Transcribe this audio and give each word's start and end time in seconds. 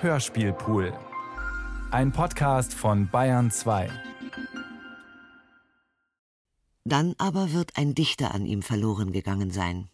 Hörspielpool. 0.00 0.96
Ein 1.90 2.12
Podcast 2.12 2.72
von 2.72 3.10
Bayern 3.10 3.50
2. 3.50 3.90
Dann 6.84 7.16
aber 7.18 7.52
wird 7.52 7.76
ein 7.76 7.96
Dichter 7.96 8.32
an 8.32 8.46
ihm 8.46 8.62
verloren 8.62 9.10
gegangen 9.10 9.50
sein. 9.50 9.90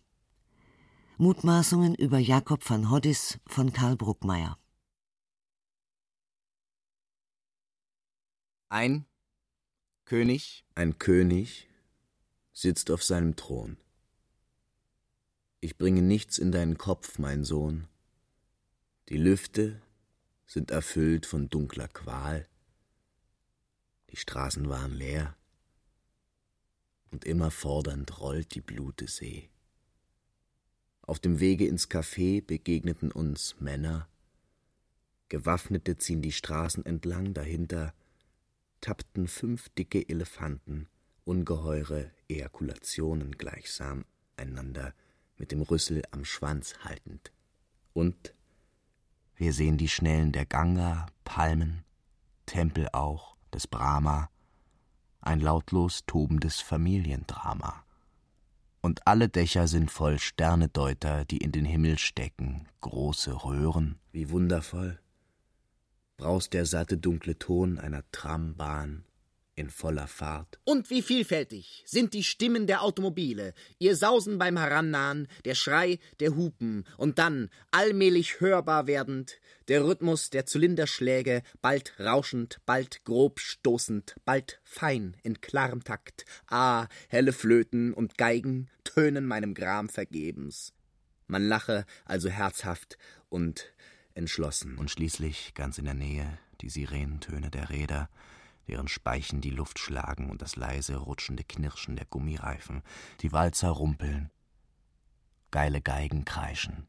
Mutmaßungen 1.17 1.95
über 1.95 2.19
Jakob 2.19 2.69
van 2.69 2.91
Hoddis 2.91 3.41
von 3.47 3.73
Karl 3.73 3.97
Bruckmeier. 3.97 4.59
Ein 8.69 9.07
König, 10.05 10.67
ein 10.75 10.99
König 10.99 11.71
sitzt 12.53 12.91
auf 12.91 13.03
seinem 13.03 13.37
Thron. 13.37 13.79
Ich 15.61 15.79
bringe 15.79 16.03
nichts 16.03 16.37
in 16.37 16.53
deinen 16.53 16.77
Kopf, 16.77 17.19
mein 17.19 17.43
Sohn. 17.43 17.89
Die 19.09 19.17
Lüfte 19.17 19.81
sind 20.47 20.71
erfüllt 20.71 21.27
von 21.27 21.49
dunkler 21.49 21.89
Qual. 21.89 22.47
Die 24.11 24.17
Straßen 24.17 24.69
waren 24.69 24.93
leer 24.93 25.37
und 27.11 27.25
immer 27.25 27.51
fordernd 27.51 28.21
rollt 28.21 28.55
die 28.55 28.61
blute 28.61 29.07
See. 29.07 29.49
Auf 31.03 31.19
dem 31.19 31.39
Wege 31.39 31.67
ins 31.67 31.91
Café 31.91 32.45
begegneten 32.45 33.13
uns 33.13 33.61
Männer. 33.61 34.09
Gewaffnete 35.29 35.97
ziehen 35.97 36.23
die 36.23 36.33
Straßen 36.33 36.85
entlang, 36.87 37.35
dahinter 37.35 37.95
tappten 38.81 39.29
fünf 39.29 39.69
dicke 39.71 40.09
Elefanten, 40.09 40.89
ungeheure 41.25 42.11
Ejakulationen 42.29 43.33
gleichsam 43.33 44.05
einander 44.37 44.95
mit 45.37 45.53
dem 45.53 45.63
Rüssel 45.63 46.03
am 46.11 46.25
Schwanz 46.25 46.79
haltend. 46.85 47.33
Und 47.93 48.35
wir 49.37 49.53
sehen 49.53 49.77
die 49.79 49.89
Schnellen 49.89 50.33
der 50.33 50.47
Ganga, 50.47 51.07
Palmen, 51.25 51.85
Tempel 52.47 52.89
auch, 52.93 53.37
des 53.53 53.67
Brahma, 53.67 54.29
ein 55.21 55.41
lautlos 55.41 56.05
tobendes 56.07 56.61
Familiendrama. 56.61 57.85
Und 58.81 59.07
alle 59.07 59.29
Dächer 59.29 59.67
sind 59.67 59.91
voll 59.91 60.19
Sternedeuter, 60.19 61.25
die 61.25 61.39
in 61.39 61.53
den 61.53 61.65
Himmel 61.65 61.99
stecken, 61.99 62.69
große 62.83 63.45
Röhren. 63.45 63.99
Wie 64.13 64.31
wundervoll 64.31 65.01
braust 66.17 66.53
der 66.53 66.65
satte 66.67 66.97
dunkle 66.97 67.39
Ton 67.39 67.79
einer 67.79 68.03
Trambahn 68.13 69.05
in 69.57 69.71
voller 69.71 70.07
Fahrt. 70.07 70.59
Und 70.65 70.91
wie 70.91 71.03
vielfältig 71.03 71.83
sind 71.87 72.13
die 72.13 72.25
Stimmen 72.25 72.67
der 72.67 72.83
Automobile, 72.83 73.55
ihr 73.79 73.97
Sausen 73.97 74.39
beim 74.39 74.57
Herannahen, 74.57 75.29
der 75.45 75.55
Schrei 75.55 75.99
der 76.21 76.35
Hupen 76.37 76.85
und 76.97 77.19
dann, 77.19 77.51
allmählich 77.71 78.41
hörbar 78.41 78.87
werdend, 78.87 79.39
der 79.69 79.85
Rhythmus 79.85 80.31
der 80.31 80.47
Zylinderschläge, 80.47 81.43
bald 81.63 81.95
rauschend, 81.99 82.61
bald 82.67 83.05
grob 83.05 83.41
stoßend, 83.41 84.17
bald 84.25 84.61
fein 84.65 85.17
in 85.23 85.41
klarem 85.41 85.85
Takt. 85.85 86.25
Ah, 86.49 86.87
helle 87.09 87.33
Flöten 87.33 87.95
und 87.95 88.19
Geigen 88.19 88.69
tönen 88.85 89.27
meinem 89.27 89.55
Gram 89.55 89.89
vergebens. 89.89 90.73
Man 91.27 91.47
lache 91.47 91.87
also 92.05 92.29
herzhaft 92.29 92.99
und 93.29 93.73
entschlossen. 94.15 94.77
Und 94.77 94.91
schließlich, 94.91 95.55
ganz 95.55 95.79
in 95.79 95.87
der 95.87 95.95
Nähe, 95.95 96.39
die 96.61 96.69
Sirenentöne 96.69 97.51
der 97.51 97.71
Räder, 97.71 98.09
deren 98.69 98.89
Speichen 98.89 99.41
die 99.41 99.51
Luft 99.51 99.79
schlagen 99.79 100.31
und 100.31 100.43
das 100.43 100.57
leise 100.57 100.97
rutschende 100.97 101.45
Knirschen 101.45 101.97
der 101.97 102.07
Gummireifen, 102.07 102.83
die 103.21 103.33
Walzer 103.33 103.71
rumpeln, 103.71 104.31
geile 105.51 105.81
Geigen 105.81 106.25
kreischen. 106.25 106.87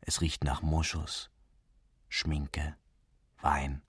Es 0.00 0.20
riecht 0.20 0.44
nach 0.44 0.62
Moschus, 0.62 1.30
Schminke, 2.08 2.76
Wein. 3.40 3.82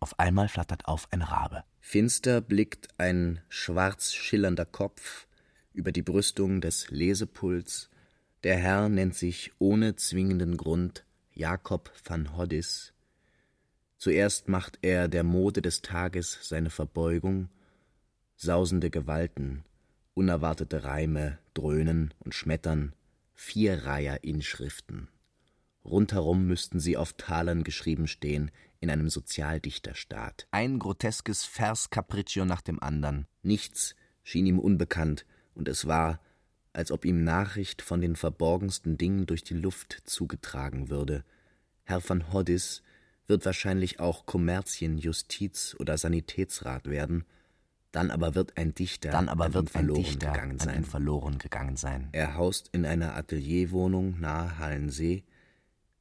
Auf 0.00 0.18
einmal 0.18 0.48
flattert 0.48 0.86
auf 0.86 1.08
ein 1.12 1.22
Rabe. 1.22 1.64
Finster 1.80 2.40
blickt 2.40 2.88
ein 2.98 3.42
schwarz 3.48 4.14
schillernder 4.14 4.64
Kopf 4.64 5.26
über 5.74 5.92
die 5.92 6.02
Brüstung 6.02 6.60
des 6.60 6.90
Lesepuls. 6.90 7.90
Der 8.44 8.56
Herr 8.56 8.88
nennt 8.88 9.14
sich 9.14 9.52
ohne 9.58 9.96
zwingenden 9.96 10.56
Grund 10.56 11.04
Jakob 11.32 11.92
van 12.04 12.36
Hoddis, 12.36 12.93
Zuerst 14.04 14.48
macht 14.50 14.80
er 14.82 15.08
der 15.08 15.24
Mode 15.24 15.62
des 15.62 15.80
Tages 15.80 16.38
seine 16.42 16.68
Verbeugung, 16.68 17.48
sausende 18.36 18.90
Gewalten, 18.90 19.64
unerwartete 20.12 20.84
Reime 20.84 21.38
dröhnen 21.54 22.12
und 22.18 22.34
schmettern, 22.34 22.92
Vierreiher-Inschriften. 23.32 25.08
Rundherum 25.86 26.46
müssten 26.46 26.80
sie 26.80 26.98
auf 26.98 27.14
Talern 27.14 27.64
geschrieben 27.64 28.06
stehen, 28.06 28.50
in 28.78 28.90
einem 28.90 29.08
Sozialdichterstaat. 29.08 30.48
Ein 30.50 30.78
groteskes 30.78 31.46
Vers-Capriccio 31.46 32.44
nach 32.44 32.60
dem 32.60 32.82
andern. 32.82 33.26
Nichts 33.42 33.96
schien 34.22 34.44
ihm 34.44 34.58
unbekannt, 34.58 35.24
und 35.54 35.66
es 35.66 35.86
war, 35.86 36.20
als 36.74 36.90
ob 36.90 37.06
ihm 37.06 37.24
Nachricht 37.24 37.80
von 37.80 38.02
den 38.02 38.16
verborgensten 38.16 38.98
Dingen 38.98 39.24
durch 39.24 39.44
die 39.44 39.54
Luft 39.54 40.02
zugetragen 40.04 40.90
würde. 40.90 41.24
Herr 41.84 42.06
van 42.06 42.34
Hoddis 42.34 42.82
wird 43.26 43.44
wahrscheinlich 43.44 44.00
auch 44.00 44.26
Kommerzien-, 44.26 44.98
Justiz- 44.98 45.74
oder 45.78 45.96
Sanitätsrat 45.98 46.86
werden, 46.86 47.24
dann 47.92 48.10
aber 48.10 48.34
wird 48.34 48.56
ein 48.56 48.74
Dichter, 48.74 49.10
dann 49.10 49.28
aber 49.28 49.54
wird 49.54 49.74
ein 49.76 49.86
Dichter 49.86 50.32
gegangen 50.32 50.58
sein. 50.58 50.76
an 50.78 50.84
verloren 50.84 51.38
gegangen 51.38 51.76
sein. 51.76 52.08
Er 52.12 52.34
haust 52.34 52.68
in 52.72 52.84
einer 52.84 53.14
Atelierwohnung 53.14 54.18
nahe 54.18 54.58
Hallensee, 54.58 55.22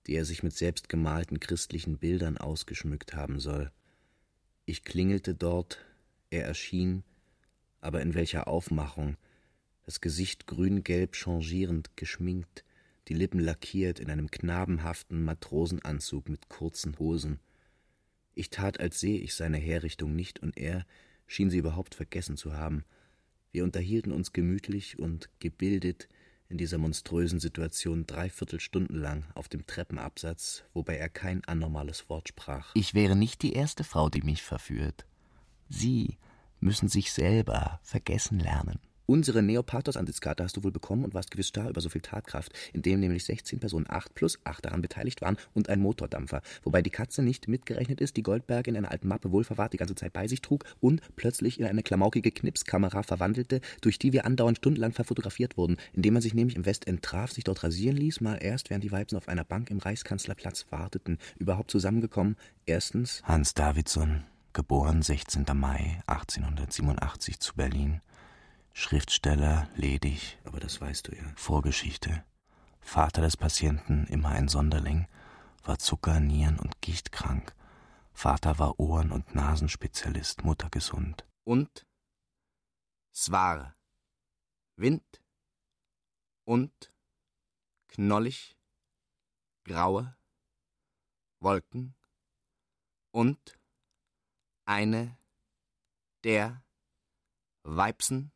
die 0.07 0.15
er 0.15 0.25
sich 0.25 0.43
mit 0.43 0.53
selbstgemalten 0.53 1.39
christlichen 1.39 1.97
Bildern 1.97 2.37
ausgeschmückt 2.37 3.13
haben 3.13 3.39
soll. 3.39 3.71
Ich 4.65 4.83
klingelte 4.83 5.35
dort, 5.35 5.77
er 6.29 6.45
erschien, 6.45 7.03
aber 7.79 8.01
in 8.01 8.15
welcher 8.15 8.47
Aufmachung, 8.47 9.17
das 9.85 10.01
Gesicht 10.01 10.47
grün-gelb 10.47 11.13
changierend 11.13 11.95
geschminkt, 11.95 12.63
die 13.07 13.13
Lippen 13.13 13.39
lackiert 13.39 13.99
in 13.99 14.09
einem 14.09 14.31
knabenhaften 14.31 15.23
Matrosenanzug 15.23 16.29
mit 16.29 16.49
kurzen 16.49 16.97
Hosen. 16.99 17.39
Ich 18.33 18.49
tat, 18.49 18.79
als 18.79 18.99
sehe 18.99 19.19
ich 19.19 19.35
seine 19.35 19.57
Herrichtung 19.57 20.15
nicht, 20.15 20.39
und 20.39 20.57
er 20.57 20.85
schien 21.27 21.49
sie 21.49 21.57
überhaupt 21.57 21.95
vergessen 21.95 22.37
zu 22.37 22.53
haben. 22.53 22.85
Wir 23.51 23.63
unterhielten 23.63 24.11
uns 24.11 24.33
gemütlich 24.33 24.97
und 24.99 25.29
gebildet 25.39 26.07
in 26.49 26.57
dieser 26.57 26.77
monströsen 26.77 27.39
Situation 27.39 28.05
dreiviertel 28.05 28.59
Stunden 28.59 28.95
lang 28.95 29.25
auf 29.33 29.49
dem 29.49 29.65
Treppenabsatz, 29.65 30.63
wobei 30.73 30.97
er 30.97 31.09
kein 31.09 31.43
anormales 31.45 32.09
Wort 32.09 32.29
sprach. 32.29 32.71
Ich 32.75 32.93
wäre 32.93 33.15
nicht 33.15 33.41
die 33.41 33.53
erste 33.53 33.83
Frau, 33.83 34.09
die 34.09 34.21
mich 34.21 34.43
verführt. 34.43 35.05
Sie 35.69 36.17
müssen 36.59 36.89
sich 36.89 37.11
selber 37.11 37.79
vergessen 37.83 38.39
lernen. 38.39 38.79
Unsere 39.13 39.43
Neopathos-Antiskate 39.43 40.43
hast 40.43 40.57
du 40.57 40.63
wohl 40.63 40.71
bekommen 40.71 41.05
und 41.05 41.13
warst 41.13 41.29
gewiss 41.29 41.49
starr 41.49 41.69
über 41.69 41.81
so 41.81 41.89
viel 41.89 42.01
Tatkraft, 42.01 42.51
indem 42.73 42.99
nämlich 42.99 43.25
16 43.25 43.59
Personen, 43.59 43.85
8 43.87 44.15
plus 44.15 44.39
8 44.43 44.65
daran 44.65 44.81
beteiligt 44.81 45.21
waren 45.21 45.37
und 45.53 45.69
ein 45.69 45.81
Motordampfer, 45.81 46.41
wobei 46.63 46.81
die 46.81 46.89
Katze 46.89 47.21
nicht 47.21 47.47
mitgerechnet 47.47 48.01
ist, 48.01 48.17
die 48.17 48.23
Goldberg 48.23 48.65
in 48.65 48.75
einer 48.75 48.89
alten 48.89 49.07
Mappe 49.07 49.31
wohlverwahrt 49.31 49.73
die 49.73 49.77
ganze 49.77 49.93
Zeit 49.93 50.13
bei 50.13 50.27
sich 50.27 50.41
trug 50.41 50.65
und 50.79 50.99
plötzlich 51.15 51.59
in 51.59 51.67
eine 51.67 51.83
klamaukige 51.83 52.31
Knipskamera 52.31 53.03
verwandelte, 53.03 53.61
durch 53.81 53.99
die 53.99 54.13
wir 54.13 54.25
andauernd 54.25 54.57
stundenlang 54.57 54.93
verfotografiert 54.93 55.57
wurden, 55.57 55.77
indem 55.93 56.13
man 56.13 56.23
sich 56.23 56.33
nämlich 56.33 56.55
im 56.55 56.65
Westend 56.65 57.03
traf, 57.03 57.33
sich 57.33 57.43
dort 57.43 57.63
rasieren 57.63 57.97
ließ, 57.97 58.19
mal 58.19 58.39
erst, 58.41 58.71
während 58.71 58.83
die 58.83 58.91
Weibsen 58.91 59.19
auf 59.19 59.27
einer 59.27 59.43
Bank 59.43 59.69
im 59.69 59.77
Reichskanzlerplatz 59.77 60.65
warteten, 60.71 61.19
überhaupt 61.37 61.69
zusammengekommen, 61.69 62.35
erstens 62.65 63.21
Hans 63.25 63.53
Davidson, 63.53 64.23
geboren 64.53 65.03
16. 65.03 65.45
Mai 65.53 66.01
1887 66.07 67.39
zu 67.39 67.53
Berlin, 67.53 68.01
Schriftsteller, 68.73 69.69
ledig. 69.75 70.37
Aber 70.43 70.59
das 70.59 70.81
weißt 70.81 71.07
du 71.07 71.15
ja. 71.15 71.23
Vorgeschichte. 71.35 72.25
Vater 72.81 73.21
des 73.21 73.37
Patienten, 73.37 74.05
immer 74.07 74.29
ein 74.29 74.47
Sonderling, 74.49 75.07
war 75.63 75.79
Zucker-, 75.79 76.19
Nieren- 76.19 76.59
und 76.59 76.81
Gichtkrank. 76.81 77.55
Vater 78.11 78.59
war 78.59 78.79
Ohren- 78.79 79.11
und 79.11 79.33
Nasenspezialist, 79.33 80.43
Mutter 80.43 80.69
gesund. 80.69 81.25
Und 81.43 81.87
Swar. 83.13 83.75
Wind 84.75 85.21
und 86.45 86.91
knollig, 87.87 88.57
graue 89.63 90.17
Wolken 91.39 91.95
und 93.11 93.59
eine 94.65 95.17
der 96.23 96.63
Weibsen 97.61 98.32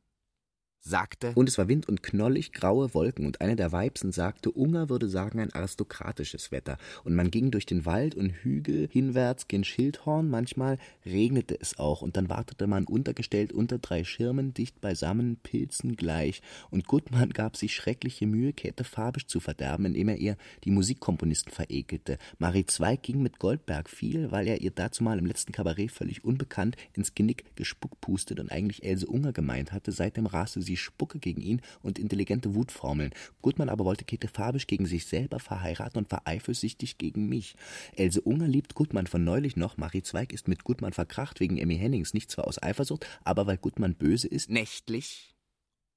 sagte. 0.87 1.31
Und 1.35 1.49
es 1.49 1.57
war 1.57 1.67
Wind 1.67 1.87
und 1.87 2.03
knollig, 2.03 2.51
graue 2.51 2.93
Wolken, 2.93 3.25
und 3.25 3.41
eine 3.41 3.55
der 3.55 3.71
Weibsen 3.71 4.11
sagte, 4.11 4.51
Unger 4.51 4.89
würde 4.89 5.09
sagen, 5.09 5.39
ein 5.39 5.53
aristokratisches 5.53 6.51
Wetter. 6.51 6.77
Und 7.03 7.15
man 7.15 7.31
ging 7.31 7.51
durch 7.51 7.65
den 7.65 7.85
Wald 7.85 8.15
und 8.15 8.29
Hügel 8.29 8.87
hinwärts 8.91 9.47
gen 9.47 9.63
Schildhorn, 9.63 10.29
manchmal 10.29 10.77
regnete 11.05 11.59
es 11.59 11.77
auch, 11.77 12.01
und 12.01 12.17
dann 12.17 12.29
wartete 12.29 12.67
man 12.67 12.85
untergestellt 12.85 13.51
unter 13.51 13.79
drei 13.79 14.03
Schirmen, 14.03 14.53
dicht 14.53 14.81
beisammen, 14.81 15.37
Pilzen 15.37 15.95
gleich. 15.95 16.41
Und 16.69 16.87
Gutmann 16.87 17.31
gab 17.31 17.57
sich 17.57 17.73
schreckliche 17.75 18.25
Mühe, 18.25 18.53
Käthe 18.53 18.83
Fabisch 18.83 19.27
zu 19.27 19.39
verderben, 19.39 19.85
indem 19.85 20.09
er 20.09 20.17
ihr 20.17 20.37
die 20.63 20.71
Musikkomponisten 20.71 21.51
verekelte. 21.51 22.17
Marie 22.37 22.65
Zweig 22.65 23.03
ging 23.03 23.21
mit 23.21 23.39
Goldberg 23.39 23.89
viel, 23.89 24.31
weil 24.31 24.47
er 24.47 24.61
ihr 24.61 24.71
dazumal 24.71 25.19
im 25.19 25.25
letzten 25.25 25.51
Kabarett 25.51 25.91
völlig 25.91 26.23
unbekannt 26.23 26.77
ins 26.93 27.13
Genick 27.13 27.55
gespuckpustet 27.55 28.39
und 28.39 28.51
eigentlich 28.51 28.83
Else 28.83 29.07
Unger 29.07 29.33
gemeint 29.33 29.71
hatte. 29.71 29.91
Seitdem 29.91 30.25
raste 30.25 30.61
sie 30.61 30.76
Spucke 30.77 31.19
gegen 31.19 31.41
ihn 31.41 31.61
und 31.81 31.99
intelligente 31.99 32.55
Wutformeln. 32.55 33.11
Gutmann 33.41 33.69
aber 33.69 33.85
wollte 33.85 34.05
Käthe 34.05 34.27
Fabisch 34.27 34.67
gegen 34.67 34.85
sich 34.85 35.05
selber 35.05 35.39
verheiraten 35.39 35.97
und 35.97 36.11
war 36.11 36.21
eifersüchtig 36.25 36.97
gegen 36.97 37.27
mich. 37.27 37.55
Else 37.95 38.21
Unger 38.21 38.47
liebt 38.47 38.75
Gutmann 38.75 39.07
von 39.07 39.23
neulich 39.23 39.55
noch. 39.55 39.77
Marie 39.77 40.03
Zweig 40.03 40.33
ist 40.33 40.47
mit 40.47 40.63
Gutmann 40.63 40.93
verkracht 40.93 41.39
wegen 41.39 41.57
Emmy 41.57 41.77
Hennings, 41.77 42.13
nicht 42.13 42.31
zwar 42.31 42.47
aus 42.47 42.61
Eifersucht, 42.61 43.05
aber 43.23 43.47
weil 43.47 43.57
Gutmann 43.57 43.95
böse 43.95 44.27
ist. 44.27 44.49
Nächtlich 44.49 45.35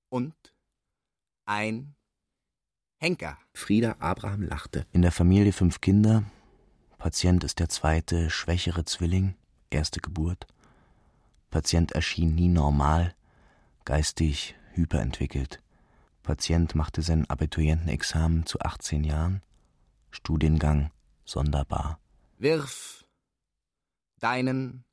und 0.09 0.35
ein 1.47 1.95
Henker. 2.99 3.39
Frieda 3.55 3.97
Abraham 3.99 4.43
lachte. 4.43 4.87
In 4.93 5.03
der 5.03 5.13
Familie 5.13 5.53
fünf 5.53 5.81
Kinder. 5.81 6.25
Patient 6.99 7.43
ist 7.45 7.59
der 7.59 7.71
zweite, 7.71 8.29
schwächere 8.29 8.85
Zwilling, 8.85 9.35
erste 9.71 10.01
Geburt. 10.01 10.47
Patient 11.51 11.93
erschien 11.93 12.35
nie 12.35 12.49
normal, 12.49 13.15
geistig 13.87 14.55
hyperentwickelt. 14.73 15.63
Patient 16.23 16.75
machte 16.75 17.03
sein 17.03 17.29
Abiturientenexamen 17.29 18.47
zu 18.47 18.61
18 18.61 19.05
Jahren. 19.05 19.43
Studiengang 20.11 20.91
sonderbar. 21.25 22.01
Wirf 22.39 23.05
deinen 24.21 24.85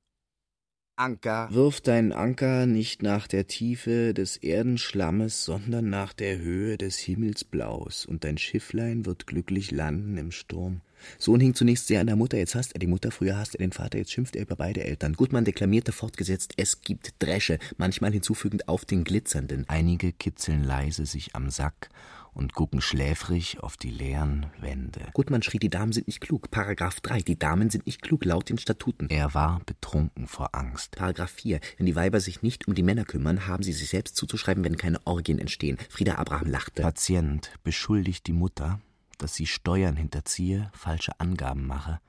Anker. 0.96 1.50
Wirf 1.52 1.80
deinen 1.82 2.12
Anker 2.12 2.66
nicht 2.66 3.04
nach 3.04 3.28
der 3.28 3.46
Tiefe 3.46 4.14
des 4.14 4.38
Erdenschlammes, 4.38 5.46
sondern 5.46 5.90
nach 5.90 6.14
der 6.14 6.40
Höhe 6.40 6.78
des 6.78 6.98
Himmelsblaus, 6.98 8.06
und 8.06 8.24
dein 8.24 8.38
Schifflein 8.38 9.06
wird 9.06 9.28
glücklich 9.28 9.70
landen 9.70 10.18
im 10.18 10.32
Sturm. 10.32 10.82
Sohn 11.18 11.40
hing 11.40 11.54
zunächst 11.54 11.88
sehr 11.88 12.02
an 12.02 12.08
der 12.08 12.16
Mutter, 12.16 12.38
jetzt 12.38 12.56
hasst 12.56 12.74
er 12.74 12.80
die 12.80 12.88
Mutter, 12.88 13.12
früher 13.12 13.38
hasst 13.38 13.56
er 13.56 13.60
den 13.60 13.72
Vater, 13.72 13.98
jetzt 13.98 14.12
schimpft 14.12 14.36
er 14.36 14.44
über 14.44 14.56
beide 14.56 14.84
Eltern. 14.84 15.14
Gutmann 15.14 15.46
deklamierte 15.46 15.92
fortgesetzt, 15.92 16.54
es 16.58 16.82
gibt 16.82 17.14
Dresche, 17.20 17.60
manchmal 17.78 18.12
hinzufügend 18.12 18.68
auf 18.68 18.86
den 18.86 19.04
Glitzernden. 19.04 19.66
Einige 19.68 20.12
kitzeln 20.12 20.64
leise 20.64 21.06
sich 21.06 21.36
am 21.36 21.50
Sack 21.50 21.90
und 22.38 22.54
gucken 22.54 22.82
schläfrig 22.82 23.58
auf 23.62 23.78
die 23.78 23.90
leeren 23.90 24.46
Wände. 24.60 25.02
Gutmann 25.14 25.42
schrie, 25.42 25.58
die 25.58 25.72
Damen 25.72 25.92
sind 25.92 26.06
nicht 26.06 26.22
klug. 26.22 26.52
Paragraph 26.52 27.00
3, 27.00 27.22
die 27.22 27.40
Damen 27.40 27.72
sind 27.72 27.88
nicht 27.88 28.04
klug, 28.04 28.26
laut 28.26 28.50
den 28.50 28.60
Statuten. 28.60 29.10
Er 29.10 29.34
war 29.34 29.60
betrunken 29.66 30.28
vor 30.28 30.54
Angst. 30.54 30.96
Paragraph 30.96 31.32
4, 31.32 31.60
wenn 31.78 31.88
die 31.88 31.96
Weiber 31.96 32.20
sich 32.20 32.44
nicht 32.44 32.68
um 32.68 32.76
die 32.76 32.84
Männer 32.84 33.06
kümmern, 33.06 33.48
haben 33.48 33.64
sie 33.64 33.74
sich 33.74 33.90
selbst 33.90 34.16
zuzuschreiben, 34.16 34.64
wenn 34.64 34.78
keine 34.78 35.06
Orgien 35.08 35.40
entstehen. 35.40 35.80
Frieda 35.90 36.16
Abraham 36.16 36.50
lachte. 36.50 36.84
Patient 36.84 37.52
beschuldigt 37.64 38.28
die 38.28 38.34
Mutter, 38.34 38.82
dass 39.18 39.36
sie 39.36 39.48
Steuern 39.48 39.96
hinterziehe, 39.96 40.72
falsche 40.74 41.20
Angaben 41.20 41.66
mache. 41.66 42.00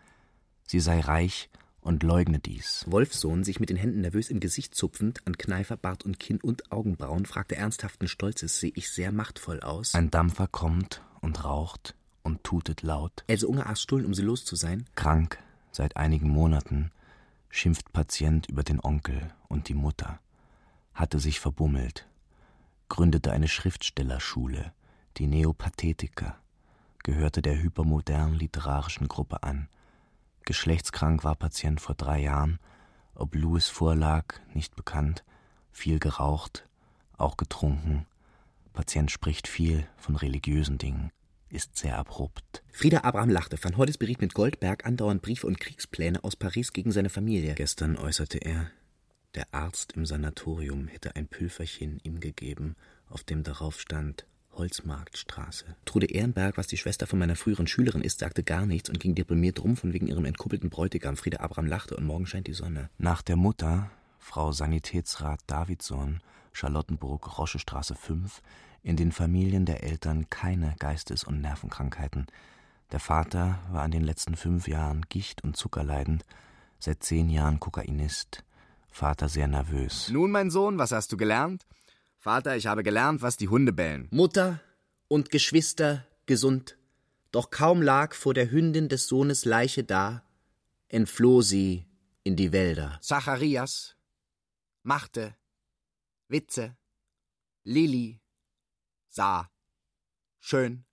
Sie 0.67 0.81
sei 0.81 1.01
reich 1.01 1.49
und 1.81 2.03
leugne 2.03 2.39
dies. 2.39 2.85
Wolfsohn, 2.87 3.45
sich 3.45 3.61
mit 3.61 3.71
den 3.71 3.77
Händen 3.77 4.03
nervös 4.03 4.31
im 4.31 4.41
Gesicht 4.41 4.75
zupfend, 4.75 5.27
an 5.27 5.39
Kneifer, 5.39 5.77
Bart 5.77 6.05
und 6.05 6.21
Kinn 6.21 6.41
und 6.41 6.71
Augenbrauen, 6.71 7.25
fragte 7.25 7.57
ernsthaften 7.57 8.09
Stolzes, 8.09 8.61
sehe 8.61 8.73
ich 8.75 8.91
sehr 8.91 9.13
machtvoll 9.13 9.61
aus? 9.61 9.95
Ein 9.95 10.11
Dampfer 10.11 10.49
kommt 10.49 11.03
und 11.21 11.45
raucht 11.45 11.95
und 12.23 12.45
tutet 12.45 12.83
laut. 12.83 13.25
Else 13.27 13.49
Unger 13.49 13.69
aß 13.69 13.81
Stullen, 13.81 14.05
um 14.05 14.15
sie 14.15 14.23
los 14.23 14.45
zu 14.45 14.57
sein. 14.57 14.85
Krank, 14.95 15.39
seit 15.73 15.97
einigen 15.97 16.29
Monaten, 16.29 16.91
schimpft 17.49 17.93
Patient 17.93 18.49
über 18.49 18.63
den 18.63 18.81
Onkel 18.81 19.33
und 19.49 19.69
die 19.69 19.75
Mutter. 19.75 20.21
Hatte 20.93 21.21
sich 21.21 21.41
verbummelt, 21.41 22.07
gründete 22.89 23.33
eine 23.33 23.49
Schriftstellerschule, 23.49 24.73
die 25.17 25.27
Neopathetiker, 25.27 26.39
gehörte 27.05 27.43
der 27.43 27.61
hypermodernen 27.61 28.35
literarischen 28.35 29.09
Gruppe 29.09 29.43
an. 29.43 29.69
Geschlechtskrank 30.45 31.25
war 31.25 31.35
Patient 31.35 31.81
vor 31.81 31.95
drei 31.95 32.21
Jahren, 32.21 32.59
ob 33.15 33.35
Louis 33.35 33.69
vorlag, 33.69 34.35
nicht 34.55 34.77
bekannt, 34.77 35.25
viel 35.71 35.99
geraucht, 35.99 36.67
auch 37.17 37.37
getrunken. 37.37 38.07
Patient 38.73 39.11
spricht 39.11 39.49
viel 39.49 39.87
von 39.97 40.17
religiösen 40.17 40.79
Dingen, 40.79 41.11
ist 41.51 41.77
sehr 41.77 41.99
abrupt. 41.99 42.63
Frieda 42.73 43.01
Abraham 43.03 43.31
lachte. 43.31 43.63
Van 43.63 43.77
Hoddes 43.77 43.99
beriet 43.99 44.21
mit 44.21 44.35
Goldberg 44.35 44.87
andauernd 44.87 45.21
Briefe 45.23 45.47
und 45.47 45.59
Kriegspläne 45.61 46.23
aus 46.23 46.37
Paris 46.37 46.73
gegen 46.73 46.93
seine 46.93 47.11
Familie. 47.11 47.55
Gestern 47.55 47.97
äußerte 47.97 48.39
er, 48.39 48.71
der 49.35 49.53
Arzt 49.53 49.93
im 49.93 50.07
Sanatorium 50.07 50.89
hätte 50.89 51.17
ein 51.17 51.29
Pülferchen 51.29 52.01
ihm 52.03 52.21
gegeben, 52.21 52.77
auf 53.09 53.25
dem 53.25 53.43
darauf 53.43 53.81
stand 53.81 54.27
Holzmarktstraße. 54.59 55.65
Trude 55.85 56.07
Ehrenberg, 56.07 56.59
was 56.59 56.67
die 56.67 56.77
Schwester 56.77 57.07
von 57.07 57.19
meiner 57.19 57.37
früheren 57.37 57.67
Schülerin 57.67 58.03
ist, 58.03 58.19
sagte 58.19 58.43
gar 58.43 58.67
nichts 58.67 58.91
und 58.91 59.01
ging 59.01 59.15
deprimiert 59.15 59.63
rum 59.63 59.77
von 59.77 59.93
wegen 59.93 60.09
ihrem 60.09 60.25
entkuppelten 60.25 60.69
Bräutigam. 60.69 61.17
Frieda 61.17 61.41
Abraham 61.41 61.67
lachte 61.67 61.97
und 61.97 62.05
morgen 62.05 62.27
scheint 62.27 62.49
die 62.49 62.53
Sonne. 62.53 62.91
Nach 62.99 63.23
der 63.23 63.37
Mutter, 63.37 63.91
Frau 64.19 64.53
Sanitätsrat 64.53 65.41
Davidson, 65.47 66.21
Charlottenburg, 66.53 67.39
Roschestraße 67.39 67.95
5, 67.95 68.43
in 68.83 68.97
den 68.97 69.13
Familien 69.13 69.65
der 69.65 69.85
Eltern 69.85 70.29
keine 70.29 70.75
Geistes- 70.79 71.25
und 71.25 71.41
Nervenkrankheiten. 71.41 72.27
Der 72.91 73.01
Vater 73.01 73.61
war 73.71 73.85
in 73.85 73.91
den 73.91 74.03
letzten 74.03 74.35
fünf 74.37 74.67
Jahren 74.67 75.07
Gicht- 75.09 75.45
und 75.45 75.57
Zuckerleidend, 75.57 76.25
seit 76.79 77.03
zehn 77.03 77.29
Jahren 77.29 77.61
Kokainist. 77.61 78.45
Vater 78.91 79.29
sehr 79.29 79.47
nervös. 79.47 80.09
Nun, 80.11 80.31
mein 80.31 80.51
Sohn, 80.51 80.79
was 80.79 80.93
hast 80.93 81.13
du 81.13 81.17
gelernt? 81.17 81.67
Vater, 82.19 82.57
ich 82.57 82.67
habe 82.67 82.83
gelernt, 82.83 83.23
was 83.23 83.37
die 83.37 83.49
Hunde 83.49 83.73
bellen. 83.73 84.09
Mutter 84.11 84.61
und 85.07 85.31
Geschwister 85.31 86.05
gesund, 86.27 86.77
doch 87.31 87.51
kaum 87.51 87.81
lag 87.81 88.13
vor 88.13 88.35
der 88.35 88.51
Hündin 88.51 88.89
des 88.89 89.07
Sohnes 89.07 89.45
Leiche 89.45 89.85
da, 89.85 90.25
entfloh 90.89 91.43
sie 91.43 91.87
in 92.25 92.35
die 92.35 92.53
Wälder. 92.53 92.99
Zacharias 93.01 93.97
machte 94.83 95.37
Witze, 96.27 96.77
Lili 97.63 98.21
sah 99.09 99.49
schön 100.41 100.85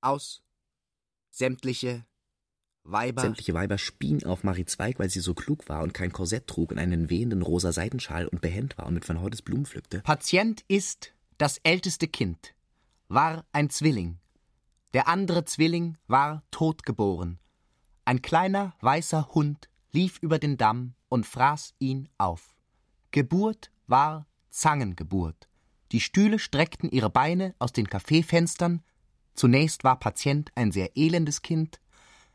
aus, 0.00 0.44
sämtliche 1.30 2.06
Weiber. 2.90 3.22
Sämtliche 3.22 3.54
Weiber 3.54 3.78
spien 3.78 4.24
auf 4.24 4.44
Marie 4.44 4.64
Zweig, 4.64 4.98
weil 4.98 5.10
sie 5.10 5.20
so 5.20 5.34
klug 5.34 5.68
war 5.68 5.82
und 5.82 5.94
kein 5.94 6.12
Korsett 6.12 6.46
trug 6.46 6.70
und 6.72 6.78
einen 6.78 7.10
wehenden 7.10 7.42
rosa 7.42 7.72
Seidenschal 7.72 8.26
und 8.28 8.40
behend 8.40 8.78
war 8.78 8.86
und 8.86 8.94
mit 8.94 9.08
Van 9.08 9.20
Hordes 9.20 9.42
Blumen 9.42 9.66
pflückte. 9.66 10.00
Patient 10.00 10.64
ist 10.68 11.12
das 11.38 11.58
älteste 11.58 12.08
Kind, 12.08 12.54
war 13.08 13.44
ein 13.52 13.70
Zwilling. 13.70 14.18
Der 14.94 15.08
andere 15.08 15.44
Zwilling 15.44 15.98
war 16.06 16.42
totgeboren. 16.50 17.38
Ein 18.04 18.22
kleiner 18.22 18.74
weißer 18.80 19.28
Hund 19.34 19.68
lief 19.92 20.18
über 20.20 20.38
den 20.38 20.56
Damm 20.56 20.94
und 21.08 21.26
fraß 21.26 21.74
ihn 21.78 22.08
auf. 22.18 22.54
Geburt 23.10 23.70
war 23.86 24.26
Zangengeburt. 24.50 25.48
Die 25.92 26.00
Stühle 26.00 26.38
streckten 26.38 26.90
ihre 26.90 27.10
Beine 27.10 27.54
aus 27.58 27.72
den 27.72 27.88
Kaffeefenstern. 27.88 28.82
Zunächst 29.34 29.84
war 29.84 29.98
Patient 29.98 30.50
ein 30.54 30.72
sehr 30.72 30.96
elendes 30.96 31.42
Kind, 31.42 31.80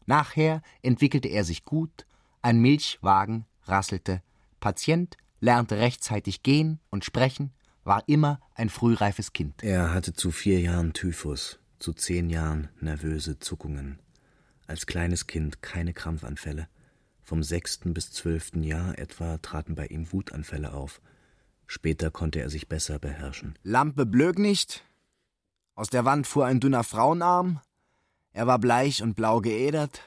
Nachher 0.06 0.62
entwickelte 0.82 1.28
er 1.28 1.44
sich 1.44 1.66
gut, 1.66 2.06
ein 2.42 2.60
Milchwagen 2.60 3.46
rasselte, 3.64 4.22
Patient 4.60 5.18
lernte 5.40 5.78
rechtzeitig 5.78 6.44
gehen 6.44 6.80
und 6.90 7.04
sprechen, 7.04 7.52
war 7.84 8.04
immer 8.08 8.40
ein 8.54 8.70
frühreifes 8.70 9.34
Kind. 9.34 9.64
Er 9.64 9.94
hatte 9.94 10.14
zu 10.14 10.32
vier 10.32 10.60
Jahren 10.60 10.94
Typhus, 10.94 11.60
zu 11.80 11.94
zehn 11.94 12.30
Jahren 12.30 12.70
nervöse 12.80 13.40
Zuckungen. 13.40 14.00
Als 14.68 14.86
kleines 14.86 15.28
Kind 15.28 15.62
keine 15.62 15.94
Krampfanfälle. 15.94 16.68
Vom 17.24 17.44
sechsten 17.44 17.94
bis 17.94 18.12
zwölften 18.12 18.64
Jahr 18.64 18.98
etwa 18.98 19.38
traten 19.38 19.76
bei 19.76 19.88
ihm 19.88 20.12
Wutanfälle 20.12 20.74
auf. 20.74 21.02
Später 21.66 22.12
konnte 22.12 22.40
er 22.40 22.50
sich 22.50 22.68
besser 22.68 23.00
beherrschen. 23.00 23.58
Lampe 23.64 24.06
blög 24.06 24.38
nicht. 24.38 24.84
Aus 25.76 25.90
der 25.90 26.06
Wand 26.06 26.28
fuhr 26.28 26.46
ein 26.46 26.60
dünner 26.60 26.84
Frauenarm. 26.84 27.62
Er 28.34 28.48
war 28.48 28.60
bleich 28.60 29.04
und 29.04 29.16
blau 29.16 29.42
geädert, 29.42 30.02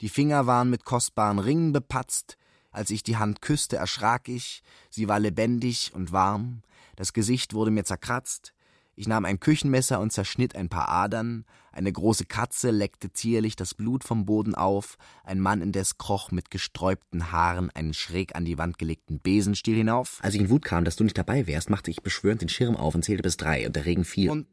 die 0.00 0.08
Finger 0.08 0.46
waren 0.46 0.68
mit 0.68 0.84
kostbaren 0.84 1.38
Ringen 1.38 1.72
bepatzt, 1.72 2.36
als 2.70 2.90
ich 2.90 3.02
die 3.02 3.16
Hand 3.16 3.40
küsste, 3.40 3.76
erschrak 3.76 4.28
ich, 4.28 4.62
sie 4.90 5.08
war 5.08 5.20
lebendig 5.20 5.92
und 5.94 6.12
warm, 6.12 6.62
das 6.96 7.12
Gesicht 7.12 7.54
wurde 7.54 7.70
mir 7.70 7.84
zerkratzt, 7.84 8.52
ich 8.94 9.08
nahm 9.08 9.24
ein 9.24 9.40
Küchenmesser 9.40 10.00
und 10.00 10.12
zerschnitt 10.12 10.54
ein 10.54 10.68
paar 10.68 10.88
Adern, 10.88 11.46
Eine 11.74 11.90
große 11.90 12.26
Katze 12.26 12.70
leckte 12.70 13.14
zierlich 13.14 13.56
das 13.56 13.72
Blut 13.72 14.04
vom 14.04 14.26
Boden 14.26 14.54
auf, 14.54 14.98
ein 15.24 15.40
Mann 15.40 15.62
indes 15.62 15.96
kroch 15.96 16.30
mit 16.30 16.50
gesträubten 16.50 17.32
Haaren 17.32 17.70
einen 17.70 17.94
schräg 17.94 18.34
an 18.36 18.44
die 18.44 18.58
Wand 18.58 18.78
gelegten 18.78 19.20
Besenstiel 19.20 19.76
hinauf. 19.76 20.18
Als 20.22 20.34
ich 20.34 20.40
in 20.42 20.50
Wut 20.50 20.66
kam, 20.66 20.84
dass 20.84 20.96
du 20.96 21.04
nicht 21.04 21.16
dabei 21.16 21.46
wärst, 21.46 21.70
machte 21.70 21.90
ich 21.90 22.02
beschwörend 22.02 22.42
den 22.42 22.50
Schirm 22.50 22.76
auf 22.76 22.94
und 22.94 23.02
zählte 23.02 23.22
bis 23.22 23.38
drei, 23.38 23.66
und 23.66 23.74
der 23.74 23.86
Regen 23.86 24.04
fiel. 24.04 24.28
Und 24.28 24.46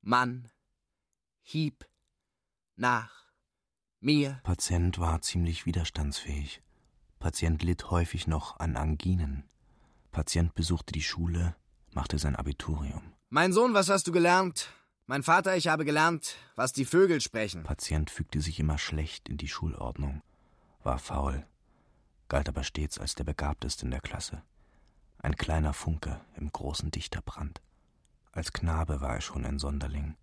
Mann 0.00 0.48
hieb 1.42 1.86
nach 2.78 3.10
mir. 4.00 4.40
Patient 4.44 4.98
war 4.98 5.20
ziemlich 5.22 5.66
widerstandsfähig. 5.66 6.62
Patient 7.18 7.62
litt 7.62 7.90
häufig 7.90 8.26
noch 8.26 8.58
an 8.60 8.76
Anginen. 8.76 9.44
Patient 10.12 10.54
besuchte 10.54 10.92
die 10.92 11.02
Schule, 11.02 11.56
machte 11.92 12.18
sein 12.18 12.36
Abiturium. 12.36 13.12
Mein 13.28 13.52
Sohn, 13.52 13.74
was 13.74 13.88
hast 13.88 14.06
du 14.06 14.12
gelernt? 14.12 14.68
Mein 15.06 15.22
Vater, 15.22 15.56
ich 15.56 15.68
habe 15.68 15.84
gelernt, 15.84 16.36
was 16.54 16.72
die 16.72 16.84
Vögel 16.84 17.20
sprechen. 17.20 17.62
Patient 17.62 18.10
fügte 18.10 18.40
sich 18.40 18.60
immer 18.60 18.78
schlecht 18.78 19.28
in 19.28 19.38
die 19.38 19.48
Schulordnung, 19.48 20.22
war 20.82 20.98
faul, 20.98 21.46
galt 22.28 22.48
aber 22.48 22.62
stets 22.62 22.98
als 22.98 23.14
der 23.14 23.24
Begabteste 23.24 23.84
in 23.86 23.90
der 23.90 24.00
Klasse. 24.00 24.42
Ein 25.18 25.36
kleiner 25.36 25.72
Funke 25.72 26.20
im 26.36 26.52
großen 26.52 26.90
Dichterbrand. 26.90 27.60
Als 28.32 28.52
Knabe 28.52 29.00
war 29.00 29.14
er 29.14 29.20
schon 29.20 29.44
ein 29.44 29.58
Sonderling, 29.58 30.16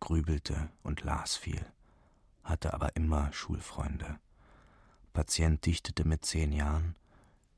grübelte 0.00 0.70
und 0.82 1.02
las 1.02 1.36
viel, 1.36 1.64
hatte 2.44 2.74
aber 2.74 2.96
immer 2.96 3.32
Schulfreunde. 3.32 4.18
Patient 5.12 5.64
dichtete 5.64 6.06
mit 6.06 6.24
zehn 6.24 6.52
Jahren, 6.52 6.96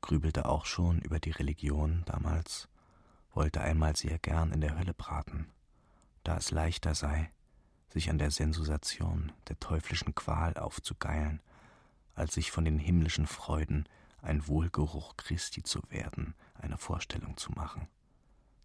grübelte 0.00 0.46
auch 0.46 0.66
schon 0.66 1.00
über 1.00 1.18
die 1.20 1.30
Religion 1.30 2.02
damals, 2.06 2.68
wollte 3.32 3.60
einmal 3.60 3.96
sehr 3.96 4.18
gern 4.18 4.52
in 4.52 4.60
der 4.60 4.78
Hölle 4.78 4.94
braten, 4.94 5.52
da 6.24 6.36
es 6.36 6.50
leichter 6.50 6.94
sei, 6.94 7.30
sich 7.92 8.10
an 8.10 8.18
der 8.18 8.30
Sensation 8.30 9.32
der 9.48 9.58
teuflischen 9.60 10.14
Qual 10.14 10.56
aufzugeilen, 10.56 11.40
als 12.14 12.34
sich 12.34 12.50
von 12.50 12.64
den 12.64 12.78
himmlischen 12.78 13.26
Freuden 13.26 13.88
ein 14.20 14.46
Wohlgeruch 14.46 15.16
Christi 15.16 15.62
zu 15.62 15.80
werden, 15.90 16.34
eine 16.54 16.78
Vorstellung 16.78 17.36
zu 17.36 17.52
machen. 17.52 17.88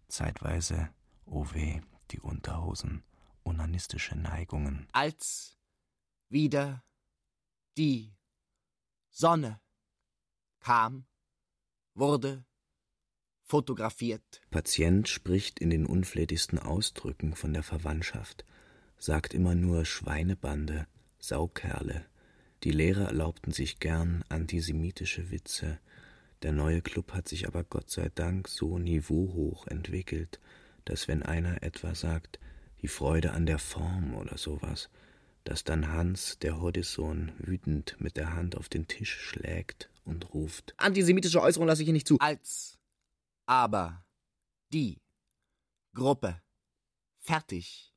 Zeitweise, 0.08 0.88
o 1.26 1.42
oh 1.42 1.54
weh, 1.54 1.80
die 2.10 2.20
Unterhosen, 2.20 3.04
onanistische 3.44 4.16
Neigungen. 4.16 4.88
Als 4.92 5.59
wieder 6.30 6.84
die 7.76 8.14
Sonne 9.10 9.60
kam, 10.60 11.06
wurde 11.94 12.44
fotografiert. 13.42 14.40
Patient 14.50 15.08
spricht 15.08 15.58
in 15.58 15.70
den 15.70 15.86
unflätigsten 15.86 16.58
Ausdrücken 16.58 17.34
von 17.34 17.52
der 17.52 17.64
Verwandtschaft, 17.64 18.44
sagt 18.96 19.34
immer 19.34 19.54
nur 19.54 19.84
Schweinebande, 19.84 20.86
Saukerle. 21.18 22.06
Die 22.62 22.70
Lehrer 22.70 23.06
erlaubten 23.06 23.52
sich 23.52 23.80
gern 23.80 24.24
antisemitische 24.28 25.30
Witze. 25.30 25.78
Der 26.42 26.52
neue 26.52 26.80
Club 26.80 27.12
hat 27.12 27.28
sich 27.28 27.46
aber 27.46 27.64
Gott 27.64 27.90
sei 27.90 28.10
Dank 28.14 28.48
so 28.48 28.78
niveauhoch 28.78 29.66
entwickelt, 29.66 30.40
dass 30.84 31.08
wenn 31.08 31.22
einer 31.22 31.62
etwa 31.62 31.94
sagt, 31.94 32.38
die 32.82 32.88
Freude 32.88 33.32
an 33.32 33.46
der 33.46 33.58
Form 33.58 34.14
oder 34.14 34.38
sowas, 34.38 34.90
dass 35.44 35.64
dann 35.64 35.92
Hans, 35.92 36.38
der 36.38 36.60
Hodisson, 36.60 37.32
wütend 37.38 37.96
mit 37.98 38.16
der 38.16 38.34
Hand 38.34 38.56
auf 38.56 38.68
den 38.68 38.88
Tisch 38.88 39.12
schlägt 39.12 39.90
und 40.04 40.32
ruft. 40.34 40.74
Antisemitische 40.76 41.40
Äußerung 41.40 41.66
lasse 41.66 41.82
ich 41.82 41.86
hier 41.86 41.92
nicht 41.92 42.08
zu. 42.08 42.18
Als 42.18 42.78
aber 43.46 44.04
die 44.72 45.00
Gruppe 45.94 46.40
fertig 47.18 47.92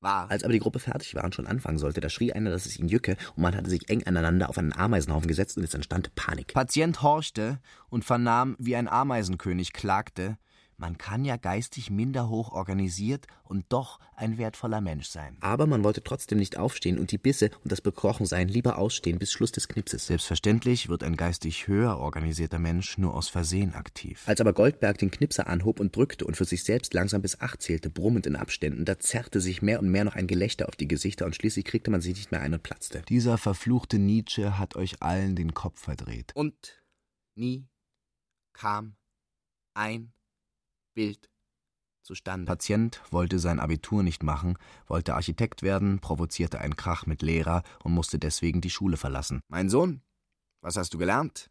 war. 0.00 0.30
Als 0.30 0.44
aber 0.44 0.52
die 0.52 0.58
Gruppe 0.58 0.78
fertig 0.78 1.14
war 1.14 1.24
und 1.24 1.34
schon 1.34 1.46
anfangen 1.46 1.78
sollte, 1.78 2.00
da 2.00 2.08
schrie 2.08 2.32
einer, 2.32 2.50
dass 2.50 2.66
es 2.66 2.78
ihn 2.78 2.88
jücke, 2.88 3.16
und 3.36 3.42
man 3.42 3.54
hatte 3.54 3.70
sich 3.70 3.88
eng 3.88 4.04
aneinander 4.06 4.48
auf 4.48 4.58
einen 4.58 4.72
Ameisenhaufen 4.72 5.28
gesetzt 5.28 5.56
und 5.56 5.64
es 5.64 5.74
entstand 5.74 6.14
Panik. 6.14 6.54
Patient 6.54 7.02
horchte 7.02 7.60
und 7.88 8.04
vernahm, 8.04 8.56
wie 8.58 8.76
ein 8.76 8.88
Ameisenkönig 8.88 9.72
klagte, 9.72 10.38
man 10.80 10.96
kann 10.96 11.26
ja 11.26 11.36
geistig 11.36 11.90
minder 11.90 12.28
hoch 12.30 12.52
organisiert 12.52 13.26
und 13.44 13.66
doch 13.68 14.00
ein 14.16 14.38
wertvoller 14.38 14.80
Mensch 14.80 15.08
sein. 15.08 15.36
Aber 15.40 15.66
man 15.66 15.84
wollte 15.84 16.02
trotzdem 16.02 16.38
nicht 16.38 16.56
aufstehen 16.56 16.98
und 16.98 17.12
die 17.12 17.18
Bisse 17.18 17.50
und 17.62 17.70
das 17.70 17.82
Bekrochensein 17.82 18.48
lieber 18.48 18.78
ausstehen 18.78 19.18
bis 19.18 19.30
Schluss 19.30 19.52
des 19.52 19.68
Knipses. 19.68 20.06
Selbstverständlich 20.06 20.88
wird 20.88 21.04
ein 21.04 21.16
geistig 21.16 21.68
höher 21.68 21.98
organisierter 21.98 22.58
Mensch 22.58 22.96
nur 22.96 23.14
aus 23.14 23.28
Versehen 23.28 23.74
aktiv. 23.74 24.22
Als 24.26 24.40
aber 24.40 24.54
Goldberg 24.54 24.96
den 24.98 25.10
Knipser 25.10 25.48
anhob 25.48 25.80
und 25.80 25.94
drückte 25.94 26.24
und 26.24 26.36
für 26.36 26.46
sich 26.46 26.64
selbst 26.64 26.94
langsam 26.94 27.20
bis 27.20 27.40
acht 27.40 27.60
zählte, 27.60 27.90
brummend 27.90 28.26
in 28.26 28.36
Abständen, 28.36 28.86
da 28.86 28.98
zerrte 28.98 29.40
sich 29.40 29.60
mehr 29.60 29.80
und 29.80 29.90
mehr 29.90 30.04
noch 30.04 30.16
ein 30.16 30.26
Gelächter 30.26 30.66
auf 30.66 30.76
die 30.76 30.88
Gesichter 30.88 31.26
und 31.26 31.36
schließlich 31.36 31.66
kriegte 31.66 31.90
man 31.90 32.00
sich 32.00 32.16
nicht 32.16 32.32
mehr 32.32 32.40
ein 32.40 32.54
und 32.54 32.62
platzte. 32.62 33.02
Dieser 33.08 33.36
verfluchte 33.36 33.98
Nietzsche 33.98 34.58
hat 34.58 34.76
euch 34.76 35.02
allen 35.02 35.36
den 35.36 35.52
Kopf 35.52 35.82
verdreht. 35.82 36.32
Und 36.34 36.82
nie 37.34 37.68
kam 38.54 38.96
ein 39.74 40.12
Bild 40.94 41.30
zustande. 42.02 42.46
Patient 42.46 43.00
wollte 43.10 43.38
sein 43.38 43.60
Abitur 43.60 44.02
nicht 44.02 44.22
machen, 44.22 44.58
wollte 44.86 45.14
Architekt 45.14 45.62
werden, 45.62 46.00
provozierte 46.00 46.60
einen 46.60 46.76
Krach 46.76 47.06
mit 47.06 47.22
Lehrer 47.22 47.62
und 47.84 47.92
musste 47.92 48.18
deswegen 48.18 48.60
die 48.60 48.70
Schule 48.70 48.96
verlassen. 48.96 49.40
Mein 49.48 49.68
Sohn, 49.68 50.02
was 50.60 50.76
hast 50.76 50.94
du 50.94 50.98
gelernt? 50.98 51.50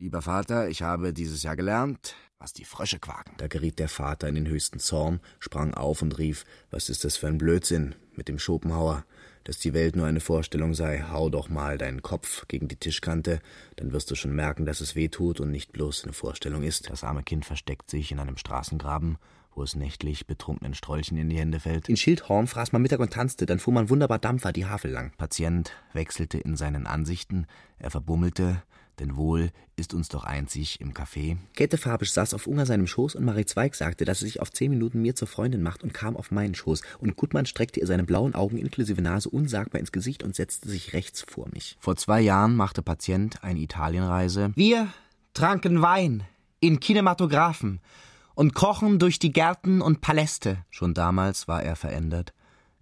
Lieber 0.00 0.22
Vater, 0.22 0.68
ich 0.68 0.82
habe 0.82 1.12
dieses 1.12 1.42
Jahr 1.42 1.56
gelernt, 1.56 2.14
was 2.38 2.52
die 2.52 2.64
Frösche 2.64 3.00
quaken. 3.00 3.34
Da 3.36 3.48
geriet 3.48 3.80
der 3.80 3.88
Vater 3.88 4.28
in 4.28 4.36
den 4.36 4.46
höchsten 4.46 4.78
Zorn, 4.78 5.20
sprang 5.40 5.74
auf 5.74 6.02
und 6.02 6.18
rief, 6.18 6.44
was 6.70 6.88
ist 6.88 7.04
das 7.04 7.16
für 7.16 7.26
ein 7.26 7.38
Blödsinn 7.38 7.96
mit 8.12 8.28
dem 8.28 8.38
Schopenhauer, 8.38 9.04
dass 9.48 9.58
die 9.58 9.72
Welt 9.72 9.96
nur 9.96 10.04
eine 10.04 10.20
Vorstellung 10.20 10.74
sei, 10.74 11.06
hau 11.10 11.30
doch 11.30 11.48
mal 11.48 11.78
deinen 11.78 12.02
Kopf 12.02 12.46
gegen 12.48 12.68
die 12.68 12.76
Tischkante, 12.76 13.40
dann 13.76 13.92
wirst 13.92 14.10
du 14.10 14.14
schon 14.14 14.34
merken, 14.34 14.66
dass 14.66 14.82
es 14.82 14.94
weh 14.94 15.08
tut 15.08 15.40
und 15.40 15.50
nicht 15.50 15.72
bloß 15.72 16.04
eine 16.04 16.12
Vorstellung 16.12 16.62
ist. 16.62 16.90
Das 16.90 17.02
arme 17.02 17.22
Kind 17.22 17.46
versteckt 17.46 17.88
sich 17.88 18.12
in 18.12 18.18
einem 18.18 18.36
Straßengraben, 18.36 19.16
wo 19.54 19.62
es 19.62 19.74
nächtlich 19.74 20.26
betrunkenen 20.26 20.74
Strolchen 20.74 21.16
in 21.16 21.30
die 21.30 21.38
Hände 21.38 21.60
fällt. 21.60 21.88
In 21.88 21.96
Schildhorn 21.96 22.46
fraß 22.46 22.72
man 22.72 22.82
Mittag 22.82 23.00
und 23.00 23.14
tanzte, 23.14 23.46
dann 23.46 23.58
fuhr 23.58 23.72
man 23.72 23.88
wunderbar 23.88 24.18
Dampfer 24.18 24.52
die 24.52 24.66
Havel 24.66 24.90
lang. 24.90 25.12
Patient 25.16 25.72
wechselte 25.94 26.36
in 26.36 26.54
seinen 26.54 26.86
Ansichten, 26.86 27.46
er 27.78 27.90
verbummelte, 27.90 28.62
denn 29.00 29.16
wohl 29.16 29.50
ist 29.76 29.94
uns 29.94 30.08
doch 30.08 30.24
einzig 30.24 30.80
im 30.80 30.92
Café. 30.92 31.36
Käthe 31.54 31.78
Fabisch 31.78 32.12
saß 32.12 32.34
auf 32.34 32.46
Unger 32.46 32.66
seinem 32.66 32.86
Schoß 32.86 33.14
und 33.14 33.24
Marie 33.24 33.44
Zweig 33.44 33.74
sagte, 33.74 34.04
dass 34.04 34.20
sie 34.20 34.26
sich 34.26 34.40
auf 34.40 34.50
zehn 34.52 34.70
Minuten 34.70 35.00
mir 35.00 35.14
zur 35.14 35.28
Freundin 35.28 35.62
macht 35.62 35.82
und 35.82 35.94
kam 35.94 36.16
auf 36.16 36.30
meinen 36.30 36.54
Schoß. 36.54 36.82
Und 36.98 37.16
Gutmann 37.16 37.46
streckte 37.46 37.80
ihr 37.80 37.86
seine 37.86 38.04
blauen 38.04 38.34
Augen 38.34 38.58
inklusive 38.58 39.00
Nase 39.00 39.28
unsagbar 39.30 39.80
ins 39.80 39.92
Gesicht 39.92 40.22
und 40.22 40.34
setzte 40.34 40.68
sich 40.68 40.92
rechts 40.92 41.22
vor 41.22 41.48
mich. 41.52 41.76
Vor 41.80 41.96
zwei 41.96 42.20
Jahren 42.20 42.56
machte 42.56 42.82
Patient 42.82 43.42
eine 43.44 43.60
Italienreise. 43.60 44.52
Wir 44.54 44.88
tranken 45.34 45.82
Wein 45.82 46.24
in 46.60 46.80
Kinematographen 46.80 47.80
und 48.34 48.54
krochen 48.54 48.98
durch 48.98 49.18
die 49.18 49.32
Gärten 49.32 49.80
und 49.80 50.00
Paläste. 50.00 50.64
Schon 50.70 50.94
damals 50.94 51.48
war 51.48 51.62
er 51.62 51.76
verändert. 51.76 52.32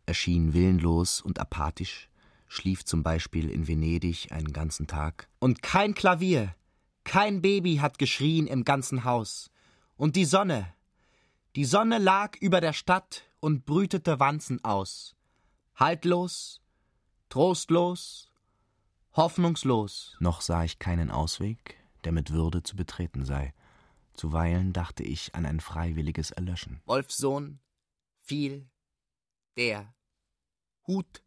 Er 0.07 0.15
schien 0.15 0.55
willenlos 0.55 1.21
und 1.21 1.41
apathisch, 1.41 2.09
schlief 2.49 2.85
zum 2.85 3.03
Beispiel 3.03 3.51
in 3.51 3.69
Venedig 3.69 4.33
einen 4.33 4.53
ganzen 4.53 4.87
Tag. 4.87 5.29
Und 5.39 5.63
kein 5.63 5.95
Klavier, 5.95 6.55
kein 7.05 7.43
Baby 7.43 7.77
hat 7.77 7.99
geschrien 7.99 8.47
im 8.47 8.65
ganzen 8.65 9.05
Haus. 9.05 9.51
Und 9.97 10.17
die 10.17 10.25
Sonne, 10.25 10.75
die 11.55 11.65
Sonne 11.65 11.99
lag 11.99 12.37
über 12.39 12.61
der 12.61 12.73
Stadt 12.73 13.31
und 13.41 13.65
brütete 13.65 14.21
Wanzen 14.21 14.63
aus. 14.65 15.17
Haltlos, 15.75 16.61
trostlos, 17.29 18.31
hoffnungslos. 19.13 20.17
Noch 20.21 20.41
sah 20.41 20.65
ich 20.65 20.79
keinen 20.79 21.11
Ausweg, 21.11 21.77
der 22.05 22.13
mit 22.13 22.31
Würde 22.31 22.63
zu 22.63 22.77
betreten 22.77 23.25
sei. 23.25 23.55
Zuweilen 24.15 24.73
dachte 24.73 25.03
ich 25.03 25.35
an 25.35 25.47
ein 25.47 25.61
freiwilliges 25.61 26.31
Erlöschen. 26.31 26.81
Wolfsohn 26.87 27.61
fiel 28.21 28.69
der 29.57 29.95
Hut 30.87 31.23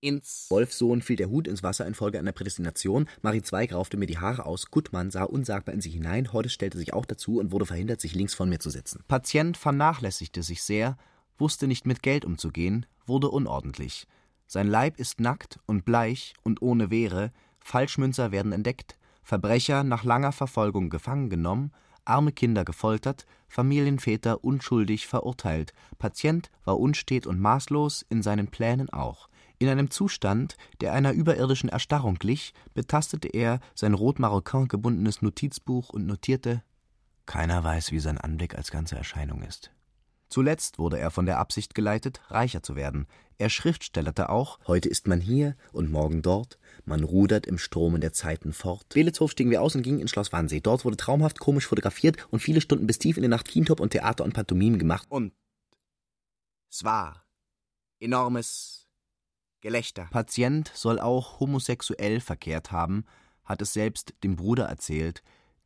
ins 0.00 0.46
Wolfsohn 0.50 1.02
fiel 1.02 1.16
der 1.16 1.28
Hut 1.28 1.46
ins 1.46 1.62
Wasser 1.62 1.86
infolge 1.86 2.18
einer 2.18 2.32
Prädestination, 2.32 3.08
Marie 3.22 3.42
Zweig 3.42 3.72
raufte 3.72 3.96
mir 3.96 4.06
die 4.06 4.18
Haare 4.18 4.46
aus, 4.46 4.70
Gutmann 4.70 5.10
sah 5.10 5.24
unsagbar 5.24 5.74
in 5.74 5.80
sie 5.80 5.90
hinein, 5.90 6.32
Hordes 6.32 6.52
stellte 6.52 6.78
sich 6.78 6.92
auch 6.92 7.06
dazu 7.06 7.38
und 7.38 7.52
wurde 7.52 7.66
verhindert, 7.66 8.00
sich 8.00 8.14
links 8.14 8.34
von 8.34 8.48
mir 8.48 8.58
zu 8.58 8.70
setzen. 8.70 9.04
Patient 9.08 9.56
vernachlässigte 9.56 10.42
sich 10.42 10.62
sehr, 10.62 10.96
wusste 11.38 11.66
nicht 11.66 11.86
mit 11.86 12.02
Geld 12.02 12.24
umzugehen, 12.24 12.86
wurde 13.06 13.30
unordentlich. 13.30 14.06
Sein 14.46 14.68
Leib 14.68 14.98
ist 14.98 15.20
nackt 15.20 15.60
und 15.66 15.84
bleich 15.84 16.34
und 16.42 16.62
ohne 16.62 16.90
Wehre, 16.90 17.32
Falschmünzer 17.60 18.32
werden 18.32 18.52
entdeckt, 18.52 18.96
Verbrecher 19.22 19.84
nach 19.84 20.02
langer 20.02 20.32
Verfolgung 20.32 20.90
gefangen 20.90 21.30
genommen, 21.30 21.72
arme 22.04 22.32
Kinder 22.32 22.64
gefoltert, 22.64 23.26
Familienväter 23.48 24.42
unschuldig 24.42 25.06
verurteilt, 25.06 25.72
Patient 25.98 26.50
war 26.64 26.80
unstet 26.80 27.26
und 27.26 27.38
maßlos, 27.38 28.04
in 28.08 28.22
seinen 28.22 28.48
Plänen 28.48 28.90
auch. 28.90 29.28
In 29.60 29.68
einem 29.68 29.90
Zustand, 29.90 30.56
der 30.80 30.94
einer 30.94 31.12
überirdischen 31.12 31.68
Erstarrung 31.68 32.14
glich, 32.14 32.54
betastete 32.72 33.28
er 33.28 33.60
sein 33.74 33.92
rot 33.92 34.18
Maroquin 34.18 34.68
gebundenes 34.68 35.20
Notizbuch 35.20 35.90
und 35.90 36.06
notierte 36.06 36.62
Keiner 37.26 37.62
weiß, 37.62 37.92
wie 37.92 38.00
sein 38.00 38.16
Anblick 38.16 38.54
als 38.54 38.70
ganze 38.70 38.96
Erscheinung 38.96 39.42
ist. 39.42 39.70
Zuletzt 40.30 40.78
wurde 40.78 40.98
er 40.98 41.10
von 41.10 41.26
der 41.26 41.38
Absicht 41.38 41.74
geleitet, 41.74 42.22
reicher 42.28 42.62
zu 42.62 42.74
werden. 42.74 43.06
Er 43.36 43.50
schriftstellerte 43.50 44.30
auch 44.30 44.58
Heute 44.66 44.88
ist 44.88 45.06
man 45.06 45.20
hier 45.20 45.56
und 45.72 45.90
morgen 45.90 46.22
dort, 46.22 46.58
man 46.86 47.04
rudert 47.04 47.46
im 47.46 47.58
Stromen 47.58 48.00
der 48.00 48.14
Zeiten 48.14 48.54
fort. 48.54 48.86
Belitzow 48.94 49.30
stiegen 49.30 49.50
wir 49.50 49.60
aus 49.60 49.74
und 49.76 49.82
gingen 49.82 50.00
ins 50.00 50.10
Schloss 50.10 50.32
Wannsee. 50.32 50.60
Dort 50.60 50.86
wurde 50.86 50.96
traumhaft 50.96 51.38
komisch 51.38 51.66
fotografiert 51.66 52.16
und 52.30 52.40
viele 52.40 52.62
Stunden 52.62 52.86
bis 52.86 52.98
tief 52.98 53.18
in 53.18 53.24
die 53.24 53.28
Nacht 53.28 53.46
Kientop 53.46 53.80
und 53.80 53.90
Theater 53.90 54.24
und 54.24 54.32
Pantomime 54.32 54.78
gemacht. 54.78 55.06
Und 55.10 55.34
es 56.70 56.82
war 56.82 57.26
enormes 57.98 58.79
Gelächter. 59.60 60.08
Patient 60.10 60.70
soll 60.74 60.98
auch 60.98 61.40
homosexuell 61.40 62.20
verkehrt 62.20 62.72
haben, 62.72 63.04
hat 63.44 63.62
es 63.62 63.72
selbst 63.72 64.14
dem 64.22 64.36
Bruder 64.36 64.64
erzählt. 64.64 65.22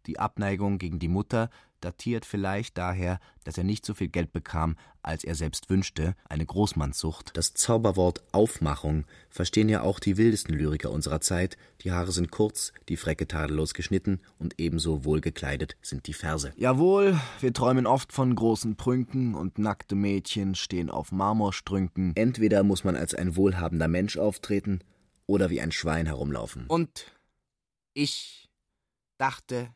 Die 0.07 0.19
Abneigung 0.19 0.79
gegen 0.79 0.99
die 0.99 1.09
Mutter 1.09 1.51
datiert 1.85 2.25
vielleicht 2.25 2.79
daher, 2.79 3.21
dass 3.45 3.59
er 3.59 3.65
nicht 3.65 3.85
so 3.85 3.95
viel 3.95 4.09
Geld 4.09 4.33
bekam, 4.33 4.77
als 5.03 5.23
er 5.23 5.35
selbst 5.35 5.69
wünschte, 5.69 6.17
eine 6.29 6.47
Großmannssucht. 6.47 7.37
Das 7.37 7.53
Zauberwort 7.53 8.25
Aufmachung 8.33 9.05
verstehen 9.29 9.69
ja 9.69 9.83
auch 9.83 10.01
die 10.01 10.17
wildesten 10.17 10.55
Lyriker 10.55 10.91
unserer 10.91 11.21
Zeit. 11.21 11.59
Die 11.83 11.93
Haare 11.93 12.11
sind 12.11 12.31
kurz, 12.31 12.73
die 12.89 12.97
Frecke 12.97 13.29
tadellos 13.29 13.75
geschnitten 13.75 14.21
und 14.39 14.55
ebenso 14.59 15.05
wohlgekleidet 15.05 15.77
sind 15.83 16.07
die 16.07 16.15
Verse. 16.15 16.53
Jawohl, 16.57 17.21
wir 17.41 17.53
träumen 17.53 17.87
oft 17.87 18.13
von 18.13 18.35
großen 18.35 18.77
Prünken 18.77 19.35
und 19.35 19.59
nackte 19.59 19.95
Mädchen 19.95 20.55
stehen 20.55 20.91
auf 20.91 21.13
Marmorstrünken. 21.13 22.17
Entweder 22.17 22.63
muss 22.63 22.85
man 22.85 22.97
als 22.97 23.15
ein 23.15 23.37
wohlhabender 23.37 23.89
Mensch 23.89 24.17
auftreten 24.17 24.81
oder 25.27 25.51
wie 25.51 25.61
ein 25.61 25.73
Schwein 25.73 26.07
herumlaufen. 26.07 26.65
Und 26.69 27.13
ich 27.93 28.49
dachte, 29.19 29.69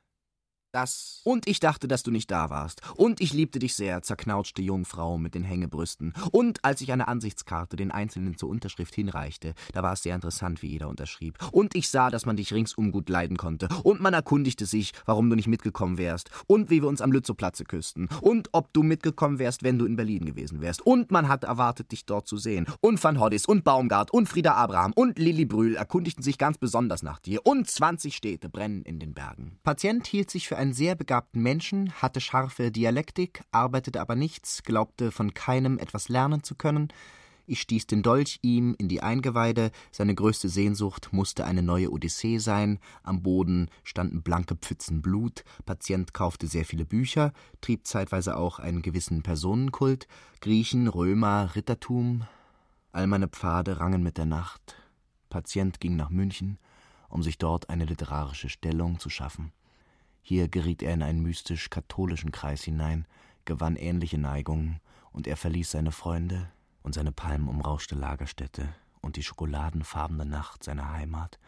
das. 0.73 1.21
Und 1.25 1.47
ich 1.47 1.61
dachte, 1.61 1.89
dass 1.89 2.03
du 2.03 2.11
nicht 2.11 2.31
da 2.31 2.51
warst. 2.51 2.83
Und 2.97 3.21
ich 3.21 3.33
liebte 3.33 3.59
dich 3.59 3.75
sehr, 3.75 4.03
zerknautschte 4.03 4.63
Jungfrau 4.63 5.19
mit 5.19 5.35
den 5.35 5.45
Hängebrüsten. 5.45 6.13
Und 6.31 6.65
als 6.65 6.81
ich 6.81 6.93
eine 6.93 7.09
Ansichtskarte 7.09 7.77
den 7.77 7.91
Einzelnen 7.91 8.37
zur 8.37 8.49
Unterschrift 8.49 8.95
hinreichte, 8.95 9.55
da 9.73 9.83
war 9.83 9.93
es 9.93 10.03
sehr 10.03 10.15
interessant, 10.15 10.63
wie 10.63 10.69
jeder 10.69 10.89
unterschrieb. 10.89 11.39
Und 11.53 11.75
ich 11.75 11.89
sah, 11.89 12.11
dass 12.11 12.27
man 12.27 12.37
dich 12.37 12.53
ringsum 12.53 12.93
gut 12.93 13.09
leiden 13.09 13.37
konnte. 13.37 13.69
Und 13.83 14.01
man 14.01 14.15
erkundigte 14.15 14.67
sich, 14.67 14.93
warum 15.07 15.31
du 15.31 15.37
nicht 15.37 15.49
mitgekommen 15.49 15.99
wärst. 15.99 16.31
Und 16.47 16.71
wie 16.71 16.83
wir 16.83 16.89
uns 16.89 17.01
am 17.01 17.13
Lützowplatze 17.13 17.65
küssten. 17.65 18.09
Und 18.21 18.49
ob 18.53 18.73
du 18.73 18.83
mitgekommen 18.83 19.39
wärst, 19.39 19.63
wenn 19.63 19.79
du 19.79 19.87
in 19.87 19.97
Berlin 19.97 20.25
gewesen 20.25 20.61
wärst. 20.61 20.83
Und 20.83 21.11
man 21.11 21.29
hat 21.29 21.45
erwartet, 21.45 21.93
dich 21.93 22.05
dort 22.05 22.27
zu 22.27 22.37
sehen. 22.37 22.67
Und 22.81 23.03
Van 23.03 23.21
Hoddis 23.21 23.47
und 23.47 23.65
Baumgart 23.65 24.11
und 24.13 24.29
Frieda 24.29 24.55
Abraham 24.55 24.93
und 24.95 25.19
Lilly 25.19 25.45
Brühl 25.45 25.77
erkundigten 25.77 26.23
sich 26.23 26.39
ganz 26.39 26.59
besonders 26.59 27.03
nach 27.03 27.19
dir. 27.19 27.47
Und 27.47 27.69
20 27.69 28.15
Städte 28.15 28.49
brennen 28.49 28.83
in 28.83 28.99
den 28.99 29.15
Bergen. 29.15 29.59
Patient 29.63 30.07
hielt 30.07 30.31
sich 30.31 30.49
für 30.49 30.58
einen 30.59 30.75
sehr 30.75 30.95
begabten 30.95 31.43
Menschen, 31.43 31.93
hatte 31.93 32.21
scharfe 32.21 32.71
Dialektik, 32.71 33.43
arbeitete 33.53 34.01
aber 34.01 34.17
nichts, 34.17 34.63
glaubte 34.63 35.11
von 35.11 35.33
keinem 35.33 35.79
etwas 35.79 36.09
lernen 36.09 36.43
zu 36.43 36.55
können. 36.55 36.93
Ich 37.47 37.63
stieß 37.63 37.87
den 37.87 38.03
Dolch 38.03 38.41
ihm 38.43 38.75
in 38.77 38.89
die 38.89 39.01
Eingeweide, 39.01 39.71
seine 39.91 40.15
größte 40.15 40.51
Sehnsucht 40.51 41.09
musste 41.13 41.47
eine 41.47 41.63
neue 41.63 41.91
Odyssee 41.91 42.37
sein, 42.37 42.79
am 43.03 43.23
Boden 43.23 43.71
standen 43.85 44.23
blanke 44.23 44.55
Pfützen 44.55 45.01
Blut, 45.01 45.45
Patient 45.65 46.13
kaufte 46.13 46.47
sehr 46.47 46.67
viele 46.67 46.85
Bücher, 46.85 47.33
trieb 47.63 47.87
zeitweise 47.87 48.37
auch 48.37 48.59
einen 48.59 48.83
gewissen 48.83 49.23
Personenkult, 49.23 50.09
Griechen, 50.43 50.89
Römer, 50.89 51.55
Rittertum, 51.55 52.27
all 52.93 53.07
meine 53.07 53.29
Pfade 53.29 53.81
rangen 53.81 54.03
mit 54.03 54.19
der 54.19 54.27
Nacht. 54.27 54.77
Patient 55.31 55.81
ging 55.81 55.97
nach 55.97 56.11
München, 56.11 56.59
um 57.09 57.23
sich 57.23 57.39
dort 57.39 57.71
eine 57.71 57.87
literarische 57.87 58.51
Stellung 58.51 58.99
zu 58.99 59.09
schaffen. 59.09 59.53
Hier 60.29 60.49
geriet 60.49 60.83
er 60.83 60.93
in 60.93 61.03
einen 61.03 61.23
mystisch-katholischen 61.23 62.33
Kreis 62.33 62.63
hinein, 62.63 63.07
gewann 63.47 63.77
ähnliche 63.77 64.19
Neigungen, 64.19 64.79
und 65.11 65.27
er 65.27 65.39
verließ 65.39 65.71
seine 65.71 65.91
Freunde 65.91 66.51
und 66.83 66.95
seine 66.95 67.13
palmenumrauschte 67.13 67.95
Lagerstätte 67.95 68.69
und 69.01 69.17
die 69.17 69.23
schokoladenfarbene 69.23 70.27
Nacht 70.27 70.65
seiner 70.65 70.93
Heimat 70.93 71.39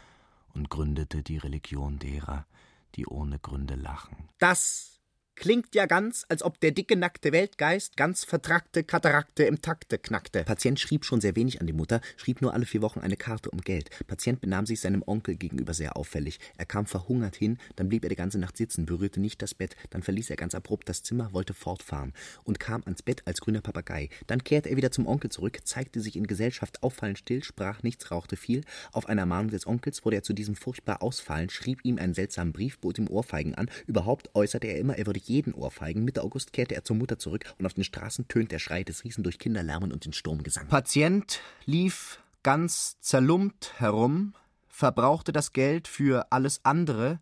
und 0.54 0.70
gründete 0.70 1.22
die 1.22 1.36
Religion 1.36 1.98
derer, 1.98 2.46
die 2.94 3.06
ohne 3.06 3.38
Gründe 3.38 3.74
lachen. 3.74 4.30
Das 4.38 4.99
Klingt 5.40 5.74
ja 5.74 5.86
ganz, 5.86 6.26
als 6.28 6.42
ob 6.42 6.60
der 6.60 6.70
dicke, 6.70 6.96
nackte 6.96 7.32
Weltgeist 7.32 7.96
ganz 7.96 8.24
vertrackte 8.24 8.84
Katarakte 8.84 9.44
im 9.44 9.62
Takte 9.62 9.96
knackte. 9.96 10.44
Patient 10.44 10.78
schrieb 10.78 11.06
schon 11.06 11.22
sehr 11.22 11.34
wenig 11.34 11.62
an 11.62 11.66
die 11.66 11.72
Mutter, 11.72 12.02
schrieb 12.18 12.42
nur 12.42 12.52
alle 12.52 12.66
vier 12.66 12.82
Wochen 12.82 13.00
eine 13.00 13.16
Karte 13.16 13.48
um 13.48 13.62
Geld. 13.62 13.88
Patient 14.06 14.42
benahm 14.42 14.66
sich 14.66 14.82
seinem 14.82 15.02
Onkel 15.06 15.36
gegenüber 15.36 15.72
sehr 15.72 15.96
auffällig. 15.96 16.40
Er 16.58 16.66
kam 16.66 16.84
verhungert 16.84 17.36
hin, 17.36 17.56
dann 17.76 17.88
blieb 17.88 18.02
er 18.02 18.10
die 18.10 18.16
ganze 18.16 18.38
Nacht 18.38 18.58
sitzen, 18.58 18.84
berührte 18.84 19.18
nicht 19.18 19.40
das 19.40 19.54
Bett, 19.54 19.76
dann 19.88 20.02
verließ 20.02 20.28
er 20.28 20.36
ganz 20.36 20.54
abrupt 20.54 20.90
das 20.90 21.02
Zimmer, 21.02 21.32
wollte 21.32 21.54
fortfahren 21.54 22.12
und 22.44 22.60
kam 22.60 22.82
ans 22.84 23.02
Bett 23.02 23.22
als 23.24 23.40
grüner 23.40 23.62
Papagei. 23.62 24.10
Dann 24.26 24.44
kehrte 24.44 24.68
er 24.68 24.76
wieder 24.76 24.90
zum 24.90 25.06
Onkel 25.06 25.30
zurück, 25.30 25.58
zeigte 25.64 26.02
sich 26.02 26.16
in 26.16 26.26
Gesellschaft 26.26 26.82
auffallend 26.82 27.18
still, 27.18 27.42
sprach 27.42 27.82
nichts, 27.82 28.10
rauchte 28.10 28.36
viel. 28.36 28.60
Auf 28.92 29.06
einer 29.06 29.22
Ermahnung 29.22 29.52
des 29.52 29.66
Onkels 29.66 30.04
wurde 30.04 30.16
er 30.16 30.22
zu 30.22 30.34
diesem 30.34 30.54
furchtbar 30.54 31.00
ausfallen, 31.02 31.48
schrieb 31.48 31.82
ihm 31.82 31.96
einen 31.96 32.12
seltsamen 32.12 32.52
Brief, 32.52 32.78
bot 32.78 32.98
ihm 32.98 33.08
Ohrfeigen 33.08 33.54
an. 33.54 33.70
Überhaupt 33.86 34.34
äußerte 34.34 34.66
er 34.66 34.78
immer, 34.78 34.98
er 34.98 35.06
würde 35.06 35.29
jeden 35.30 35.54
Ohrfeigen. 35.54 36.04
Mitte 36.04 36.22
August 36.22 36.52
kehrte 36.52 36.74
er 36.74 36.84
zur 36.84 36.96
Mutter 36.96 37.18
zurück 37.18 37.54
und 37.58 37.66
auf 37.66 37.74
den 37.74 37.84
Straßen 37.84 38.28
tönt 38.28 38.52
der 38.52 38.58
Schrei 38.58 38.84
des 38.84 39.04
Riesen 39.04 39.24
durch 39.24 39.38
Kinderlärmen 39.38 39.92
und 39.92 40.04
den 40.04 40.12
Sturmgesang. 40.12 40.68
Patient 40.68 41.40
lief 41.64 42.20
ganz 42.42 42.98
zerlumpt 43.00 43.80
herum, 43.80 44.34
verbrauchte 44.68 45.32
das 45.32 45.52
Geld 45.52 45.88
für 45.88 46.32
alles 46.32 46.64
andere, 46.64 47.20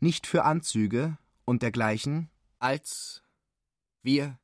nicht 0.00 0.26
für 0.26 0.44
Anzüge 0.44 1.16
und 1.44 1.62
dergleichen. 1.62 2.28
Als 2.58 3.22
wir 4.02 4.38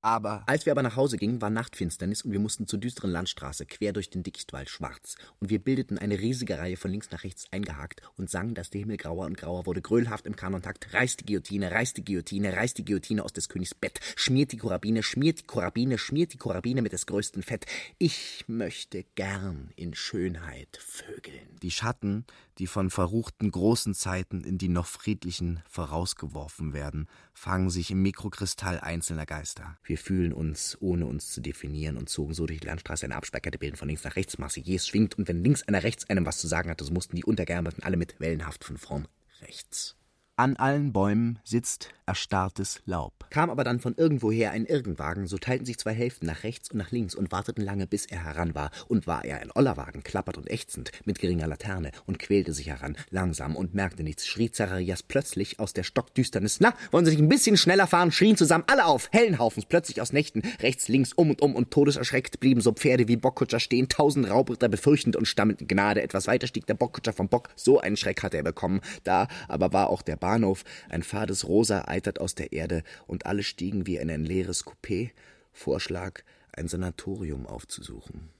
aber 0.00 0.44
als 0.46 0.64
wir 0.64 0.72
aber 0.72 0.82
nach 0.82 0.96
Hause 0.96 1.16
gingen, 1.16 1.42
war 1.42 1.50
Nachtfinsternis 1.50 2.22
und 2.22 2.32
wir 2.32 2.38
mussten 2.38 2.66
zur 2.66 2.78
düsteren 2.78 3.10
Landstraße, 3.10 3.66
quer 3.66 3.92
durch 3.92 4.10
den 4.10 4.22
Dickichtwald, 4.22 4.70
schwarz. 4.70 5.16
Und 5.40 5.50
wir 5.50 5.58
bildeten 5.58 5.98
eine 5.98 6.18
riesige 6.18 6.58
Reihe 6.58 6.76
von 6.76 6.90
links 6.90 7.10
nach 7.10 7.24
rechts 7.24 7.46
eingehakt 7.50 8.02
und 8.16 8.30
sangen, 8.30 8.54
dass 8.54 8.70
der 8.70 8.80
Himmel 8.80 8.96
grauer 8.96 9.26
und 9.26 9.36
grauer 9.36 9.66
wurde, 9.66 9.82
gröhlhaft 9.82 10.26
im 10.26 10.36
Kanontakt. 10.36 10.94
Reißt 10.94 11.20
die 11.20 11.26
Guillotine, 11.26 11.72
reißt 11.72 11.96
die 11.96 12.04
Guillotine, 12.04 12.54
reißt 12.54 12.78
die 12.78 12.84
Guillotine 12.84 13.24
aus 13.24 13.32
des 13.32 13.48
Königs 13.48 13.74
Bett, 13.74 14.00
schmiert 14.16 14.52
die 14.52 14.58
Korabine, 14.58 15.02
schmiert 15.02 15.40
die 15.40 15.46
Korabine, 15.46 15.98
schmiert 15.98 16.32
die 16.32 16.38
Korabine 16.38 16.82
mit 16.82 16.92
des 16.92 17.06
größten 17.06 17.42
Fett. 17.42 17.66
Ich 17.98 18.44
möchte 18.46 19.04
gern 19.16 19.70
in 19.74 19.94
Schönheit 19.94 20.78
vögeln. 20.80 21.56
Die 21.62 21.70
Schatten, 21.70 22.24
die 22.58 22.66
von 22.66 22.90
verruchten 22.90 23.50
großen 23.50 23.94
Zeiten 23.94 24.42
in 24.44 24.58
die 24.58 24.68
noch 24.68 24.86
friedlichen 24.86 25.62
vorausgeworfen 25.68 26.72
werden, 26.72 27.08
fangen 27.38 27.70
sich 27.70 27.92
im 27.92 28.02
Mikrokristall 28.02 28.80
einzelner 28.80 29.24
Geister. 29.24 29.78
Wir 29.84 29.96
fühlen 29.96 30.32
uns, 30.32 30.76
ohne 30.80 31.06
uns 31.06 31.30
zu 31.30 31.40
definieren, 31.40 31.96
und 31.96 32.08
zogen 32.08 32.34
so 32.34 32.46
durch 32.46 32.58
die 32.60 32.66
Landstraße 32.66 33.06
eine 33.06 33.14
Absperrkette 33.14 33.58
bilden 33.58 33.76
von 33.76 33.86
links 33.86 34.02
nach 34.02 34.16
rechts. 34.16 34.38
Marseillaise 34.38 34.88
schwingt, 34.88 35.16
und 35.16 35.28
wenn 35.28 35.44
links 35.44 35.62
einer 35.62 35.84
rechts 35.84 36.10
einem 36.10 36.26
was 36.26 36.38
zu 36.38 36.48
sagen 36.48 36.68
hatte, 36.68 36.84
so 36.84 36.92
mussten 36.92 37.14
die 37.14 37.24
Untergeärmeten 37.24 37.84
alle 37.84 37.96
mit 37.96 38.18
wellenhaft 38.18 38.64
von 38.64 38.76
vorn 38.76 39.06
rechts. 39.40 39.96
An 40.34 40.56
allen 40.56 40.92
Bäumen 40.92 41.38
sitzt 41.44 41.94
erstarrtes 42.08 42.80
Laub. 42.86 43.26
Kam 43.28 43.50
aber 43.50 43.64
dann 43.64 43.80
von 43.80 43.94
irgendwoher 43.94 44.50
ein 44.52 44.64
Irgendwagen, 44.64 45.26
so 45.26 45.36
teilten 45.36 45.66
sich 45.66 45.78
zwei 45.78 45.92
Hälften 45.92 46.26
nach 46.26 46.42
rechts 46.42 46.70
und 46.70 46.78
nach 46.78 46.90
links 46.90 47.14
und 47.14 47.30
warteten 47.30 47.62
lange, 47.62 47.86
bis 47.86 48.06
er 48.06 48.24
heran 48.24 48.54
war. 48.54 48.70
Und 48.88 49.06
war 49.06 49.26
er 49.26 49.40
ein 49.40 49.50
Ollerwagen, 49.54 50.02
klappert 50.02 50.38
und 50.38 50.50
ächzend, 50.50 50.90
mit 51.04 51.18
geringer 51.18 51.46
Laterne 51.46 51.92
und 52.06 52.18
quälte 52.18 52.54
sich 52.54 52.68
heran, 52.68 52.96
langsam 53.10 53.56
und 53.56 53.74
merkte 53.74 54.02
nichts, 54.02 54.26
schrie 54.26 54.50
Zacharias 54.50 55.02
plötzlich 55.02 55.60
aus 55.60 55.74
der 55.74 55.82
Stockdüsternis, 55.82 56.60
na, 56.60 56.72
wollen 56.90 57.04
Sie 57.04 57.10
sich 57.10 57.20
ein 57.20 57.28
bisschen 57.28 57.58
schneller 57.58 57.86
fahren, 57.86 58.10
schrien 58.10 58.38
zusammen 58.38 58.64
alle 58.68 58.86
auf, 58.86 59.10
hellen 59.12 59.38
Haufens, 59.38 59.66
plötzlich 59.66 60.00
aus 60.00 60.14
Nächten, 60.14 60.40
rechts, 60.60 60.88
links, 60.88 61.12
um 61.12 61.28
und 61.28 61.42
um 61.42 61.54
und 61.54 61.70
todeserschreckt 61.70 62.40
blieben 62.40 62.62
so 62.62 62.72
Pferde 62.72 63.06
wie 63.06 63.16
Bockkutscher 63.16 63.60
stehen, 63.60 63.90
tausend 63.90 64.30
Raubritter 64.30 64.70
befürchtend 64.70 65.14
und 65.14 65.28
stammelnd 65.28 65.60
in 65.60 65.68
Gnade, 65.68 66.00
etwas 66.00 66.26
weiter 66.26 66.46
stieg 66.46 66.66
der 66.66 66.74
Bockkutscher 66.74 67.12
vom 67.12 67.28
Bock, 67.28 67.50
so 67.54 67.78
einen 67.80 67.98
Schreck 67.98 68.22
hatte 68.22 68.38
er 68.38 68.44
bekommen, 68.44 68.80
da 69.04 69.28
aber 69.46 69.74
war 69.74 69.90
auch 69.90 70.00
der 70.00 70.16
Bahnhof, 70.16 70.64
ein 70.88 71.02
fades 71.02 71.46
Rosa 71.46 71.82
eitert 71.98 72.20
aus 72.20 72.34
der 72.34 72.52
Erde, 72.52 72.82
und 73.06 73.26
alle 73.26 73.42
stiegen 73.42 73.86
wie 73.86 73.96
in 73.96 74.10
ein 74.10 74.24
leeres 74.24 74.64
Coupé, 74.64 75.10
Vorschlag, 75.52 76.22
ein 76.52 76.68
Sanatorium 76.68 77.46
aufzusuchen. 77.46 78.30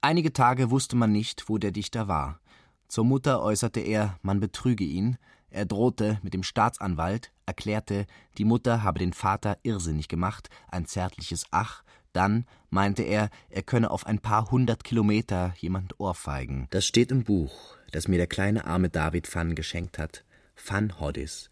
Einige 0.00 0.32
Tage 0.32 0.70
wusste 0.70 0.96
man 0.96 1.12
nicht, 1.12 1.48
wo 1.48 1.58
der 1.58 1.72
Dichter 1.72 2.08
war. 2.08 2.40
Zur 2.88 3.04
Mutter 3.04 3.42
äußerte 3.42 3.80
er, 3.80 4.18
man 4.22 4.40
betrüge 4.40 4.84
ihn, 4.84 5.18
er 5.50 5.66
drohte 5.66 6.18
mit 6.22 6.32
dem 6.32 6.42
Staatsanwalt, 6.42 7.32
erklärte, 7.44 8.06
die 8.38 8.44
Mutter 8.44 8.82
habe 8.82 8.98
den 8.98 9.12
Vater 9.12 9.58
irrsinnig 9.62 10.08
gemacht, 10.08 10.48
ein 10.68 10.86
zärtliches 10.86 11.44
Ach, 11.50 11.82
dann 12.12 12.46
meinte 12.70 13.02
er, 13.02 13.30
er 13.50 13.62
könne 13.62 13.90
auf 13.90 14.06
ein 14.06 14.20
paar 14.20 14.50
hundert 14.50 14.84
Kilometer 14.84 15.54
jemand 15.58 15.98
ohrfeigen. 16.00 16.66
Das 16.70 16.86
steht 16.86 17.10
im 17.10 17.24
Buch, 17.24 17.76
das 17.90 18.08
mir 18.08 18.18
der 18.18 18.26
kleine 18.26 18.64
arme 18.66 18.88
David 18.88 19.32
Van 19.34 19.54
geschenkt 19.54 19.98
hat, 19.98 20.24
Van 20.56 21.00
Hoddis, 21.00 21.50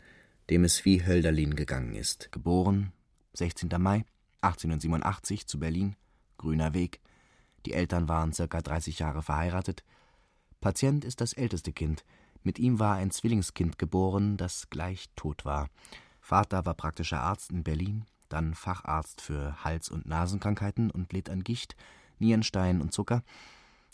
dem 0.50 0.64
es 0.64 0.84
wie 0.84 1.04
Hölderlin 1.04 1.56
gegangen 1.56 1.94
ist. 1.94 2.30
Geboren 2.32 2.92
16. 3.34 3.68
Mai 3.78 4.04
1887 4.40 5.46
zu 5.46 5.58
Berlin, 5.58 5.96
Grüner 6.36 6.74
Weg. 6.74 7.00
Die 7.66 7.72
Eltern 7.72 8.08
waren 8.08 8.32
circa 8.32 8.60
30 8.60 8.98
Jahre 9.00 9.22
verheiratet. 9.22 9.84
Patient 10.60 11.04
ist 11.04 11.20
das 11.20 11.32
älteste 11.32 11.72
Kind. 11.72 12.04
Mit 12.42 12.58
ihm 12.58 12.78
war 12.78 12.96
ein 12.96 13.10
Zwillingskind 13.10 13.78
geboren, 13.78 14.36
das 14.36 14.70
gleich 14.70 15.08
tot 15.16 15.44
war. 15.44 15.68
Vater 16.20 16.64
war 16.66 16.74
praktischer 16.74 17.20
Arzt 17.20 17.50
in 17.50 17.64
Berlin, 17.64 18.04
dann 18.28 18.54
Facharzt 18.54 19.20
für 19.20 19.64
Hals- 19.64 19.88
und 19.88 20.06
Nasenkrankheiten 20.06 20.90
und 20.90 21.12
litt 21.12 21.30
an 21.30 21.42
Gicht, 21.42 21.76
Nierenstein 22.18 22.80
und 22.80 22.92
Zucker, 22.92 23.22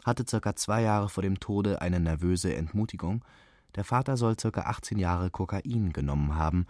hatte 0.04 0.24
circa 0.28 0.54
zwei 0.54 0.82
Jahre 0.82 1.08
vor 1.08 1.22
dem 1.22 1.40
Tode 1.40 1.80
eine 1.80 1.98
nervöse 1.98 2.54
Entmutigung. 2.54 3.24
Der 3.74 3.84
Vater 3.84 4.16
soll 4.16 4.38
circa 4.38 4.62
18 4.62 4.98
Jahre 4.98 5.30
Kokain 5.30 5.92
genommen 5.92 6.36
haben, 6.36 6.66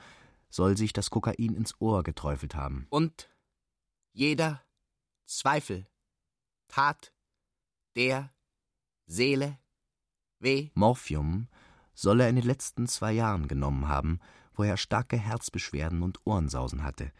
soll 0.48 0.76
sich 0.76 0.92
das 0.92 1.10
Kokain 1.10 1.54
ins 1.54 1.78
Ohr 1.80 2.02
geträufelt 2.02 2.54
haben. 2.54 2.86
Und 2.90 3.28
jeder 4.12 4.62
Zweifel 5.26 5.86
tat 6.68 7.12
der 7.96 8.32
Seele 9.06 9.58
weh. 10.38 10.70
Morphium 10.74 11.48
soll 11.94 12.20
er 12.20 12.28
in 12.28 12.36
den 12.36 12.44
letzten 12.44 12.86
zwei 12.86 13.12
Jahren 13.12 13.48
genommen 13.48 13.88
haben, 13.88 14.20
wo 14.54 14.62
er 14.62 14.76
starke 14.76 15.16
Herzbeschwerden 15.16 16.02
und 16.02 16.20
Ohrensausen 16.24 16.84
hatte. 16.84 17.12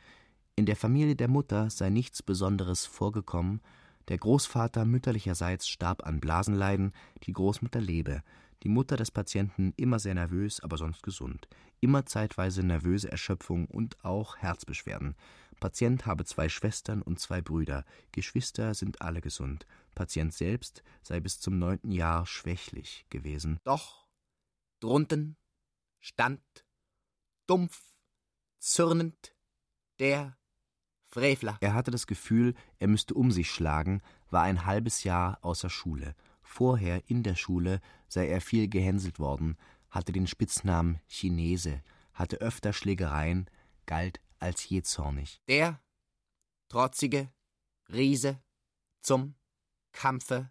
In 0.57 0.67
der 0.67 0.77
Familie 0.77 1.17
der 1.17 1.29
Mutter 1.29 1.71
sei 1.71 1.91
nichts 1.91 2.23
Besonderes 2.23 2.87
vorgekommen, 2.87 3.61
der 4.09 4.19
Großvater 4.19 4.85
mütterlicherseits 4.85 5.69
starb 5.69 6.07
an 6.07 6.21
Blasenleiden, 6.21 6.93
die 7.25 7.33
Großmutter 7.33 7.81
lebe, 7.81 8.23
die 8.63 8.69
Mutter 8.69 8.97
des 8.97 9.11
Patienten 9.11 9.75
immer 9.77 9.99
sehr 9.99 10.15
nervös, 10.15 10.61
aber 10.61 10.79
sonst 10.79 11.03
gesund, 11.03 11.49
immer 11.81 12.07
zeitweise 12.07 12.63
nervöse 12.63 13.11
Erschöpfung 13.11 13.67
und 13.67 14.03
auch 14.05 14.39
Herzbeschwerden. 14.39 15.15
Patient 15.61 16.07
habe 16.07 16.25
zwei 16.25 16.49
Schwestern 16.49 17.03
und 17.03 17.21
zwei 17.21 17.41
Brüder, 17.41 17.85
Geschwister 18.13 18.75
sind 18.75 19.03
alle 19.03 19.21
gesund, 19.21 19.67
Patient 19.95 20.33
selbst 20.33 20.83
sei 21.03 21.21
bis 21.21 21.41
zum 21.41 21.59
neunten 21.59 21.93
Jahr 21.93 22.27
schwächlich 22.27 23.07
gewesen. 23.11 23.59
Doch 23.65 24.07
drunten 24.81 25.37
stand 26.01 26.43
dumpf, 27.47 27.83
zürnend 28.59 29.35
der 29.99 30.37
Frevler. 31.15 31.57
Er 31.61 31.75
hatte 31.75 31.93
das 31.93 32.09
Gefühl, 32.09 32.55
er 32.81 32.89
müsste 32.89 33.15
um 33.15 33.31
sich 33.31 33.49
schlagen, 33.49 34.03
war 34.31 34.43
ein 34.43 34.67
halbes 34.67 35.05
Jahr 35.05 35.39
außer 35.43 35.71
Schule. 35.71 36.17
Vorher 36.43 37.09
in 37.09 37.23
der 37.23 37.37
Schule 37.37 37.81
sei 38.09 38.27
er 38.27 38.41
viel 38.41 38.69
gehänselt 38.69 39.21
worden, 39.21 39.57
hatte 39.91 40.11
den 40.11 40.27
Spitznamen 40.27 40.99
Chinese, 41.07 41.83
hatte 42.15 42.41
öfter 42.41 42.73
Schlägereien, 42.73 43.49
galt 43.87 44.21
als 44.41 44.69
jähzornig. 44.69 45.41
Der 45.49 45.81
trotzige 46.69 47.31
Riese 47.93 48.43
zum 49.01 49.37
Kampfe 49.93 50.51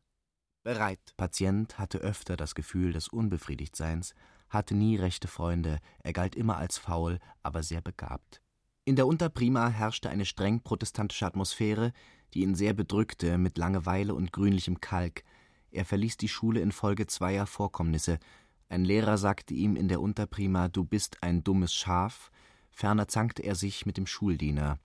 bereit. 0.63 1.13
Patient 1.17 1.77
hatte 1.77 1.97
öfter 1.97 2.37
das 2.37 2.55
Gefühl 2.55 2.93
des 2.93 3.09
Unbefriedigtseins, 3.09 4.15
hatte 4.47 4.75
nie 4.75 4.95
rechte 4.95 5.27
Freunde, 5.27 5.79
er 5.99 6.13
galt 6.13 6.35
immer 6.35 6.55
als 6.55 6.77
faul, 6.77 7.19
aber 7.41 7.63
sehr 7.63 7.81
begabt. 7.81 8.41
In 8.85 8.97
der 8.97 9.07
Unterprima 9.07 9.69
herrschte 9.69 10.09
eine 10.09 10.25
streng 10.25 10.59
protestantische 10.61 11.25
Atmosphäre, 11.25 11.93
die 12.33 12.41
ihn 12.41 12.53
sehr 12.53 12.73
bedrückte 12.73 13.37
mit 13.37 13.57
Langeweile 13.57 14.13
und 14.13 14.33
grünlichem 14.33 14.81
Kalk. 14.81 15.23
Er 15.71 15.85
verließ 15.85 16.17
die 16.17 16.27
Schule 16.27 16.59
infolge 16.59 17.07
zweier 17.07 17.45
Vorkommnisse. 17.45 18.19
Ein 18.67 18.83
Lehrer 18.83 19.17
sagte 19.17 19.53
ihm 19.53 19.77
in 19.77 19.87
der 19.87 20.01
Unterprima, 20.01 20.67
du 20.67 20.83
bist 20.83 21.23
ein 21.23 21.45
dummes 21.45 21.73
Schaf. 21.73 22.29
Ferner 22.71 23.07
zankte 23.07 23.43
er 23.43 23.55
sich 23.55 23.85
mit 23.85 23.95
dem 23.95 24.05
Schuldiener. 24.05 24.79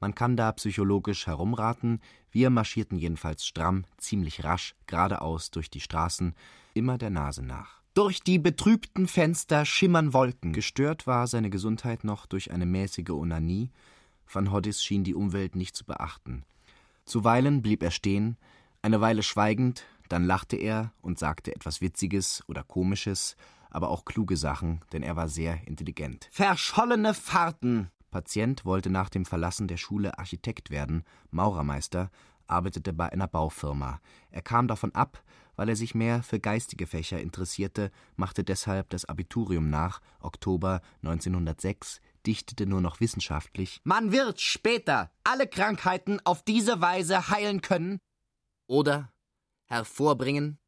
Man 0.00 0.14
kann 0.14 0.38
da 0.38 0.50
psychologisch 0.52 1.26
herumraten. 1.26 2.00
Wir 2.30 2.48
marschierten 2.48 2.96
jedenfalls 2.96 3.46
stramm, 3.46 3.84
ziemlich 3.98 4.44
rasch, 4.44 4.74
geradeaus 4.86 5.50
durch 5.50 5.68
die 5.68 5.80
Straßen, 5.80 6.34
immer 6.72 6.96
der 6.96 7.10
Nase 7.10 7.42
nach. 7.42 7.82
Durch 7.96 8.20
die 8.20 8.38
betrübten 8.38 9.08
Fenster 9.08 9.64
schimmern 9.64 10.12
Wolken. 10.12 10.52
Gestört 10.52 11.06
war 11.06 11.26
seine 11.26 11.48
Gesundheit 11.48 12.04
noch 12.04 12.26
durch 12.26 12.50
eine 12.50 12.66
mäßige 12.66 13.08
Onanie. 13.08 13.70
Van 14.30 14.52
Hoddis 14.52 14.84
schien 14.84 15.02
die 15.02 15.14
Umwelt 15.14 15.56
nicht 15.56 15.74
zu 15.74 15.86
beachten. 15.86 16.44
Zuweilen 17.06 17.62
blieb 17.62 17.82
er 17.82 17.90
stehen, 17.90 18.36
eine 18.82 19.00
Weile 19.00 19.22
schweigend, 19.22 19.86
dann 20.10 20.24
lachte 20.24 20.56
er 20.56 20.92
und 21.00 21.18
sagte 21.18 21.56
etwas 21.56 21.80
Witziges 21.80 22.44
oder 22.48 22.64
Komisches, 22.64 23.34
aber 23.70 23.88
auch 23.88 24.04
kluge 24.04 24.36
Sachen, 24.36 24.82
denn 24.92 25.02
er 25.02 25.16
war 25.16 25.28
sehr 25.28 25.66
intelligent. 25.66 26.28
Verschollene 26.30 27.14
Fahrten. 27.14 27.90
Patient 28.10 28.66
wollte 28.66 28.90
nach 28.90 29.08
dem 29.08 29.24
Verlassen 29.24 29.68
der 29.68 29.78
Schule 29.78 30.18
Architekt 30.18 30.68
werden, 30.68 31.02
Maurermeister, 31.30 32.10
arbeitete 32.46 32.92
bei 32.92 33.10
einer 33.10 33.26
Baufirma. 33.26 34.00
Er 34.30 34.42
kam 34.42 34.68
davon 34.68 34.94
ab, 34.94 35.22
weil 35.56 35.68
er 35.68 35.76
sich 35.76 35.94
mehr 35.94 36.22
für 36.22 36.38
geistige 36.38 36.86
Fächer 36.86 37.20
interessierte, 37.20 37.90
machte 38.16 38.44
deshalb 38.44 38.90
das 38.90 39.04
Abiturium 39.04 39.68
nach, 39.68 40.00
Oktober 40.20 40.80
1906, 41.02 42.00
dichtete 42.26 42.66
nur 42.66 42.80
noch 42.80 43.00
wissenschaftlich. 43.00 43.80
Man 43.84 44.12
wird 44.12 44.40
später 44.40 45.10
alle 45.24 45.46
Krankheiten 45.46 46.20
auf 46.24 46.42
diese 46.42 46.80
Weise 46.80 47.30
heilen 47.30 47.62
können 47.62 47.98
oder 48.66 49.12
hervorbringen. 49.64 50.58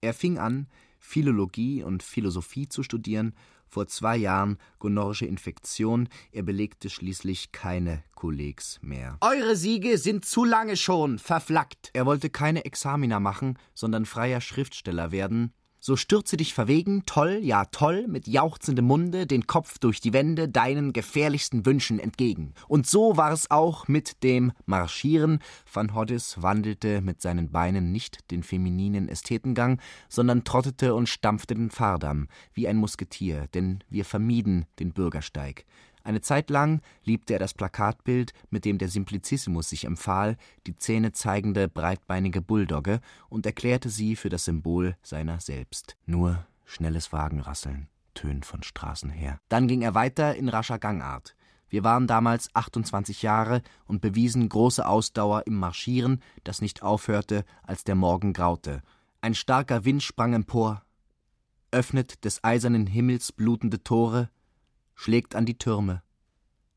Er 0.00 0.14
fing 0.14 0.38
an, 0.38 0.68
Philologie 0.98 1.82
und 1.82 2.02
Philosophie 2.02 2.68
zu 2.68 2.82
studieren, 2.82 3.34
vor 3.72 3.86
zwei 3.86 4.18
Jahren 4.18 4.58
gonorrhische 4.78 5.24
Infektion, 5.24 6.08
er 6.30 6.42
belegte 6.42 6.90
schließlich 6.90 7.52
keine 7.52 8.04
Kollegs 8.14 8.78
mehr. 8.82 9.16
Eure 9.22 9.56
Siege 9.56 9.96
sind 9.96 10.26
zu 10.26 10.44
lange 10.44 10.76
schon 10.76 11.18
verflackt. 11.18 11.90
Er 11.94 12.04
wollte 12.04 12.28
keine 12.28 12.66
Examina 12.66 13.18
machen, 13.18 13.58
sondern 13.74 14.04
freier 14.04 14.42
Schriftsteller 14.42 15.10
werden, 15.10 15.54
so 15.82 15.96
stürze 15.96 16.36
dich 16.36 16.54
verwegen, 16.54 17.02
toll, 17.06 17.40
ja 17.42 17.64
toll, 17.64 18.06
mit 18.06 18.28
jauchzendem 18.28 18.84
Munde, 18.84 19.26
den 19.26 19.48
Kopf 19.48 19.80
durch 19.80 20.00
die 20.00 20.12
Wände, 20.12 20.48
deinen 20.48 20.92
gefährlichsten 20.92 21.66
Wünschen 21.66 21.98
entgegen. 21.98 22.54
Und 22.68 22.86
so 22.86 23.16
war 23.16 23.32
es 23.32 23.50
auch 23.50 23.88
mit 23.88 24.22
dem 24.22 24.52
Marschieren. 24.64 25.40
Van 25.70 25.92
Hoddis 25.92 26.40
wandelte 26.40 27.00
mit 27.00 27.20
seinen 27.20 27.50
Beinen 27.50 27.90
nicht 27.90 28.30
den 28.30 28.44
femininen 28.44 29.08
Ästhetengang, 29.08 29.80
sondern 30.08 30.44
trottete 30.44 30.94
und 30.94 31.08
stampfte 31.08 31.56
den 31.56 31.70
Fahrdamm, 31.70 32.28
wie 32.54 32.68
ein 32.68 32.76
Musketier, 32.76 33.48
denn 33.52 33.82
wir 33.90 34.04
vermieden 34.04 34.66
den 34.78 34.92
Bürgersteig. 34.92 35.64
Eine 36.04 36.20
Zeit 36.20 36.50
lang 36.50 36.80
liebte 37.04 37.34
er 37.34 37.38
das 37.38 37.54
Plakatbild, 37.54 38.32
mit 38.50 38.64
dem 38.64 38.78
der 38.78 38.88
Simplicissimus 38.88 39.68
sich 39.68 39.84
empfahl, 39.84 40.36
die 40.66 40.76
Zähne 40.76 41.12
zeigende 41.12 41.68
breitbeinige 41.68 42.42
Bulldogge, 42.42 43.00
und 43.28 43.46
erklärte 43.46 43.88
sie 43.88 44.16
für 44.16 44.28
das 44.28 44.44
Symbol 44.44 44.96
seiner 45.02 45.40
selbst. 45.40 45.96
Nur 46.06 46.46
schnelles 46.64 47.12
Wagenrasseln 47.12 47.88
tönt 48.14 48.44
von 48.44 48.62
Straßen 48.62 49.10
her. 49.10 49.38
Dann 49.48 49.68
ging 49.68 49.82
er 49.82 49.94
weiter 49.94 50.34
in 50.34 50.48
rascher 50.48 50.78
Gangart. 50.78 51.34
Wir 51.68 51.84
waren 51.84 52.06
damals 52.06 52.54
28 52.54 53.22
Jahre 53.22 53.62
und 53.86 54.02
bewiesen 54.02 54.48
große 54.48 54.86
Ausdauer 54.86 55.46
im 55.46 55.56
Marschieren, 55.56 56.22
das 56.44 56.60
nicht 56.60 56.82
aufhörte, 56.82 57.44
als 57.62 57.84
der 57.84 57.94
Morgen 57.94 58.34
graute. 58.34 58.82
Ein 59.22 59.34
starker 59.34 59.84
Wind 59.84 60.02
sprang 60.02 60.34
empor, 60.34 60.82
öffnet 61.70 62.24
des 62.24 62.44
eisernen 62.44 62.86
Himmels 62.86 63.32
blutende 63.32 63.82
Tore, 63.82 64.28
schlägt 65.02 65.34
an 65.34 65.46
die 65.46 65.58
Türme, 65.58 66.00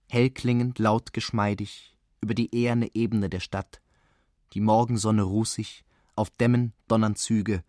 hellklingend, 0.10 0.80
laut, 0.80 1.14
geschmeidig, 1.14 1.96
über 2.22 2.34
die 2.34 2.56
eherne 2.56 2.90
Ebene 2.96 3.30
der 3.30 3.40
Stadt, 3.40 3.82
die 4.54 4.62
Morgensonne 4.62 5.22
rußig, 5.22 5.86
auf 6.16 6.32
Dämmen 6.32 6.74
donnern 6.88 7.16
Züge, 7.16 7.64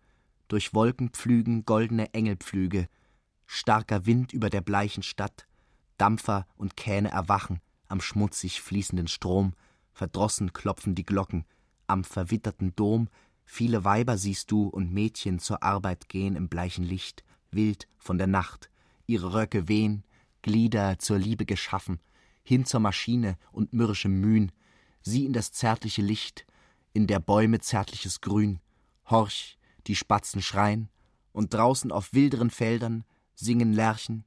durch 0.47 0.73
Wolken 0.73 1.09
pflügen 1.09 1.63
goldene 1.65 2.11
Engelpflüge, 2.15 2.89
starker 3.45 4.07
Wind 4.07 4.33
über 4.33 4.49
der 4.49 4.61
bleichen 4.61 5.03
Stadt, 5.03 5.45
Dampfer 5.99 6.47
und 6.55 6.75
Kähne 6.75 7.11
erwachen 7.11 7.61
am 7.87 8.01
schmutzig 8.01 8.63
fließenden 8.63 9.07
Strom, 9.07 9.53
verdrossen 9.93 10.53
klopfen 10.53 10.95
die 10.95 11.05
Glocken, 11.05 11.45
am 11.85 12.03
verwitterten 12.03 12.75
Dom, 12.75 13.09
viele 13.45 13.83
Weiber 13.83 14.17
siehst 14.17 14.49
du 14.49 14.69
und 14.69 14.91
Mädchen 14.91 15.37
zur 15.37 15.61
Arbeit 15.61 16.09
gehen 16.09 16.35
im 16.35 16.49
bleichen 16.49 16.83
Licht, 16.83 17.23
wild 17.51 17.87
von 17.99 18.17
der 18.17 18.25
Nacht, 18.25 18.71
ihre 19.05 19.35
Röcke 19.35 19.67
wehen, 19.67 20.03
Glieder 20.41 20.99
zur 20.99 21.17
Liebe 21.17 21.45
geschaffen, 21.45 21.99
hin 22.43 22.65
zur 22.65 22.79
Maschine 22.79 23.37
und 23.51 23.73
mürrischem 23.73 24.19
Mühen, 24.19 24.51
sieh 25.01 25.25
in 25.25 25.33
das 25.33 25.51
zärtliche 25.51 26.01
Licht, 26.01 26.45
in 26.93 27.07
der 27.07 27.19
Bäume 27.19 27.59
zärtliches 27.59 28.21
Grün, 28.21 28.59
horch, 29.09 29.57
die 29.87 29.95
Spatzen 29.95 30.41
schreien, 30.41 30.89
und 31.31 31.53
draußen 31.53 31.91
auf 31.91 32.13
wilderen 32.13 32.49
Feldern 32.49 33.03
singen 33.35 33.73
Lerchen. 33.73 34.25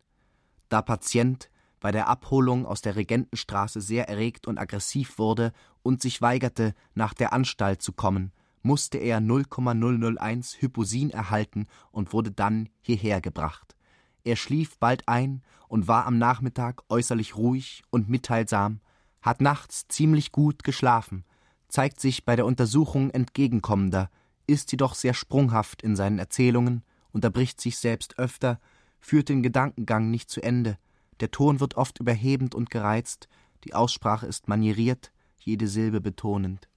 Da 0.69 0.83
Patient 0.83 1.51
bei 1.81 1.91
der 1.91 2.09
Abholung 2.09 2.67
aus 2.67 2.83
der 2.83 2.95
Regentenstraße 2.95 3.81
sehr 3.81 4.09
erregt 4.09 4.47
und 4.47 4.59
aggressiv 4.59 5.19
wurde 5.19 5.53
und 5.83 6.03
sich 6.03 6.23
weigerte, 6.23 6.75
nach 6.95 7.15
der 7.15 7.33
Anstalt 7.33 7.83
zu 7.83 7.93
kommen, 7.93 8.33
musste 8.63 8.99
er 8.99 9.21
0,001 9.21 10.61
Hyposin 10.61 11.11
erhalten 11.11 11.67
und 11.91 12.13
wurde 12.13 12.31
dann 12.31 12.69
hierher 12.83 13.21
gebracht. 13.21 13.75
Er 14.25 14.37
schlief 14.37 14.79
bald 14.79 15.09
ein 15.09 15.43
und 15.69 15.89
war 15.89 16.07
am 16.07 16.19
Nachmittag 16.19 16.83
äußerlich 16.89 17.37
ruhig 17.37 17.83
und 17.91 18.09
mitteilsam, 18.09 18.81
hat 19.23 19.41
nachts 19.41 19.87
ziemlich 19.89 20.33
gut 20.33 20.65
geschlafen, 20.65 21.25
zeigt 21.69 22.01
sich 22.01 22.25
bei 22.25 22.37
der 22.37 22.47
Untersuchung 22.47 23.11
entgegenkommender, 23.11 24.11
ist 24.47 24.73
jedoch 24.73 24.95
sehr 24.95 25.15
sprunghaft 25.15 25.83
in 25.83 25.97
seinen 25.97 26.19
Erzählungen, 26.19 26.83
unterbricht 27.13 27.61
sich 27.61 27.79
selbst 27.79 28.19
öfter, 28.19 28.61
führt 28.99 29.29
den 29.29 29.43
Gedankengang 29.43 30.11
nicht 30.11 30.31
zu 30.31 30.43
Ende, 30.43 30.79
der 31.21 31.31
Ton 31.31 31.61
wird 31.61 31.77
oft 31.77 32.01
überhebend 32.01 32.55
und 32.55 32.71
gereizt, 32.71 33.29
die 33.65 33.75
Aussprache 33.75 34.27
ist 34.27 34.49
manieriert, 34.49 35.13
jede 35.39 35.69
Silbe 35.69 36.01
betonend. 36.01 36.69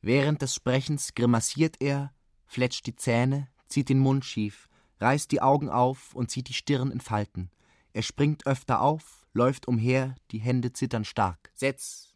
Während 0.00 0.42
des 0.42 0.54
Sprechens 0.54 1.14
grimassiert 1.14 1.76
er, 1.80 2.12
fletscht 2.46 2.86
die 2.86 2.96
Zähne, 2.96 3.48
zieht 3.68 3.88
den 3.88 3.98
Mund 3.98 4.24
schief, 4.24 4.68
reißt 5.00 5.30
die 5.30 5.42
Augen 5.42 5.68
auf 5.68 6.14
und 6.14 6.30
zieht 6.30 6.48
die 6.48 6.54
Stirn 6.54 6.90
in 6.90 7.00
Falten. 7.00 7.50
Er 7.92 8.02
springt 8.02 8.46
öfter 8.46 8.80
auf, 8.80 9.26
läuft 9.32 9.68
umher, 9.68 10.14
die 10.30 10.38
Hände 10.38 10.72
zittern 10.72 11.04
stark. 11.04 11.50
Setz 11.54 12.14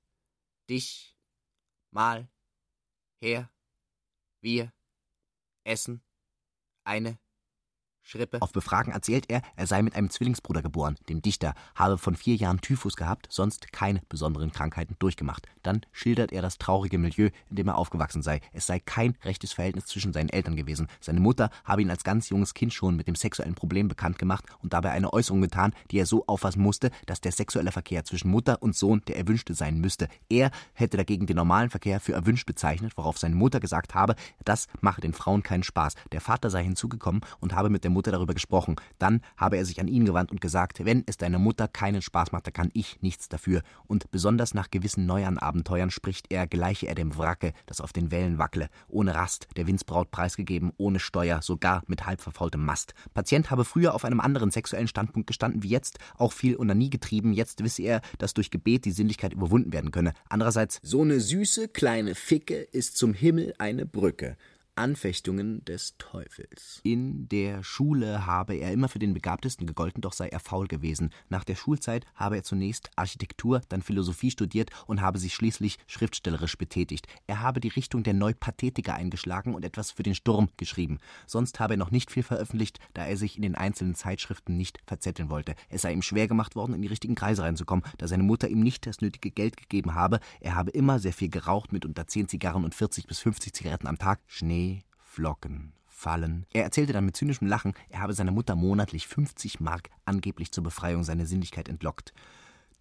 dich 0.68 1.16
mal 1.90 2.28
her, 3.20 3.50
wir 4.40 4.72
essen 5.64 6.02
eine 6.84 7.18
Schrippe. 8.10 8.42
Auf 8.42 8.52
Befragen 8.52 8.92
erzählt 8.92 9.26
er, 9.28 9.40
er 9.54 9.66
sei 9.66 9.82
mit 9.82 9.94
einem 9.94 10.10
Zwillingsbruder 10.10 10.62
geboren, 10.62 10.96
dem 11.08 11.22
Dichter, 11.22 11.54
habe 11.76 11.96
von 11.96 12.16
vier 12.16 12.34
Jahren 12.34 12.60
Typhus 12.60 12.96
gehabt, 12.96 13.28
sonst 13.30 13.72
keine 13.72 14.02
besonderen 14.08 14.50
Krankheiten 14.50 14.96
durchgemacht. 14.98 15.46
Dann 15.62 15.82
schildert 15.92 16.32
er 16.32 16.42
das 16.42 16.58
traurige 16.58 16.98
Milieu, 16.98 17.30
in 17.50 17.56
dem 17.56 17.68
er 17.68 17.78
aufgewachsen 17.78 18.22
sei. 18.22 18.40
Es 18.52 18.66
sei 18.66 18.80
kein 18.80 19.16
rechtes 19.22 19.52
Verhältnis 19.52 19.86
zwischen 19.86 20.12
seinen 20.12 20.28
Eltern 20.28 20.56
gewesen. 20.56 20.88
Seine 21.00 21.20
Mutter 21.20 21.50
habe 21.64 21.82
ihn 21.82 21.90
als 21.90 22.02
ganz 22.02 22.28
junges 22.30 22.54
Kind 22.54 22.72
schon 22.72 22.96
mit 22.96 23.06
dem 23.06 23.14
sexuellen 23.14 23.54
Problem 23.54 23.86
bekannt 23.86 24.18
gemacht 24.18 24.44
und 24.60 24.72
dabei 24.72 24.90
eine 24.90 25.12
Äußerung 25.12 25.42
getan, 25.42 25.72
die 25.90 25.98
er 25.98 26.06
so 26.06 26.26
auffassen 26.26 26.62
musste, 26.62 26.90
dass 27.06 27.20
der 27.20 27.32
sexuelle 27.32 27.70
Verkehr 27.70 28.04
zwischen 28.04 28.30
Mutter 28.30 28.60
und 28.60 28.74
Sohn 28.74 29.02
der 29.06 29.18
erwünschte 29.18 29.54
sein 29.54 29.78
müsste. 29.78 30.08
Er 30.28 30.50
hätte 30.72 30.96
dagegen 30.96 31.26
den 31.26 31.36
normalen 31.36 31.70
Verkehr 31.70 32.00
für 32.00 32.14
erwünscht 32.14 32.46
bezeichnet, 32.46 32.96
worauf 32.96 33.18
seine 33.18 33.36
Mutter 33.36 33.60
gesagt 33.60 33.94
habe, 33.94 34.16
das 34.44 34.66
mache 34.80 35.00
den 35.00 35.12
Frauen 35.12 35.44
keinen 35.44 35.62
Spaß. 35.62 35.94
Der 36.10 36.20
Vater 36.20 36.50
sei 36.50 36.64
hinzugekommen 36.64 37.20
und 37.38 37.54
habe 37.54 37.70
mit 37.70 37.84
der 37.84 37.90
Mutter 37.90 37.99
darüber 38.08 38.34
gesprochen. 38.34 38.76
Dann 38.98 39.20
habe 39.36 39.58
er 39.58 39.64
sich 39.64 39.80
an 39.80 39.88
ihn 39.88 40.06
gewandt 40.06 40.32
und 40.32 40.40
gesagt, 40.40 40.84
wenn 40.84 41.04
es 41.06 41.18
deiner 41.18 41.38
Mutter 41.38 41.68
keinen 41.68 42.02
Spaß 42.02 42.32
macht, 42.32 42.46
dann 42.46 42.54
kann 42.54 42.70
ich 42.72 43.02
nichts 43.02 43.28
dafür. 43.28 43.62
Und 43.86 44.10
besonders 44.10 44.54
nach 44.54 44.70
gewissen 44.70 45.06
Neuanabenteuern 45.06 45.90
spricht 45.90 46.32
er, 46.32 46.46
gleiche 46.46 46.86
er 46.86 46.94
dem 46.94 47.16
Wracke, 47.16 47.52
das 47.66 47.80
auf 47.80 47.92
den 47.92 48.10
Wellen 48.10 48.38
wackle, 48.38 48.68
ohne 48.88 49.14
Rast, 49.14 49.48
der 49.56 49.66
Windsbraut 49.66 50.10
preisgegeben, 50.10 50.72
ohne 50.78 50.98
Steuer, 50.98 51.42
sogar 51.42 51.82
mit 51.86 52.06
halb 52.06 52.22
verfaultem 52.22 52.64
Mast. 52.64 52.94
Patient 53.12 53.50
habe 53.50 53.64
früher 53.66 53.94
auf 53.94 54.04
einem 54.04 54.20
anderen 54.20 54.50
sexuellen 54.50 54.88
Standpunkt 54.88 55.26
gestanden 55.26 55.62
wie 55.62 55.68
jetzt, 55.68 55.98
auch 56.16 56.32
viel 56.32 56.56
und 56.56 56.70
nie 56.70 56.90
getrieben, 56.90 57.32
jetzt 57.32 57.62
wisse 57.64 57.82
er, 57.82 58.00
dass 58.18 58.34
durch 58.34 58.50
Gebet 58.50 58.84
die 58.84 58.92
Sinnlichkeit 58.92 59.32
überwunden 59.32 59.72
werden 59.72 59.90
könne. 59.90 60.12
Andererseits, 60.28 60.78
so 60.82 61.02
eine 61.02 61.20
süße 61.20 61.68
kleine 61.68 62.14
Ficke 62.14 62.56
ist 62.56 62.96
zum 62.96 63.12
Himmel 63.12 63.54
eine 63.58 63.86
Brücke. 63.86 64.36
Anfechtungen 64.80 65.62
des 65.66 65.98
Teufels. 65.98 66.80
In 66.84 67.28
der 67.28 67.62
Schule 67.62 68.24
habe 68.24 68.54
er 68.54 68.72
immer 68.72 68.88
für 68.88 68.98
den 68.98 69.12
Begabtesten 69.12 69.66
gegolten, 69.66 70.00
doch 70.00 70.14
sei 70.14 70.28
er 70.28 70.40
faul 70.40 70.68
gewesen. 70.68 71.10
Nach 71.28 71.44
der 71.44 71.54
Schulzeit 71.54 72.06
habe 72.14 72.36
er 72.36 72.44
zunächst 72.44 72.90
Architektur, 72.96 73.60
dann 73.68 73.82
Philosophie 73.82 74.30
studiert 74.30 74.70
und 74.86 75.02
habe 75.02 75.18
sich 75.18 75.34
schließlich 75.34 75.76
schriftstellerisch 75.86 76.56
betätigt. 76.56 77.08
Er 77.26 77.40
habe 77.40 77.60
die 77.60 77.68
Richtung 77.68 78.04
der 78.04 78.14
Neupathetiker 78.14 78.94
eingeschlagen 78.94 79.54
und 79.54 79.66
etwas 79.66 79.90
für 79.90 80.02
den 80.02 80.14
Sturm 80.14 80.48
geschrieben. 80.56 80.98
Sonst 81.26 81.60
habe 81.60 81.74
er 81.74 81.78
noch 81.78 81.90
nicht 81.90 82.10
viel 82.10 82.22
veröffentlicht, 82.22 82.78
da 82.94 83.04
er 83.04 83.18
sich 83.18 83.36
in 83.36 83.42
den 83.42 83.56
einzelnen 83.56 83.94
Zeitschriften 83.94 84.56
nicht 84.56 84.78
verzetteln 84.86 85.28
wollte. 85.28 85.56
Es 85.68 85.82
sei 85.82 85.92
ihm 85.92 86.00
schwer 86.00 86.26
gemacht 86.26 86.56
worden, 86.56 86.72
in 86.72 86.80
die 86.80 86.88
richtigen 86.88 87.16
Kreise 87.16 87.42
reinzukommen, 87.42 87.84
da 87.98 88.08
seine 88.08 88.22
Mutter 88.22 88.48
ihm 88.48 88.60
nicht 88.60 88.86
das 88.86 89.02
nötige 89.02 89.30
Geld 89.30 89.58
gegeben 89.58 89.94
habe. 89.94 90.20
Er 90.40 90.54
habe 90.54 90.70
immer 90.70 90.98
sehr 90.98 91.12
viel 91.12 91.28
geraucht, 91.28 91.70
mit 91.70 91.84
unter 91.84 92.06
10 92.06 92.28
Zigarren 92.28 92.64
und 92.64 92.74
40 92.74 93.06
bis 93.06 93.18
50 93.18 93.52
Zigaretten 93.52 93.86
am 93.86 93.98
Tag. 93.98 94.20
Schnee 94.26 94.69
Flocken 95.10 95.72
fallen. 95.88 96.46
Er 96.52 96.62
erzählte 96.62 96.92
dann 96.92 97.04
mit 97.04 97.16
zynischem 97.16 97.48
Lachen, 97.48 97.74
er 97.88 98.00
habe 98.00 98.14
seiner 98.14 98.30
Mutter 98.30 98.54
monatlich 98.54 99.08
50 99.08 99.58
Mark 99.58 99.90
angeblich 100.04 100.52
zur 100.52 100.62
Befreiung 100.62 101.02
seiner 101.02 101.26
Sinnlichkeit 101.26 101.68
entlockt. 101.68 102.12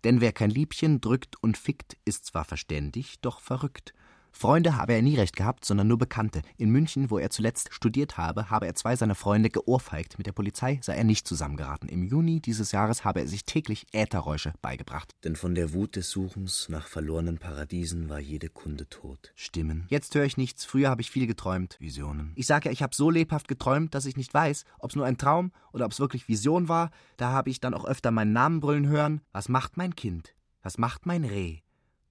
Denn 0.04 0.22
wer 0.22 0.32
kein 0.32 0.52
Liebchen 0.52 1.02
drückt 1.02 1.42
und 1.42 1.58
fickt, 1.58 1.98
ist 2.06 2.26
zwar 2.26 2.46
verständig, 2.46 3.20
doch 3.22 3.42
verrückt. 3.42 3.96
Freunde 4.32 4.78
habe 4.78 4.94
er 4.94 5.02
nie 5.02 5.16
recht 5.16 5.36
gehabt, 5.36 5.66
sondern 5.66 5.88
nur 5.88 5.98
Bekannte. 5.98 6.42
In 6.58 6.70
München, 6.70 7.10
wo 7.10 7.18
er 7.18 7.30
zuletzt 7.30 7.74
studiert 7.74 8.18
habe, 8.18 8.50
habe 8.50 8.68
er 8.68 8.76
zwei 8.76 8.96
seiner 8.96 9.16
Freunde 9.16 9.50
geohrfeigt. 9.50 10.18
Mit 10.18 10.28
der 10.28 10.32
Polizei 10.32 10.80
sei 10.82 10.96
er 10.96 11.04
nicht 11.04 11.28
zusammengeraten. 11.28 11.90
Im 11.90 12.04
Juni 12.04 12.40
dieses 12.40 12.72
Jahres 12.72 13.04
habe 13.04 13.22
er 13.22 13.28
sich 13.28 13.46
täglich 13.46 13.88
Ätherräusche 13.92 14.54
beigebracht. 14.62 15.14
Denn 15.24 15.36
von 15.36 15.56
der 15.56 15.74
Wut 15.74 15.96
des 15.96 16.10
Suchens 16.10 16.68
nach 16.70 16.88
verlorenen 16.88 17.38
Paradiesen 17.38 18.10
war 18.10 18.20
jede 18.20 18.50
Kunde 18.50 18.88
tot. 18.88 19.32
Stimmen. 19.36 19.86
Jetzt 19.90 20.16
höre 20.16 20.26
ich 20.26 20.38
nichts. 20.38 20.66
Früher 20.66 20.90
habe 20.90 21.02
ich 21.02 21.12
viel 21.12 21.28
geträumt. 21.28 21.78
Visionen. 21.80 22.32
Ich 22.36 22.48
sage 22.48 22.70
ja, 22.70 22.72
ich 22.72 22.84
habe 22.84 22.96
so 22.96 23.10
lebhaft 23.10 23.48
geträumt, 23.48 23.94
dass 23.96 24.06
ich 24.06 24.18
nicht 24.18 24.34
weiß, 24.34 24.66
ob 24.80 24.92
es 24.92 24.96
nur 24.96 25.06
ein 25.06 25.18
Traum 25.18 25.52
oder 25.74 25.86
ob 25.86 25.92
es 25.92 26.00
wirklich 26.00 26.28
Vision 26.28 26.70
war. 26.70 26.92
Da 27.18 27.32
habe 27.32 27.50
ich 27.50 27.60
dann 27.60 27.74
auch 27.74 27.86
öfter 27.86 28.12
meinen 28.12 28.34
Namen 28.34 28.60
brüllen 28.60 28.88
hören. 28.88 29.22
Was 29.32 29.50
macht 29.50 29.78
mein 29.78 29.96
Kind? 29.96 30.36
Was 30.62 30.78
macht 30.78 31.06
mein 31.06 31.24
Reh? 31.24 31.60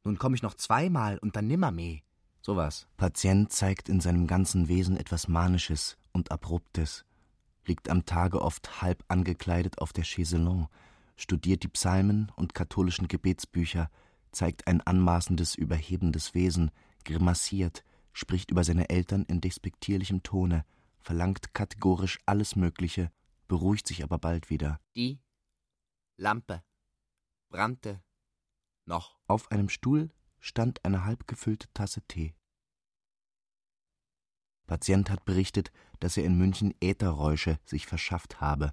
Nun 0.04 0.18
komme 0.18 0.36
ich 0.36 0.42
noch 0.42 0.54
zweimal 0.54 1.18
und 1.18 1.36
dann 1.36 1.46
nimmermehr. 1.46 2.00
Sowas. 2.40 2.86
Patient 2.96 3.52
zeigt 3.52 3.88
in 3.88 4.00
seinem 4.00 4.26
ganzen 4.26 4.68
Wesen 4.68 4.96
etwas 4.96 5.28
Manisches 5.28 5.98
und 6.12 6.30
Abruptes, 6.30 7.04
liegt 7.66 7.88
am 7.88 8.06
Tage 8.06 8.40
oft 8.40 8.82
halb 8.82 9.04
angekleidet 9.08 9.78
auf 9.78 9.92
der 9.92 10.04
Chaiselon, 10.04 10.68
studiert 11.16 11.62
die 11.62 11.68
Psalmen 11.68 12.32
und 12.36 12.54
katholischen 12.54 13.08
Gebetsbücher, 13.08 13.90
zeigt 14.32 14.66
ein 14.66 14.80
anmaßendes, 14.80 15.54
überhebendes 15.54 16.34
Wesen, 16.34 16.70
grimassiert, 17.04 17.84
spricht 18.12 18.50
über 18.50 18.64
seine 18.64 18.88
Eltern 18.88 19.24
in 19.24 19.40
despektierlichem 19.40 20.22
Tone, 20.22 20.64
verlangt 21.00 21.54
kategorisch 21.54 22.18
alles 22.26 22.56
Mögliche, 22.56 23.10
beruhigt 23.46 23.86
sich 23.86 24.02
aber 24.02 24.18
bald 24.18 24.50
wieder. 24.50 24.80
Die 24.96 25.20
Lampe 26.16 26.62
brannte 27.48 28.02
noch. 28.84 29.18
Auf 29.26 29.50
einem 29.50 29.68
Stuhl 29.68 30.10
stand 30.40 30.84
eine 30.84 31.04
halb 31.04 31.26
gefüllte 31.26 31.68
Tasse 31.74 32.02
Tee. 32.02 32.34
Patient 34.66 35.10
hat 35.10 35.24
berichtet, 35.24 35.72
dass 35.98 36.16
er 36.16 36.24
in 36.24 36.36
München 36.36 36.74
Ätherräusche 36.80 37.58
sich 37.64 37.86
verschafft 37.86 38.40
habe. 38.40 38.72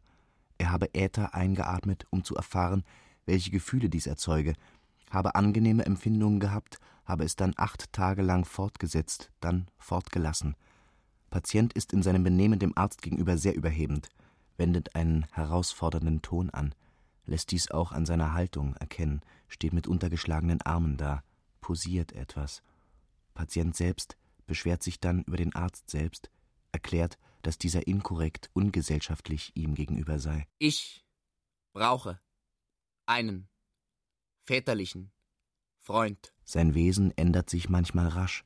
Er 0.58 0.72
habe 0.72 0.94
Äther 0.94 1.34
eingeatmet, 1.34 2.06
um 2.12 2.24
zu 2.24 2.36
erfahren, 2.36 2.84
welche 3.26 3.50
Gefühle 3.50 3.90
dies 3.90 4.06
erzeuge, 4.06 4.54
habe 5.10 5.36
angenehme 5.36 5.86
Empfindungen 5.86 6.40
gehabt, 6.40 6.80
habe 7.06 7.24
es 7.24 7.36
dann 7.36 7.54
acht 7.56 7.92
Tage 7.94 8.22
lang 8.22 8.46
fortgesetzt, 8.46 9.32
dann 9.40 9.68
fortgelassen. 9.78 10.56
Patient 11.30 11.74
ist 11.74 11.94
in 11.94 12.04
seinem 12.04 12.24
Benehmen 12.24 12.60
dem 12.60 12.78
Arzt 12.78 13.02
gegenüber 13.02 13.38
sehr 13.38 13.56
überhebend, 13.56 14.10
wendet 14.58 14.96
einen 14.96 15.26
herausfordernden 15.32 16.22
Ton 16.22 16.50
an, 16.50 16.76
lässt 17.26 17.52
dies 17.52 17.72
auch 17.72 17.92
an 17.92 18.06
seiner 18.06 18.34
Haltung 18.34 18.76
erkennen, 18.76 19.22
steht 19.48 19.74
mit 19.74 19.88
untergeschlagenen 19.88 20.62
Armen 20.62 20.98
da 20.98 21.24
posiert 21.66 22.12
etwas. 22.12 22.62
Patient 23.34 23.76
selbst 23.76 24.18
beschwert 24.46 24.84
sich 24.84 25.00
dann 25.00 25.24
über 25.24 25.38
den 25.38 25.56
Arzt 25.56 25.90
selbst, 25.90 26.30
erklärt, 26.72 27.18
dass 27.42 27.58
dieser 27.58 27.88
inkorrekt, 27.88 28.52
ungesellschaftlich 28.54 29.52
ihm 29.56 29.74
gegenüber 29.74 30.20
sei. 30.20 30.48
Ich 30.60 31.04
brauche 31.74 32.20
einen 33.08 33.50
väterlichen 34.44 35.12
Freund. 35.82 36.36
Sein 36.44 36.76
Wesen 36.76 37.12
ändert 37.18 37.50
sich 37.50 37.68
manchmal 37.68 38.10
rasch, 38.10 38.46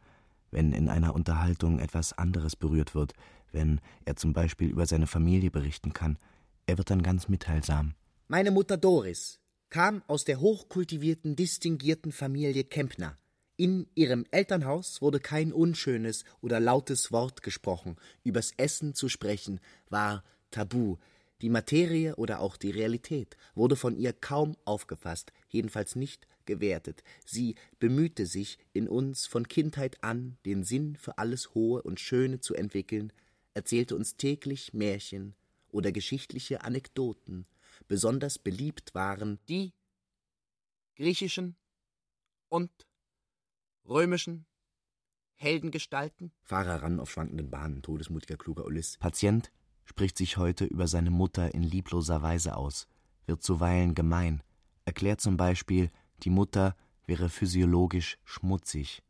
wenn 0.50 0.72
in 0.72 0.88
einer 0.88 1.14
Unterhaltung 1.14 1.80
etwas 1.80 2.14
anderes 2.14 2.56
berührt 2.56 2.96
wird, 2.96 3.12
wenn 3.52 3.82
er 4.06 4.16
zum 4.16 4.32
Beispiel 4.32 4.70
über 4.70 4.86
seine 4.86 5.08
Familie 5.08 5.52
berichten 5.52 5.92
kann. 5.92 6.18
Er 6.68 6.78
wird 6.78 6.90
dann 6.90 7.04
ganz 7.04 7.28
mitteilsam. 7.28 7.96
Meine 8.30 8.52
Mutter 8.52 8.78
Doris 8.78 9.42
kam 9.70 10.04
aus 10.08 10.26
der 10.26 10.40
hochkultivierten, 10.40 11.36
distinguierten 11.36 12.12
Familie 12.12 12.64
Kempner. 12.64 13.18
In 13.56 13.88
ihrem 13.94 14.26
Elternhaus 14.32 15.02
wurde 15.02 15.20
kein 15.20 15.52
unschönes 15.52 16.24
oder 16.42 16.60
lautes 16.60 17.12
Wort 17.12 17.44
gesprochen. 17.44 17.98
Übers 18.24 18.54
Essen 18.58 18.96
zu 18.96 19.10
sprechen 19.10 19.60
war 19.90 20.24
tabu. 20.50 20.98
Die 21.42 21.50
Materie 21.50 22.16
oder 22.16 22.40
auch 22.40 22.58
die 22.58 22.72
Realität 22.72 23.38
wurde 23.56 23.76
von 23.76 23.96
ihr 23.96 24.14
kaum 24.14 24.56
aufgefasst, 24.66 25.32
jedenfalls 25.50 25.96
nicht 25.96 26.28
gewertet. 26.46 27.04
Sie 27.26 27.56
bemühte 27.80 28.26
sich, 28.26 28.58
in 28.74 28.88
uns 28.88 29.26
von 29.26 29.48
Kindheit 29.48 30.04
an 30.04 30.38
den 30.46 30.64
Sinn 30.64 30.96
für 30.96 31.18
alles 31.18 31.54
Hohe 31.54 31.82
und 31.82 32.00
Schöne 32.00 32.40
zu 32.40 32.56
entwickeln, 32.56 33.14
erzählte 33.54 33.96
uns 33.96 34.18
täglich 34.18 34.74
Märchen 34.74 35.36
oder 35.70 35.92
geschichtliche 35.92 36.64
Anekdoten, 36.64 37.46
besonders 37.88 38.40
beliebt 38.40 38.94
waren 38.94 39.40
die 39.48 39.74
griechischen 40.96 41.56
und 42.50 42.72
römischen 43.88 44.46
Heldengestalten. 45.36 46.32
Fahrer 46.44 46.84
ran 46.84 47.00
auf 47.00 47.12
schwankenden 47.12 47.50
Bahnen, 47.50 47.82
todesmutiger, 47.82 48.38
kluger 48.38 48.66
Ulyss. 48.66 48.98
Patient 48.98 49.52
spricht 49.86 50.18
sich 50.18 50.38
heute 50.38 50.66
über 50.66 50.88
seine 50.88 51.10
Mutter 51.10 51.54
in 51.54 51.64
liebloser 51.64 52.22
Weise 52.22 52.58
aus, 52.58 52.88
wird 53.26 53.42
zuweilen 53.42 53.96
gemein, 53.96 54.44
erklärt 54.86 55.22
zum 55.22 55.38
Beispiel, 55.38 55.90
die 56.24 56.30
Mutter 56.30 56.76
wäre 57.06 57.30
physiologisch 57.30 58.18
schmutzig. 58.26 59.02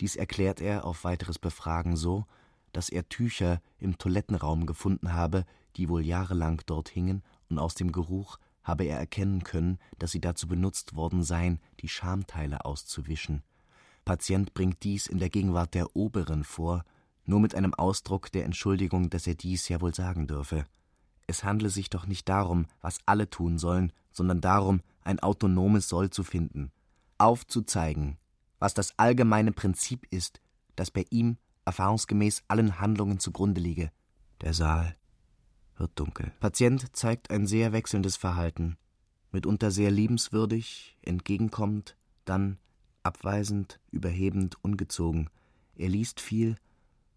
Dies 0.00 0.14
erklärt 0.16 0.60
er 0.60 0.84
auf 0.84 1.04
weiteres 1.04 1.38
Befragen 1.38 1.96
so, 1.96 2.26
dass 2.72 2.90
er 2.90 3.08
Tücher 3.08 3.62
im 3.78 3.96
Toilettenraum 3.96 4.66
gefunden 4.66 5.14
habe, 5.14 5.46
die 5.76 5.88
wohl 5.88 6.04
jahrelang 6.04 6.62
dort 6.66 6.90
hingen 6.90 7.22
und 7.48 7.58
aus 7.58 7.74
dem 7.74 7.92
Geruch 7.92 8.38
habe 8.62 8.84
er 8.84 8.98
erkennen 8.98 9.44
können, 9.44 9.78
dass 9.98 10.10
sie 10.10 10.20
dazu 10.20 10.48
benutzt 10.48 10.96
worden 10.96 11.22
seien, 11.22 11.60
die 11.80 11.88
Schamteile 11.88 12.64
auszuwischen. 12.64 13.42
Patient 14.04 14.54
bringt 14.54 14.82
dies 14.82 15.06
in 15.06 15.18
der 15.18 15.30
Gegenwart 15.30 15.74
der 15.74 15.94
Oberen 15.94 16.44
vor, 16.44 16.84
nur 17.24 17.40
mit 17.40 17.54
einem 17.54 17.74
Ausdruck 17.74 18.30
der 18.32 18.44
Entschuldigung, 18.44 19.10
dass 19.10 19.26
er 19.26 19.34
dies 19.34 19.68
ja 19.68 19.80
wohl 19.80 19.94
sagen 19.94 20.26
dürfe. 20.26 20.64
Es 21.26 21.44
handle 21.44 21.70
sich 21.70 21.90
doch 21.90 22.06
nicht 22.06 22.28
darum, 22.28 22.66
was 22.80 22.98
alle 23.06 23.28
tun 23.28 23.58
sollen, 23.58 23.92
sondern 24.12 24.40
darum, 24.40 24.80
ein 25.02 25.20
autonomes 25.20 25.88
Soll 25.88 26.10
zu 26.10 26.22
finden, 26.22 26.70
aufzuzeigen, 27.18 28.16
was 28.58 28.74
das 28.74 28.98
allgemeine 28.98 29.52
Prinzip 29.52 30.06
ist, 30.10 30.40
das 30.76 30.90
bei 30.90 31.04
ihm 31.10 31.36
erfahrungsgemäß 31.64 32.44
allen 32.48 32.80
Handlungen 32.80 33.18
zugrunde 33.18 33.60
liege. 33.60 33.90
Der 34.40 34.54
Saal 34.54 34.96
wird 35.76 35.92
dunkel. 35.94 36.32
Patient 36.40 36.96
zeigt 36.96 37.30
ein 37.30 37.46
sehr 37.46 37.72
wechselndes 37.72 38.16
Verhalten, 38.16 38.76
mitunter 39.32 39.70
sehr 39.70 39.90
liebenswürdig, 39.90 40.96
entgegenkommend, 41.02 41.96
dann 42.24 42.58
abweisend, 43.02 43.80
überhebend, 43.90 44.56
ungezogen. 44.62 45.30
Er 45.76 45.88
liest 45.88 46.20
viel, 46.20 46.56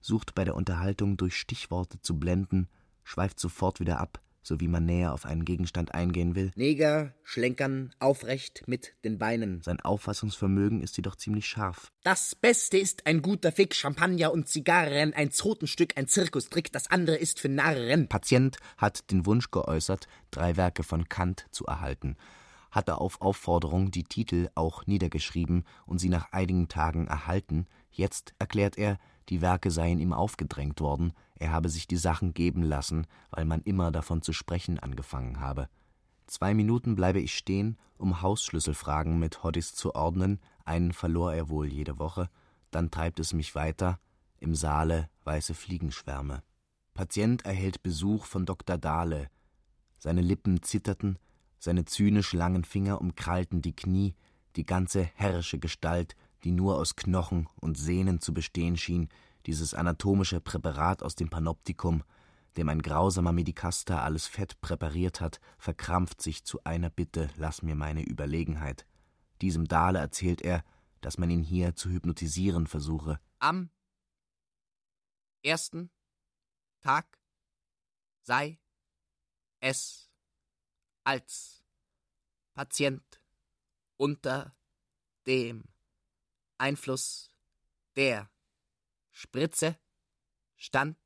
sucht 0.01 0.35
bei 0.35 0.43
der 0.43 0.55
Unterhaltung 0.55 1.17
durch 1.17 1.35
Stichworte 1.35 2.01
zu 2.01 2.19
blenden, 2.19 2.67
schweift 3.03 3.39
sofort 3.39 3.79
wieder 3.79 3.99
ab, 3.99 4.21
so 4.41 4.59
wie 4.59 4.67
man 4.67 4.85
näher 4.85 5.13
auf 5.13 5.25
einen 5.25 5.45
Gegenstand 5.45 5.93
eingehen 5.93 6.35
will. 6.35 6.51
Neger 6.55 7.13
schlenkern 7.23 7.93
aufrecht 7.99 8.63
mit 8.67 8.93
den 9.03 9.17
Beinen. 9.17 9.61
Sein 9.61 9.79
Auffassungsvermögen 9.79 10.81
ist 10.81 10.97
jedoch 10.97 11.15
ziemlich 11.15 11.45
scharf. 11.45 11.91
Das 12.03 12.35
Beste 12.35 12.77
ist 12.77 13.05
ein 13.05 13.21
guter 13.21 13.51
Fick, 13.51 13.75
Champagner 13.75 14.31
und 14.31 14.47
Zigarren, 14.47 15.13
ein 15.13 15.31
Zotenstück, 15.31 15.97
ein 15.97 16.07
Zirkustrick, 16.07 16.71
das 16.71 16.89
andere 16.89 17.17
ist 17.17 17.39
für 17.39 17.49
Narren. 17.49 18.07
Patient 18.07 18.57
hat 18.77 19.11
den 19.11 19.25
Wunsch 19.25 19.51
geäußert, 19.51 20.07
drei 20.31 20.57
Werke 20.57 20.83
von 20.83 21.09
Kant 21.09 21.45
zu 21.51 21.65
erhalten, 21.65 22.15
hatte 22.71 22.99
auf 22.99 23.21
Aufforderung 23.21 23.91
die 23.91 24.03
Titel 24.03 24.49
auch 24.55 24.87
niedergeschrieben 24.87 25.65
und 25.85 25.99
sie 25.99 26.09
nach 26.09 26.31
einigen 26.31 26.67
Tagen 26.67 27.07
erhalten. 27.07 27.67
Jetzt 27.91 28.33
erklärt 28.39 28.77
er, 28.77 28.97
die 29.29 29.41
Werke 29.41 29.69
seien 29.69 29.99
ihm 29.99 30.13
aufgedrängt 30.13 30.81
worden, 30.81 31.13
er 31.39 31.51
habe 31.51 31.69
sich 31.69 31.87
die 31.87 31.97
Sachen 31.97 32.33
geben 32.33 32.63
lassen, 32.63 33.07
weil 33.31 33.45
man 33.45 33.61
immer 33.61 33.91
davon 33.91 34.21
zu 34.21 34.33
sprechen 34.33 34.77
angefangen 34.77 35.39
habe. 35.39 35.69
Zwei 36.27 36.53
Minuten 36.53 36.95
bleibe 36.95 37.19
ich 37.19 37.35
stehen, 37.35 37.77
um 37.97 38.21
Hausschlüsselfragen 38.21 39.17
mit 39.17 39.41
Hoddis 39.41 39.73
zu 39.73 39.95
ordnen, 39.95 40.39
einen 40.65 40.93
verlor 40.93 41.33
er 41.33 41.49
wohl 41.49 41.67
jede 41.71 41.97
Woche, 41.97 42.29
dann 42.71 42.91
treibt 42.91 43.19
es 43.19 43.33
mich 43.33 43.55
weiter, 43.55 43.99
im 44.37 44.53
Saale 44.53 45.09
weiße 45.23 45.53
Fliegenschwärme. 45.53 46.43
Patient 46.93 47.45
erhält 47.45 47.81
Besuch 47.81 48.25
von 48.25 48.45
Dr. 48.45 48.77
Dahle. 48.77 49.29
Seine 49.97 50.21
Lippen 50.21 50.61
zitterten, 50.61 51.17
seine 51.57 51.85
zynisch 51.85 52.33
langen 52.33 52.63
Finger 52.63 53.01
umkrallten 53.01 53.61
die 53.61 53.75
Knie, 53.75 54.15
die 54.55 54.65
ganze 54.65 55.09
herrische 55.15 55.59
Gestalt, 55.59 56.15
die 56.43 56.51
nur 56.51 56.77
aus 56.77 56.95
Knochen 56.95 57.47
und 57.59 57.77
Sehnen 57.77 58.19
zu 58.19 58.33
bestehen 58.33 58.77
schien, 58.77 59.09
dieses 59.49 59.73
anatomische 59.73 60.39
Präparat 60.39 61.01
aus 61.01 61.15
dem 61.15 61.31
Panoptikum, 61.31 62.03
dem 62.55 62.69
ein 62.69 62.83
grausamer 62.83 63.31
Medikaster 63.31 64.03
alles 64.03 64.27
Fett 64.27 64.61
präpariert 64.61 65.21
hat, 65.21 65.39
verkrampft 65.57 66.21
sich 66.21 66.43
zu 66.43 66.63
einer 66.65 66.91
Bitte, 66.91 67.31
lass 67.35 67.63
mir 67.63 67.73
meine 67.73 68.03
Überlegenheit. 68.03 68.85
Diesem 69.41 69.67
Dahle 69.67 69.97
erzählt 69.97 70.43
er, 70.43 70.63
dass 71.01 71.17
man 71.17 71.31
ihn 71.31 71.41
hier 71.41 71.75
zu 71.75 71.89
hypnotisieren 71.89 72.67
versuche. 72.67 73.19
Am 73.39 73.71
ersten 75.41 75.89
Tag 76.81 77.17
sei 78.21 78.59
es 79.61 80.11
als 81.03 81.63
Patient 82.53 83.19
unter 83.97 84.55
dem 85.25 85.63
Einfluss 86.59 87.31
der 87.95 88.29
Spritze 89.19 89.77
stand 90.55 90.97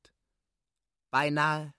beinahe 1.09 1.73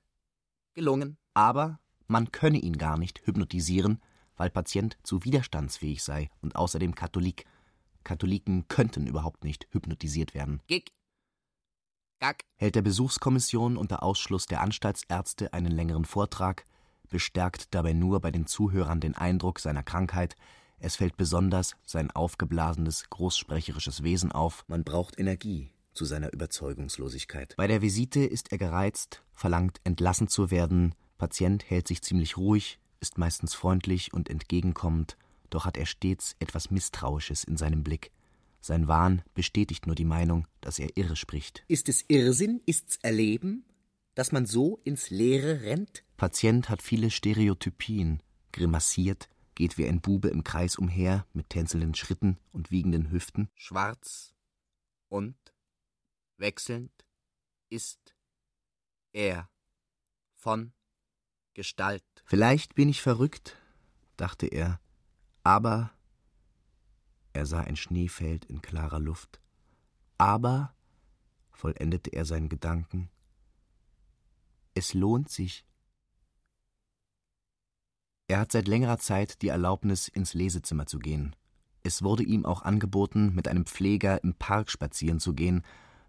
gelungen. 0.73 1.17
Aber 1.33 1.79
man 2.09 2.33
könne 2.33 2.59
ihn 2.59 2.77
gar 2.77 2.99
nicht 2.99 3.25
hypnotisieren, 3.25 4.03
weil 4.35 4.51
Patient 4.51 4.99
zu 5.05 5.23
widerstandsfähig 5.23 6.03
sei 6.03 6.31
und 6.43 6.57
außerdem 6.57 6.97
Katholik. 6.97 7.47
Katholiken 8.03 8.67
könnten 8.67 9.07
überhaupt 9.07 9.45
nicht 9.45 9.69
hypnotisiert 9.71 10.35
werden. 10.35 10.61
Gig. 10.67 10.93
Gag. 12.19 12.45
Hält 12.57 12.75
der 12.75 12.83
Besuchskommission 12.83 13.77
unter 13.77 14.03
Ausschluss 14.03 14.47
der 14.47 14.61
Anstaltsärzte 14.61 15.53
einen 15.53 15.71
längeren 15.71 16.05
Vortrag, 16.05 16.65
bestärkt 17.09 17.73
dabei 17.73 17.93
nur 17.93 18.21
bei 18.21 18.33
den 18.33 18.49
Zuhörern 18.49 19.01
den 19.01 19.15
Eindruck 19.15 19.61
seiner 19.61 19.85
Krankheit, 19.85 20.35
es 20.79 20.97
fällt 20.97 21.17
besonders 21.17 21.77
sein 21.87 22.11
aufgeblasenes, 22.11 23.09
großsprecherisches 23.09 24.03
Wesen 24.03 24.33
auf. 24.33 24.65
Man 24.67 24.83
braucht 24.83 25.19
Energie 25.19 25.71
zu 25.95 26.05
seiner 26.05 26.33
Überzeugungslosigkeit. 26.33 27.55
Bei 27.57 27.67
der 27.67 27.83
Visite 27.83 28.21
ist 28.21 28.53
er 28.53 28.59
gereizt, 28.59 29.23
verlangt 29.33 29.81
entlassen 29.85 30.29
zu 30.29 30.51
werden. 30.51 30.95
Patient 31.19 31.69
hält 31.69 31.89
sich 31.89 32.03
ziemlich 32.03 32.37
ruhig, 32.37 32.79
ist 33.01 33.19
meistens 33.19 33.55
freundlich 33.55 34.13
und 34.13 34.29
entgegenkommend, 34.29 35.17
doch 35.51 35.65
hat 35.65 35.77
er 35.77 35.87
stets 35.87 36.37
etwas 36.39 36.71
Misstrauisches 36.71 37.45
in 37.45 37.57
seinem 37.57 37.85
Blick. 37.85 38.11
Sein 38.61 38.89
Wahn 38.89 39.23
bestätigt 39.35 39.87
nur 39.87 39.95
die 39.95 40.07
Meinung, 40.07 40.47
dass 40.63 40.79
er 40.79 40.97
irre 40.97 41.17
spricht. 41.17 41.65
Ist 41.69 41.89
es 41.89 42.05
Irrsinn? 42.09 42.63
Ist's 42.65 42.99
Erleben? 43.03 43.65
Dass 44.15 44.33
man 44.33 44.47
so 44.47 44.81
ins 44.85 45.11
Leere 45.11 45.63
rennt? 45.63 46.03
Patient 46.17 46.71
hat 46.71 46.81
viele 46.81 47.11
Stereotypien, 47.11 48.23
grimassiert, 48.53 49.29
geht 49.55 49.77
wie 49.77 49.87
ein 49.87 50.01
Bube 50.01 50.29
im 50.29 50.45
Kreis 50.45 50.77
umher 50.77 51.27
mit 51.33 51.51
tänzelnden 51.51 51.95
Schritten 51.95 52.39
und 52.53 52.71
wiegenden 52.71 53.11
Hüften. 53.11 53.49
Schwarz 53.55 54.35
und 55.09 55.37
wechselnd 56.37 56.93
ist 57.71 58.15
er 59.13 59.49
von 60.33 60.73
Gestalt. 61.55 62.05
Vielleicht 62.25 62.75
bin 62.75 62.89
ich 62.89 63.01
verrückt, 63.01 63.57
dachte 64.17 64.47
er, 64.47 64.81
aber 65.43 65.93
er 67.33 67.47
sah 67.47 67.61
ein 67.61 67.77
Schneefeld 67.77 68.45
in 68.45 68.63
klarer 68.63 69.01
Luft. 69.01 69.41
Aber, 70.19 70.75
vollendete 71.53 72.13
er 72.13 72.25
seinen 72.25 72.49
Gedanken, 72.49 73.11
es 74.75 74.95
lohnt 74.95 75.31
sich, 75.31 75.65
er 78.27 78.41
hat 78.41 78.53
seit 78.53 78.69
längerer 78.69 78.99
Zeit 78.99 79.43
die 79.43 79.49
Erlaubnis, 79.49 80.09
ins 80.09 80.35
Lesezimmer 80.35 80.87
zu 80.87 80.99
gehen. 80.99 81.37
Es 81.83 82.03
wurde 82.03 82.23
ihm 82.23 82.47
auch 82.47 82.63
angeboten, 82.63 83.35
mit 83.35 83.47
einem 83.47 83.67
Pfleger 83.67 84.25
im 84.25 84.35
Park 84.35 84.71
spazieren 84.71 85.21
zu 85.21 85.35
gehen, 85.35 85.63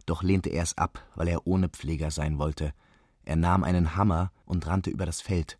doch 0.05 0.23
lehnte 0.23 0.49
er 0.49 0.63
es 0.63 0.77
ab, 0.77 1.01
weil 1.15 1.27
er 1.27 1.47
ohne 1.47 1.69
Pfleger 1.69 2.11
sein 2.11 2.37
wollte. 2.37 2.73
Er 3.23 3.35
nahm 3.35 3.63
einen 3.63 3.95
Hammer 3.95 4.31
und 4.45 4.67
rannte 4.67 4.89
über 4.89 5.05
das 5.05 5.21
Feld. 5.21 5.57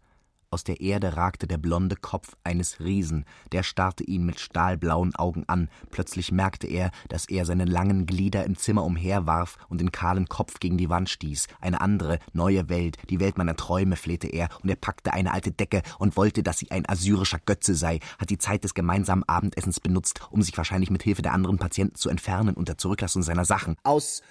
Aus 0.56 0.63
der 0.63 0.80
Erde 0.80 1.18
ragte 1.18 1.48
der 1.48 1.58
blonde 1.58 1.98
Kopf 1.98 2.38
eines 2.46 2.80
Riesen, 2.80 3.26
der 3.52 3.62
starrte 3.62 4.06
ihn 4.06 4.26
mit 4.26 4.39
stahlblauen 4.39 5.13
Augen 5.13 5.44
an. 5.48 5.68
Plötzlich 5.91 6.32
merkte 6.32 6.65
er, 6.65 6.91
dass 7.10 7.28
er 7.28 7.44
seine 7.44 7.65
langen 7.65 8.06
Glieder 8.06 8.46
im 8.46 8.58
Zimmer 8.58 8.86
umherwarf 8.86 9.58
und 9.68 9.82
den 9.82 9.91
kahlen 9.91 10.30
Kopf 10.30 10.62
gegen 10.62 10.78
die 10.78 10.89
Wand 10.89 11.10
stieß. 11.10 11.48
Eine 11.60 11.82
andere, 11.82 12.20
neue 12.32 12.70
Welt, 12.70 12.98
die 13.10 13.20
Welt 13.20 13.38
meiner 13.38 13.58
Träume, 13.58 13.98
flehte 13.98 14.30
er, 14.30 14.48
und 14.63 14.70
er 14.70 14.78
packte 14.78 15.12
eine 15.12 15.34
alte 15.34 15.52
Decke 15.52 15.82
und 16.00 16.15
wollte, 16.15 16.41
dass 16.41 16.60
sie 16.60 16.72
ein 16.72 16.88
assyrischer 16.88 17.39
Götze 17.46 17.76
sei, 17.76 18.00
hat 18.18 18.30
die 18.30 18.38
Zeit 18.38 18.63
des 18.63 18.74
gemeinsamen 18.74 19.28
Abendessens 19.28 19.82
benutzt, 19.82 20.22
um 20.32 20.41
sich 20.41 20.56
wahrscheinlich 20.56 20.89
mit 20.89 21.04
Hilfe 21.04 21.22
der 21.22 21.34
anderen 21.34 21.58
Patienten 21.58 21.96
zu 21.96 22.08
entfernen 22.08 22.56
unter 22.56 22.78
Zurücklassung 22.78 23.24
seiner 23.24 23.44
Sachen. 23.44 23.76
Aus 23.84 24.24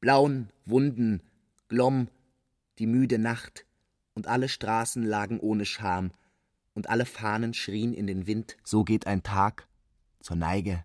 blauen 0.00 0.50
Wunden 0.66 1.22
glomm 1.68 2.08
die 2.78 2.86
müde 2.86 3.18
Nacht, 3.18 3.64
und 4.14 4.26
alle 4.26 4.48
Straßen 4.48 5.02
lagen 5.02 5.40
ohne 5.40 5.66
Scham, 5.66 6.12
und 6.74 6.88
alle 6.88 7.06
Fahnen 7.06 7.54
schrien 7.54 7.94
in 7.94 8.06
den 8.06 8.26
Wind. 8.26 8.56
So 8.64 8.84
geht 8.84 9.06
ein 9.06 9.22
Tag 9.22 9.68
zur 10.20 10.36
Neige. 10.36 10.84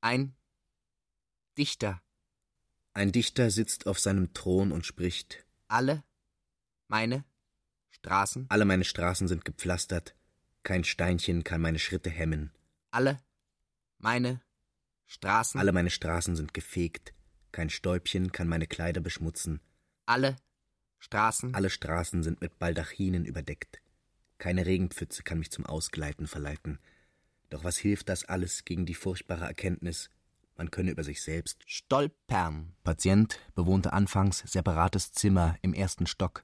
Ein 0.00 0.34
Dichter. 1.56 2.00
Ein 2.94 3.10
Dichter 3.10 3.50
sitzt 3.50 3.86
auf 3.86 3.98
seinem 3.98 4.32
Thron 4.32 4.70
und 4.70 4.86
spricht. 4.86 5.44
Alle 5.66 6.04
meine 6.86 7.24
Straßen. 7.90 8.46
Alle 8.48 8.64
meine 8.64 8.84
Straßen 8.84 9.26
sind 9.26 9.44
gepflastert. 9.44 10.14
Kein 10.62 10.84
Steinchen 10.84 11.44
kann 11.44 11.60
meine 11.60 11.78
Schritte 11.78 12.10
hemmen. 12.10 12.52
Alle 12.90 13.20
meine 13.98 14.40
Straßen. 15.06 15.58
Alle 15.58 15.72
meine 15.72 15.90
Straßen 15.90 16.36
sind 16.36 16.54
gefegt. 16.54 17.12
Kein 17.50 17.70
Stäubchen 17.70 18.30
kann 18.30 18.46
meine 18.48 18.66
Kleider 18.66 19.00
beschmutzen. 19.00 19.60
Alle 20.08 20.36
Straßen. 21.00 21.54
Alle 21.54 21.68
Straßen 21.68 22.22
sind 22.22 22.40
mit 22.40 22.58
Baldachinen 22.58 23.26
überdeckt. 23.26 23.82
Keine 24.38 24.64
Regenpfütze 24.64 25.22
kann 25.22 25.38
mich 25.38 25.50
zum 25.50 25.66
Ausgleiten 25.66 26.26
verleiten. 26.26 26.78
Doch 27.50 27.62
was 27.62 27.76
hilft 27.76 28.08
das 28.08 28.24
alles 28.24 28.64
gegen 28.64 28.86
die 28.86 28.94
furchtbare 28.94 29.44
Erkenntnis, 29.44 30.08
man 30.56 30.70
könne 30.70 30.92
über 30.92 31.04
sich 31.04 31.20
selbst 31.20 31.62
stolpern. 31.66 32.74
Patient 32.84 33.38
bewohnte 33.54 33.92
anfangs 33.92 34.38
separates 34.46 35.12
Zimmer 35.12 35.58
im 35.60 35.74
ersten 35.74 36.06
Stock. 36.06 36.42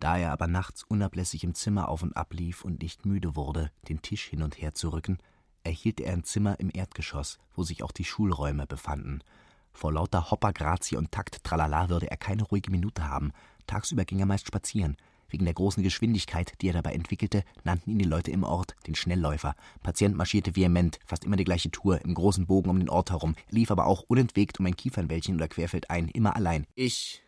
Da 0.00 0.16
er 0.16 0.32
aber 0.32 0.46
nachts 0.46 0.82
unablässig 0.82 1.44
im 1.44 1.54
Zimmer 1.54 1.90
auf 1.90 2.02
und 2.02 2.16
ab 2.16 2.32
lief 2.32 2.64
und 2.64 2.80
nicht 2.80 3.04
müde 3.04 3.36
wurde, 3.36 3.70
den 3.86 4.00
Tisch 4.00 4.24
hin 4.24 4.42
und 4.42 4.62
her 4.62 4.72
zu 4.72 4.88
rücken, 4.94 5.18
erhielt 5.62 6.00
er 6.00 6.14
ein 6.14 6.24
Zimmer 6.24 6.58
im 6.58 6.70
Erdgeschoss, 6.72 7.38
wo 7.54 7.64
sich 7.64 7.82
auch 7.82 7.92
die 7.92 8.04
Schulräume 8.04 8.66
befanden. 8.66 9.22
Vor 9.74 9.92
lauter 9.92 10.30
Hopper, 10.30 10.52
Grazie 10.52 10.96
und 10.96 11.12
Takt 11.12 11.44
Tralala 11.44 11.88
würde 11.90 12.10
er 12.10 12.16
keine 12.16 12.44
ruhige 12.44 12.70
Minute 12.70 13.08
haben. 13.08 13.32
Tagsüber 13.66 14.04
ging 14.04 14.20
er 14.20 14.26
meist 14.26 14.46
spazieren. 14.46 14.96
Wegen 15.28 15.44
der 15.46 15.54
großen 15.54 15.82
Geschwindigkeit, 15.82 16.52
die 16.60 16.68
er 16.68 16.74
dabei 16.74 16.92
entwickelte, 16.92 17.42
nannten 17.64 17.90
ihn 17.90 17.98
die 17.98 18.04
Leute 18.04 18.30
im 18.30 18.44
Ort 18.44 18.76
den 18.86 18.94
Schnellläufer. 18.94 19.56
Patient 19.82 20.16
marschierte 20.16 20.54
vehement, 20.54 21.00
fast 21.04 21.24
immer 21.24 21.36
die 21.36 21.44
gleiche 21.44 21.72
Tour, 21.72 22.00
im 22.04 22.14
großen 22.14 22.46
Bogen 22.46 22.70
um 22.70 22.78
den 22.78 22.88
Ort 22.88 23.10
herum, 23.10 23.34
lief 23.50 23.72
aber 23.72 23.86
auch 23.86 24.02
unentwegt 24.02 24.60
um 24.60 24.66
ein 24.66 24.76
Kiefernwäldchen 24.76 25.34
oder 25.34 25.48
Querfeld 25.48 25.90
ein, 25.90 26.08
immer 26.08 26.36
allein. 26.36 26.66
Ich 26.76 27.24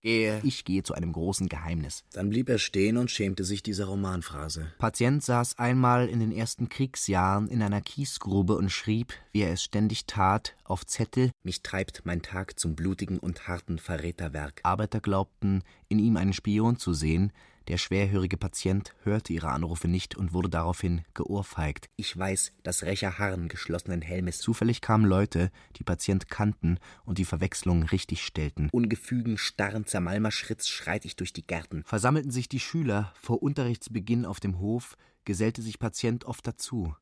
gehe. 0.00 0.40
Ich 0.42 0.64
gehe 0.64 0.82
zu 0.82 0.94
einem 0.94 1.12
großen 1.12 1.48
Geheimnis. 1.48 2.04
Dann 2.12 2.30
blieb 2.30 2.48
er 2.48 2.58
stehen 2.58 2.96
und 2.96 3.10
schämte 3.10 3.44
sich 3.44 3.62
dieser 3.62 3.86
Romanphrase. 3.86 4.72
Patient 4.78 5.22
saß 5.22 5.58
einmal 5.58 6.08
in 6.08 6.20
den 6.20 6.32
ersten 6.32 6.68
Kriegsjahren 6.68 7.48
in 7.48 7.62
einer 7.62 7.80
Kiesgrube 7.80 8.56
und 8.56 8.70
schrieb, 8.70 9.12
wie 9.32 9.42
er 9.42 9.52
es 9.52 9.62
ständig 9.62 10.06
tat, 10.06 10.56
auf 10.64 10.86
Zettel 10.86 11.30
Mich 11.42 11.62
treibt 11.62 12.02
mein 12.04 12.22
Tag 12.22 12.58
zum 12.58 12.74
blutigen 12.74 13.18
und 13.18 13.48
harten 13.48 13.78
Verräterwerk. 13.78 14.60
Arbeiter 14.62 15.00
glaubten, 15.00 15.62
in 15.88 15.98
ihm 15.98 16.16
einen 16.16 16.32
Spion 16.32 16.76
zu 16.76 16.94
sehen, 16.94 17.32
der 17.68 17.78
schwerhörige 17.78 18.36
Patient 18.36 18.94
hörte 19.02 19.32
ihre 19.32 19.50
Anrufe 19.50 19.88
nicht 19.88 20.16
und 20.16 20.32
wurde 20.32 20.48
daraufhin 20.48 21.02
geohrfeigt. 21.14 21.88
Ich 21.96 22.16
weiß, 22.16 22.52
das 22.62 22.82
Rächer 22.82 23.18
harren 23.18 23.48
geschlossenen 23.48 24.02
Helmes. 24.02 24.38
Zufällig 24.38 24.80
kamen 24.80 25.04
Leute, 25.04 25.50
die 25.76 25.84
Patient 25.84 26.28
kannten 26.28 26.78
und 27.04 27.18
die 27.18 27.24
Verwechslung 27.24 27.84
richtig 27.84 28.24
stellten. 28.24 28.68
Ungefügen, 28.72 29.38
starren 29.38 29.86
Zermalmerschritts 29.86 30.68
schreit 30.68 31.04
ich 31.04 31.16
durch 31.16 31.32
die 31.32 31.46
Gärten. 31.46 31.84
Versammelten 31.84 32.30
sich 32.30 32.48
die 32.48 32.60
Schüler 32.60 33.12
vor 33.20 33.42
Unterrichtsbeginn 33.42 34.24
auf 34.24 34.40
dem 34.40 34.58
Hof, 34.58 34.96
gesellte 35.24 35.62
sich 35.62 35.78
Patient 35.78 36.24
oft 36.24 36.46
dazu. 36.46 36.94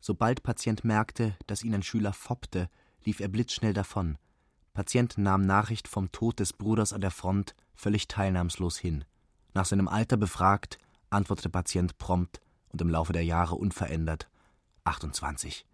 Sobald 0.00 0.42
Patient 0.42 0.84
merkte, 0.84 1.36
dass 1.46 1.62
ihn 1.62 1.74
ein 1.74 1.82
Schüler 1.82 2.12
foppte, 2.12 2.68
lief 3.04 3.20
er 3.20 3.28
blitzschnell 3.28 3.72
davon. 3.72 4.18
Patient 4.74 5.18
nahm 5.18 5.42
Nachricht 5.42 5.86
vom 5.86 6.12
Tod 6.12 6.40
des 6.40 6.52
Bruders 6.52 6.92
an 6.92 7.00
der 7.00 7.10
Front 7.10 7.54
völlig 7.74 8.08
teilnahmslos 8.08 8.78
hin. 8.78 9.04
Nach 9.54 9.64
seinem 9.64 9.88
Alter 9.88 10.16
befragt, 10.16 10.78
antwortete 11.10 11.50
Patient 11.50 11.98
prompt 11.98 12.40
und 12.68 12.80
im 12.80 12.88
Laufe 12.88 13.12
der 13.12 13.24
Jahre 13.24 13.54
unverändert 13.54 14.28
28. 14.84 15.66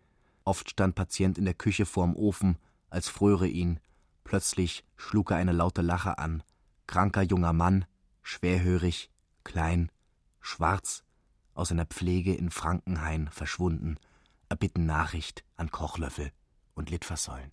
Oft 0.44 0.70
stand 0.70 0.94
Patient 0.94 1.38
in 1.38 1.44
der 1.44 1.54
Küche 1.54 1.86
vorm 1.86 2.16
Ofen, 2.16 2.58
als 2.90 3.08
fröre 3.08 3.46
ihn. 3.46 3.80
Plötzlich 4.24 4.84
schlug 4.96 5.30
er 5.30 5.36
eine 5.36 5.52
laute 5.52 5.82
Lache 5.82 6.18
an. 6.18 6.42
Kranker 6.86 7.22
junger 7.22 7.52
Mann, 7.52 7.84
schwerhörig, 8.22 9.10
klein, 9.44 9.90
schwarz, 10.40 11.04
aus 11.54 11.70
einer 11.70 11.86
Pflege 11.86 12.34
in 12.34 12.50
Frankenhain 12.50 13.28
verschwunden, 13.30 13.98
erbitten 14.48 14.86
Nachricht 14.86 15.44
an 15.56 15.70
Kochlöffel 15.70 16.32
und 16.74 16.90
Litfaßsäulen. 16.90 17.52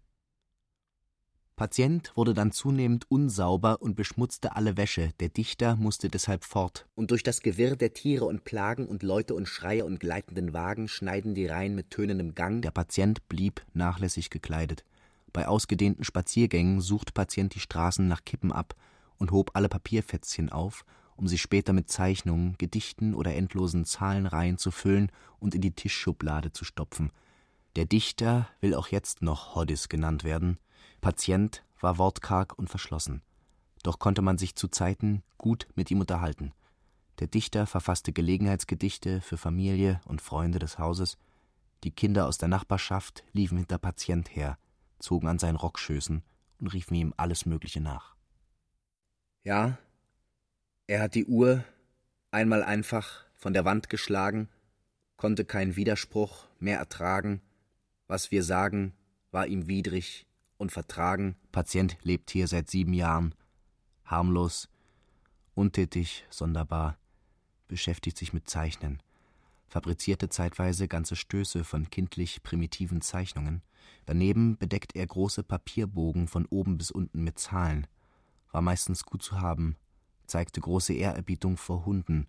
Patient 1.55 2.11
wurde 2.15 2.33
dann 2.33 2.51
zunehmend 2.51 3.09
unsauber 3.09 3.81
und 3.81 3.95
beschmutzte 3.95 4.57
alle 4.57 4.75
Wäsche, 4.75 5.11
der 5.21 5.29
Dichter 5.29 5.77
musste 5.77 6.09
deshalb 6.09 6.43
fort. 6.43 6.85
Und 6.95 7.11
durch 7.11 7.23
das 7.23 7.39
Gewirr 7.39 7.77
der 7.77 7.93
Tiere 7.93 8.25
und 8.25 8.43
Plagen 8.43 8.87
und 8.87 9.03
Leute 9.03 9.33
und 9.35 9.47
Schreie 9.47 9.85
und 9.85 10.01
gleitenden 10.01 10.53
Wagen 10.53 10.89
schneiden 10.89 11.33
die 11.33 11.45
Reihen 11.45 11.73
mit 11.73 11.91
tönendem 11.91 12.35
Gang. 12.35 12.61
Der 12.61 12.71
Patient 12.71 13.25
blieb 13.29 13.65
nachlässig 13.73 14.29
gekleidet. 14.29 14.83
Bei 15.31 15.47
ausgedehnten 15.47 16.03
Spaziergängen 16.03 16.81
sucht 16.81 17.13
Patient 17.13 17.55
die 17.55 17.61
Straßen 17.61 18.05
nach 18.05 18.25
Kippen 18.25 18.51
ab 18.51 18.75
und 19.17 19.31
hob 19.31 19.51
alle 19.53 19.69
Papierfätzchen 19.69 20.51
auf, 20.51 20.83
um 21.15 21.29
sie 21.29 21.37
später 21.37 21.71
mit 21.71 21.89
Zeichnungen, 21.89 22.55
Gedichten 22.57 23.13
oder 23.13 23.33
endlosen 23.33 23.85
Zahlenreihen 23.85 24.57
zu 24.57 24.71
füllen 24.71 25.09
und 25.39 25.55
in 25.55 25.61
die 25.61 25.71
Tischschublade 25.71 26.51
zu 26.51 26.65
stopfen. 26.65 27.11
Der 27.77 27.85
Dichter 27.85 28.49
will 28.59 28.75
auch 28.75 28.89
jetzt 28.89 29.21
noch 29.21 29.55
Hoddis 29.55 29.87
genannt 29.87 30.25
werden, 30.25 30.57
Patient 31.01 31.63
war 31.79 31.97
wortkarg 31.97 32.57
und 32.57 32.69
verschlossen. 32.69 33.21
Doch 33.83 33.99
konnte 33.99 34.21
man 34.21 34.37
sich 34.37 34.55
zu 34.55 34.67
Zeiten 34.67 35.23
gut 35.37 35.67
mit 35.75 35.91
ihm 35.91 35.99
unterhalten. 35.99 36.53
Der 37.19 37.27
Dichter 37.27 37.67
verfasste 37.67 38.11
Gelegenheitsgedichte 38.11 39.21
für 39.21 39.37
Familie 39.37 40.01
und 40.05 40.21
Freunde 40.21 40.59
des 40.59 40.79
Hauses. 40.79 41.17
Die 41.83 41.91
Kinder 41.91 42.25
aus 42.27 42.37
der 42.37 42.47
Nachbarschaft 42.47 43.23
liefen 43.31 43.57
hinter 43.57 43.77
Patient 43.77 44.35
her, 44.35 44.57
zogen 44.99 45.27
an 45.27 45.39
seinen 45.39 45.55
Rockschößen 45.55 46.23
und 46.59 46.67
riefen 46.67 46.95
ihm 46.95 47.13
alles 47.15 47.45
Mögliche 47.45 47.79
nach. 47.79 48.15
Ja, 49.43 49.77
er 50.87 51.01
hat 51.01 51.15
die 51.15 51.25
Uhr 51.25 51.63
einmal 52.31 52.63
einfach 52.63 53.25
von 53.35 53.53
der 53.53 53.65
Wand 53.65 53.89
geschlagen, 53.89 54.49
konnte 55.15 55.45
keinen 55.45 55.75
Widerspruch 55.75 56.47
mehr 56.59 56.79
ertragen. 56.79 57.41
Was 58.07 58.31
wir 58.31 58.43
sagen, 58.43 58.93
war 59.31 59.47
ihm 59.47 59.67
widrig 59.67 60.25
und 60.57 60.71
vertragen. 60.71 61.35
Patient 61.51 61.97
lebt 62.03 62.31
hier 62.31 62.47
seit 62.47 62.69
sieben 62.69 62.93
Jahren. 62.93 63.35
Harmlos, 64.05 64.69
untätig, 65.55 66.25
sonderbar, 66.29 66.97
beschäftigt 67.67 68.17
sich 68.17 68.33
mit 68.33 68.49
Zeichnen, 68.49 69.01
fabrizierte 69.67 70.29
zeitweise 70.29 70.87
ganze 70.87 71.15
Stöße 71.15 71.63
von 71.63 71.89
kindlich 71.89 72.43
primitiven 72.43 73.01
Zeichnungen. 73.01 73.63
Daneben 74.05 74.57
bedeckt 74.57 74.95
er 74.95 75.07
große 75.07 75.43
Papierbogen 75.43 76.27
von 76.27 76.45
oben 76.45 76.77
bis 76.77 76.91
unten 76.91 77.23
mit 77.23 77.39
Zahlen, 77.39 77.87
war 78.51 78.61
meistens 78.61 79.05
gut 79.05 79.23
zu 79.23 79.41
haben, 79.41 79.75
zeigte 80.27 80.61
große 80.61 80.93
Ehrerbietung 80.93 81.57
vor 81.57 81.85
Hunden, 81.85 82.27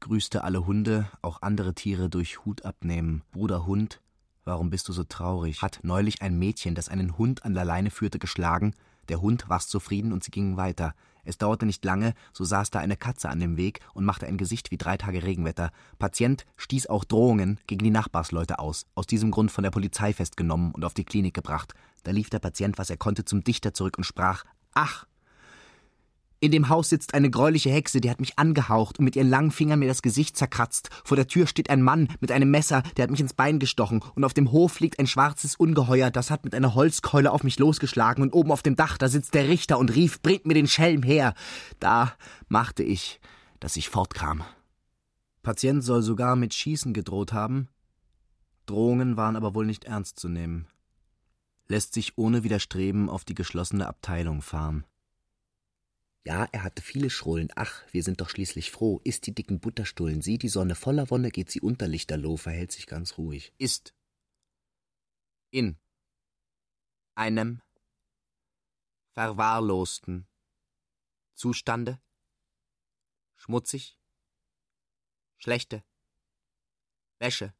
grüßte 0.00 0.44
alle 0.44 0.66
Hunde, 0.66 1.10
auch 1.22 1.42
andere 1.42 1.74
Tiere 1.74 2.08
durch 2.08 2.44
Hut 2.44 2.64
abnehmen. 2.64 3.22
Bruder 3.32 3.66
Hund, 3.66 4.00
Warum 4.46 4.70
bist 4.70 4.88
du 4.88 4.92
so 4.92 5.02
traurig? 5.02 5.60
Hat 5.60 5.80
neulich 5.82 6.22
ein 6.22 6.38
Mädchen, 6.38 6.76
das 6.76 6.88
einen 6.88 7.18
Hund 7.18 7.44
an 7.44 7.54
der 7.54 7.64
Leine 7.64 7.90
führte, 7.90 8.20
geschlagen. 8.20 8.76
Der 9.08 9.20
Hund 9.20 9.48
war's 9.48 9.66
zufrieden 9.66 10.12
und 10.12 10.22
sie 10.22 10.30
gingen 10.30 10.56
weiter. 10.56 10.94
Es 11.24 11.36
dauerte 11.36 11.66
nicht 11.66 11.84
lange, 11.84 12.14
so 12.32 12.44
saß 12.44 12.70
da 12.70 12.78
eine 12.78 12.96
Katze 12.96 13.28
an 13.28 13.40
dem 13.40 13.56
Weg 13.56 13.80
und 13.92 14.04
machte 14.04 14.24
ein 14.24 14.38
Gesicht 14.38 14.70
wie 14.70 14.76
drei 14.76 14.96
Tage 14.96 15.24
Regenwetter. 15.24 15.72
Patient 15.98 16.46
stieß 16.58 16.86
auch 16.86 17.02
Drohungen 17.02 17.58
gegen 17.66 17.82
die 17.82 17.90
Nachbarsleute 17.90 18.60
aus, 18.60 18.86
aus 18.94 19.08
diesem 19.08 19.32
Grund 19.32 19.50
von 19.50 19.64
der 19.64 19.72
Polizei 19.72 20.12
festgenommen 20.12 20.70
und 20.70 20.84
auf 20.84 20.94
die 20.94 21.04
Klinik 21.04 21.34
gebracht. 21.34 21.74
Da 22.04 22.12
lief 22.12 22.30
der 22.30 22.38
Patient, 22.38 22.78
was 22.78 22.88
er 22.88 22.98
konnte, 22.98 23.24
zum 23.24 23.42
Dichter 23.42 23.74
zurück 23.74 23.98
und 23.98 24.04
sprach: 24.04 24.44
Ach, 24.74 25.06
in 26.46 26.52
dem 26.52 26.68
Haus 26.68 26.88
sitzt 26.88 27.14
eine 27.14 27.30
greuliche 27.30 27.70
Hexe, 27.70 28.00
die 28.00 28.10
hat 28.10 28.20
mich 28.20 28.38
angehaucht 28.38 28.98
und 28.98 29.04
mit 29.04 29.16
ihren 29.16 29.28
langen 29.28 29.50
Fingern 29.50 29.78
mir 29.78 29.88
das 29.88 30.02
Gesicht 30.02 30.36
zerkratzt. 30.36 30.90
Vor 31.04 31.16
der 31.16 31.26
Tür 31.26 31.46
steht 31.46 31.70
ein 31.70 31.82
Mann 31.82 32.08
mit 32.20 32.32
einem 32.32 32.50
Messer, 32.50 32.82
der 32.96 33.04
hat 33.04 33.10
mich 33.10 33.20
ins 33.20 33.34
Bein 33.34 33.58
gestochen. 33.58 34.02
Und 34.14 34.24
auf 34.24 34.34
dem 34.34 34.52
Hof 34.52 34.80
liegt 34.80 34.98
ein 34.98 35.06
schwarzes 35.06 35.56
Ungeheuer, 35.56 36.10
das 36.10 36.30
hat 36.30 36.44
mit 36.44 36.54
einer 36.54 36.74
Holzkeule 36.74 37.32
auf 37.32 37.42
mich 37.42 37.58
losgeschlagen. 37.58 38.22
Und 38.22 38.32
oben 38.32 38.52
auf 38.52 38.62
dem 38.62 38.76
Dach, 38.76 38.96
da 38.98 39.08
sitzt 39.08 39.34
der 39.34 39.48
Richter 39.48 39.78
und 39.78 39.94
rief, 39.94 40.22
bringt 40.22 40.46
mir 40.46 40.54
den 40.54 40.68
Schelm 40.68 41.02
her. 41.02 41.34
Da 41.80 42.12
machte 42.48 42.82
ich, 42.82 43.20
dass 43.60 43.76
ich 43.76 43.88
fortkam. 43.88 44.42
Patient 45.42 45.84
soll 45.84 46.02
sogar 46.02 46.36
mit 46.36 46.54
Schießen 46.54 46.92
gedroht 46.92 47.32
haben. 47.32 47.68
Drohungen 48.66 49.16
waren 49.16 49.36
aber 49.36 49.54
wohl 49.54 49.66
nicht 49.66 49.84
ernst 49.84 50.18
zu 50.18 50.28
nehmen. 50.28 50.66
Lässt 51.68 51.94
sich 51.94 52.16
ohne 52.16 52.44
Widerstreben 52.44 53.08
auf 53.08 53.24
die 53.24 53.34
geschlossene 53.34 53.86
Abteilung 53.86 54.42
fahren. 54.42 54.84
Ja, 56.26 56.48
er 56.50 56.64
hatte 56.64 56.82
viele 56.82 57.08
Schrullen. 57.08 57.52
Ach, 57.54 57.84
wir 57.92 58.02
sind 58.02 58.20
doch 58.20 58.28
schließlich 58.28 58.72
froh. 58.72 59.00
Isst 59.04 59.28
die 59.28 59.34
dicken 59.34 59.60
Butterstullen. 59.60 60.22
Sieh 60.22 60.38
die 60.38 60.48
Sonne 60.48 60.74
voller 60.74 61.08
Wonne, 61.08 61.30
geht 61.30 61.52
sie 61.52 61.60
unter 61.60 61.86
Lichterloh, 61.86 62.36
verhält 62.36 62.72
sich 62.72 62.88
ganz 62.88 63.16
ruhig. 63.16 63.54
Ist 63.58 63.94
in 65.50 65.78
einem 67.14 67.62
verwahrlosten 69.12 70.26
Zustande 71.36 72.02
schmutzig, 73.36 73.96
schlechte 75.38 75.84
Wäsche, 77.20 77.54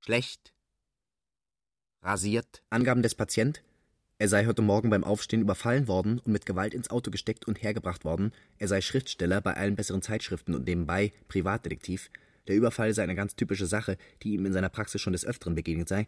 schlecht, 0.00 0.52
rasiert. 2.02 2.64
Angaben 2.70 3.02
des 3.02 3.14
Patient? 3.14 3.62
Er 4.18 4.28
sei 4.28 4.46
heute 4.46 4.62
Morgen 4.62 4.88
beim 4.88 5.04
Aufstehen 5.04 5.42
überfallen 5.42 5.88
worden 5.88 6.20
und 6.20 6.32
mit 6.32 6.46
Gewalt 6.46 6.72
ins 6.72 6.88
Auto 6.88 7.10
gesteckt 7.10 7.46
und 7.46 7.62
hergebracht 7.62 8.06
worden. 8.06 8.32
Er 8.56 8.66
sei 8.66 8.80
Schriftsteller 8.80 9.42
bei 9.42 9.52
allen 9.52 9.76
besseren 9.76 10.00
Zeitschriften 10.00 10.54
und 10.54 10.66
nebenbei 10.66 11.12
Privatdetektiv. 11.28 12.10
Der 12.48 12.56
Überfall 12.56 12.94
sei 12.94 13.02
eine 13.02 13.14
ganz 13.14 13.36
typische 13.36 13.66
Sache, 13.66 13.98
die 14.22 14.32
ihm 14.32 14.46
in 14.46 14.54
seiner 14.54 14.70
Praxis 14.70 15.02
schon 15.02 15.12
des 15.12 15.26
Öfteren 15.26 15.54
begegnet 15.54 15.90
sei. 15.90 16.06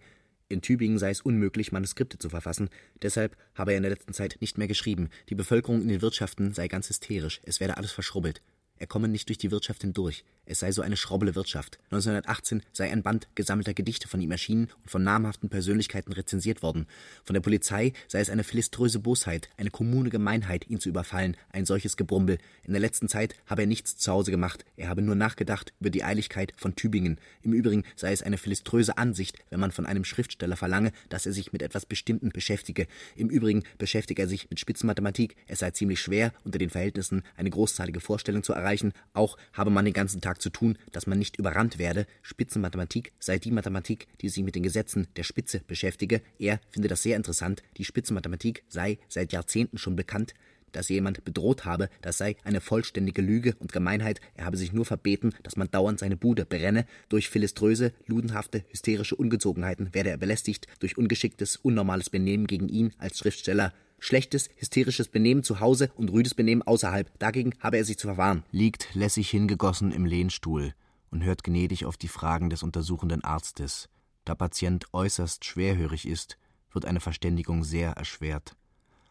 In 0.49 0.63
Tübingen 0.63 0.99
sei 0.99 1.11
es 1.11 1.21
unmöglich, 1.21 1.71
Manuskripte 1.71 2.17
zu 2.19 2.31
verfassen. 2.31 2.71
Deshalb 3.03 3.37
habe 3.55 3.73
er 3.73 3.77
in 3.77 3.83
der 3.83 3.93
letzten 3.93 4.15
Zeit 4.15 4.39
nicht 4.41 4.57
mehr 4.57 4.69
geschrieben. 4.69 5.11
Die 5.29 5.35
Bevölkerung 5.35 5.83
in 5.83 5.89
den 5.89 6.01
Wirtschaften 6.01 6.55
sei 6.55 6.67
ganz 6.67 6.89
hysterisch. 6.89 7.43
Es 7.45 7.61
werde 7.61 7.77
alles 7.77 7.93
verschrubbelt. 7.93 8.41
Er 8.79 8.87
komme 8.87 9.09
nicht 9.09 9.29
durch 9.29 9.39
die 9.39 9.51
Wirtschaft 9.51 9.83
hindurch. 9.83 10.25
Es 10.51 10.61
sei 10.61 10.73
so 10.73 10.81
eine 10.81 10.97
schrobbele 10.97 11.35
Wirtschaft. 11.35 11.79
1918 11.91 12.63
sei 12.73 12.91
ein 12.91 13.03
Band 13.03 13.29
gesammelter 13.35 13.75
Gedichte 13.75 14.09
von 14.09 14.21
ihm 14.21 14.31
erschienen 14.31 14.71
und 14.83 14.91
von 14.91 15.03
namhaften 15.03 15.51
Persönlichkeiten 15.51 16.13
rezensiert 16.15 16.63
worden. 16.63 16.87
Von 17.23 17.35
der 17.35 17.43
Polizei 17.43 17.93
sei 18.07 18.21
es 18.21 18.31
eine 18.31 18.45
philiströse 18.45 18.99
Bosheit, 18.99 19.51
eine 19.59 19.69
kommune 19.69 20.09
Gemeinheit, 20.09 20.67
ihn 20.71 20.81
zu 20.81 20.89
überfallen, 20.89 21.37
ein 21.51 21.67
solches 21.67 21.99
Gebrumbel. 21.99 22.39
In 22.63 22.73
der 22.73 22.81
letzten 22.81 23.09
Zeit 23.09 23.35
habe 23.45 23.63
er 23.63 23.67
nichts 23.67 23.99
zu 23.99 24.11
Hause 24.11 24.31
gemacht. 24.31 24.65
Er 24.77 24.89
habe 24.89 25.03
nur 25.03 25.17
nachgedacht 25.17 25.75
über 25.81 25.91
die 25.91 26.03
Eiligkeit 26.03 26.55
von 26.57 26.75
Tübingen. 26.77 27.21
Im 27.43 27.53
Übrigen 27.53 27.85
sei 27.95 28.13
es 28.13 28.23
eine 28.23 28.39
philiströse 28.39 28.97
Ansicht, 28.97 29.37
wenn 29.51 29.61
man 29.61 29.71
von 29.71 29.85
einem 29.85 30.05
Schriftsteller 30.05 30.57
verlange, 30.57 30.93
dass 31.11 31.27
er 31.27 31.33
sich 31.33 31.53
mit 31.53 31.61
etwas 31.61 31.85
Bestimmten 31.85 32.31
beschäftige. 32.31 32.87
Im 33.17 33.29
Übrigen 33.29 33.65
beschäftige 33.77 34.23
er 34.23 34.29
sich 34.29 34.49
mit 34.49 34.61
Spitzenmathematik. 34.61 35.37
Es 35.47 35.59
sei 35.59 35.73
ziemlich 35.73 36.01
schwer, 36.01 36.33
unter 36.45 36.59
den 36.59 36.71
Verhältnissen 36.71 37.23
eine 37.37 37.51
großzahlige 37.51 38.01
Vorstellung 38.01 38.43
zu 38.43 38.55
erreichen. 38.55 38.68
Auch 39.13 39.37
habe 39.53 39.71
man 39.71 39.85
den 39.85 39.95
ganzen 39.95 40.21
Tag 40.21 40.43
zu 40.43 40.51
tun, 40.51 40.79
dass 40.93 41.07
man 41.07 41.19
nicht 41.19 41.39
überrannt 41.39 41.79
werde. 41.79 42.07
Spitzenmathematik 42.23 43.13
sei 43.19 43.39
die 43.39 43.51
Mathematik, 43.51 44.07
die 44.21 44.29
sich 44.29 44.45
mit 44.45 44.55
den 44.55 44.63
Gesetzen 44.63 45.09
der 45.17 45.23
Spitze 45.23 45.61
beschäftige. 45.67 46.23
Er 46.39 46.61
finde 46.71 46.89
das 46.89 47.03
sehr 47.03 47.17
interessant. 47.17 47.63
Die 47.77 47.85
Spitzenmathematik 47.85 48.65
sei 48.69 48.99
seit 49.09 49.33
Jahrzehnten 49.33 49.79
schon 49.79 49.97
bekannt 49.97 50.35
dass 50.73 50.89
jemand 50.89 51.25
bedroht 51.25 51.65
habe, 51.65 51.89
das 52.03 52.19
sei 52.19 52.37
eine 52.45 52.61
vollständige 52.61 53.23
Lüge 53.23 53.55
und 53.59 53.73
Gemeinheit, 53.73 54.21
er 54.35 54.45
habe 54.45 54.57
sich 54.57 54.73
nur 54.73 54.85
verbeten, 54.85 55.35
dass 55.43 55.57
man 55.57 55.71
dauernd 55.71 55.99
seine 55.99 56.17
Bude 56.17 56.45
brenne, 56.45 56.87
durch 57.09 57.29
philiströse, 57.29 57.93
ludenhafte, 58.07 58.65
hysterische 58.69 59.17
Ungezogenheiten 59.17 59.95
werde 59.95 60.11
er 60.11 60.19
belästigt, 60.19 60.67
durch 60.81 60.99
ungeschicktes, 60.99 61.57
unnormales 61.57 62.11
Benehmen 62.11 62.47
gegen 62.47 62.69
ihn 62.69 62.93
als 62.99 63.19
Schriftsteller, 63.19 63.73
schlechtes, 63.99 64.49
hysterisches 64.57 65.09
Benehmen 65.09 65.43
zu 65.43 65.61
Hause 65.61 65.91
und 65.97 66.11
rüdes 66.11 66.35
Benehmen 66.35 66.63
außerhalb. 66.63 67.19
Dagegen 67.19 67.55
habe 67.61 67.79
er 67.79 67.85
sich 67.85 67.99
zu 67.99 68.09
verwahren. 68.09 68.45
Liegt 68.51 68.95
lässig 68.95 69.31
hingegossen 69.31 69.93
im 69.93 70.07
Lehnstuhl 70.07 70.75
und 71.11 71.25
hört 71.25 71.45
gnädig 71.45 71.85
auf 71.85 71.97
die 71.97 72.09
Fragen 72.09 72.51
des 72.51 72.63
untersuchenden 72.63 73.25
Arztes. 73.25 73.89
Da 74.25 74.35
Patient 74.35 74.87
äußerst 74.93 75.45
schwerhörig 75.45 76.07
ist, 76.07 76.39
wird 76.73 76.85
eine 76.85 77.01
Verständigung 77.01 77.65
sehr 77.65 77.93
erschwert. 77.93 78.57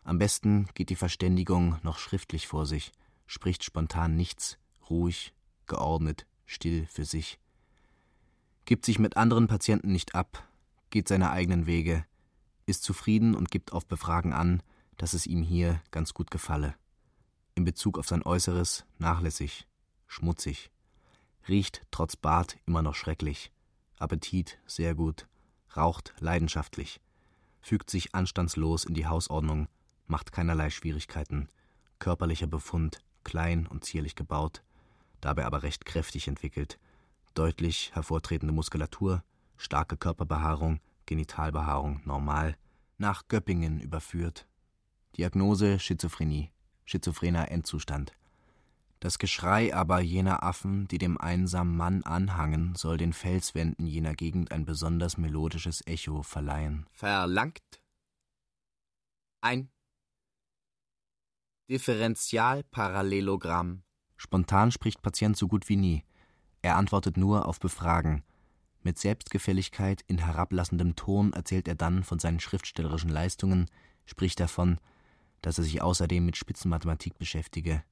Am 0.04 0.20
besten 0.20 0.68
geht 0.74 0.90
die 0.90 0.96
Verständigung 0.96 1.78
noch 1.84 1.98
schriftlich 1.98 2.48
vor 2.48 2.66
sich, 2.66 2.92
spricht 3.26 3.64
spontan 3.64 4.16
nichts, 4.16 4.58
ruhig, 4.90 5.34
geordnet, 5.66 6.26
still 6.46 6.86
für 6.86 7.04
sich. 7.04 7.40
Gibt 8.66 8.86
sich 8.86 9.00
mit 9.00 9.18
anderen 9.18 9.48
Patienten 9.48 9.92
nicht 9.92 10.16
ab, 10.16 10.48
geht 10.92 11.08
seine 11.08 11.32
eigenen 11.32 11.66
Wege, 11.66 12.06
ist 12.66 12.84
zufrieden 12.84 13.36
und 13.36 13.52
gibt 13.52 13.74
auf 13.74 13.86
Befragen 13.86 14.34
an, 14.34 14.62
dass 14.98 15.14
es 15.14 15.28
ihm 15.28 15.42
hier 15.42 15.82
ganz 15.92 16.14
gut 16.14 16.32
gefalle. 16.32 16.76
In 17.56 17.64
Bezug 17.64 17.98
auf 17.98 18.08
sein 18.08 18.24
Äußeres 18.24 18.86
nachlässig, 18.98 19.68
schmutzig. 20.08 20.72
Riecht 21.48 21.86
trotz 21.92 22.16
Bart 22.16 22.58
immer 22.66 22.82
noch 22.82 22.96
schrecklich. 22.96 23.52
Appetit 23.98 24.60
sehr 24.68 24.96
gut. 24.96 25.28
Raucht 25.76 26.14
leidenschaftlich. 26.20 27.00
Fügt 27.62 27.90
sich 27.90 28.14
anstandslos 28.14 28.86
in 28.86 28.94
die 28.94 29.08
Hausordnung, 29.08 29.68
macht 30.08 30.32
keinerlei 30.32 30.70
Schwierigkeiten. 30.70 31.50
Körperlicher 32.00 32.48
Befund, 32.48 33.04
klein 33.24 33.68
und 33.68 33.84
zierlich 33.84 34.16
gebaut, 34.16 34.64
dabei 35.20 35.46
aber 35.46 35.64
recht 35.64 35.86
kräftig 35.86 36.28
entwickelt. 36.28 36.80
Deutlich 37.34 37.92
hervortretende 37.94 38.54
Muskulatur, 38.54 39.24
starke 39.58 39.98
Körperbehaarung, 39.98 40.80
Genitalbehaarung 41.06 42.02
normal, 42.06 42.56
nach 42.98 43.28
Göppingen 43.28 43.80
überführt, 43.80 44.47
Diagnose 45.18 45.80
Schizophrenie, 45.80 46.52
schizophrener 46.86 47.50
Endzustand. 47.50 48.14
Das 49.00 49.18
Geschrei 49.18 49.76
aber 49.76 50.00
jener 50.00 50.44
Affen, 50.44 50.88
die 50.88 51.00
dem 51.00 51.20
einsamen 51.20 51.76
Mann 51.76 52.04
anhangen, 52.04 52.76
soll 52.76 52.98
den 52.98 53.14
Felswänden 53.14 53.88
jener 53.88 54.14
Gegend 54.14 54.52
ein 54.52 54.66
besonders 54.66 55.18
melodisches 55.18 55.82
Echo 55.88 56.22
verleihen. 56.22 56.86
Verlangt 56.92 57.82
ein 59.42 59.72
Differentialparallelogramm. 61.70 63.82
Spontan 64.18 64.72
spricht 64.72 65.02
Patient 65.02 65.36
so 65.36 65.48
gut 65.48 65.68
wie 65.70 65.78
nie. 65.78 66.04
Er 66.62 66.76
antwortet 66.76 67.18
nur 67.18 67.48
auf 67.48 67.60
Befragen. 67.60 68.24
Mit 68.84 69.00
Selbstgefälligkeit 69.00 70.04
in 70.08 70.20
herablassendem 70.20 70.96
Ton 70.96 71.34
erzählt 71.34 71.68
er 71.68 71.74
dann 71.76 72.04
von 72.04 72.20
seinen 72.20 72.40
schriftstellerischen 72.40 73.10
Leistungen, 73.10 73.66
spricht 74.06 74.40
davon, 74.40 74.80
dass 75.42 75.58
er 75.58 75.64
sich 75.64 75.82
außerdem 75.82 76.26
mit 76.26 76.38
Spitzenmathematik 76.38 77.18
beschäftige. 77.18 77.84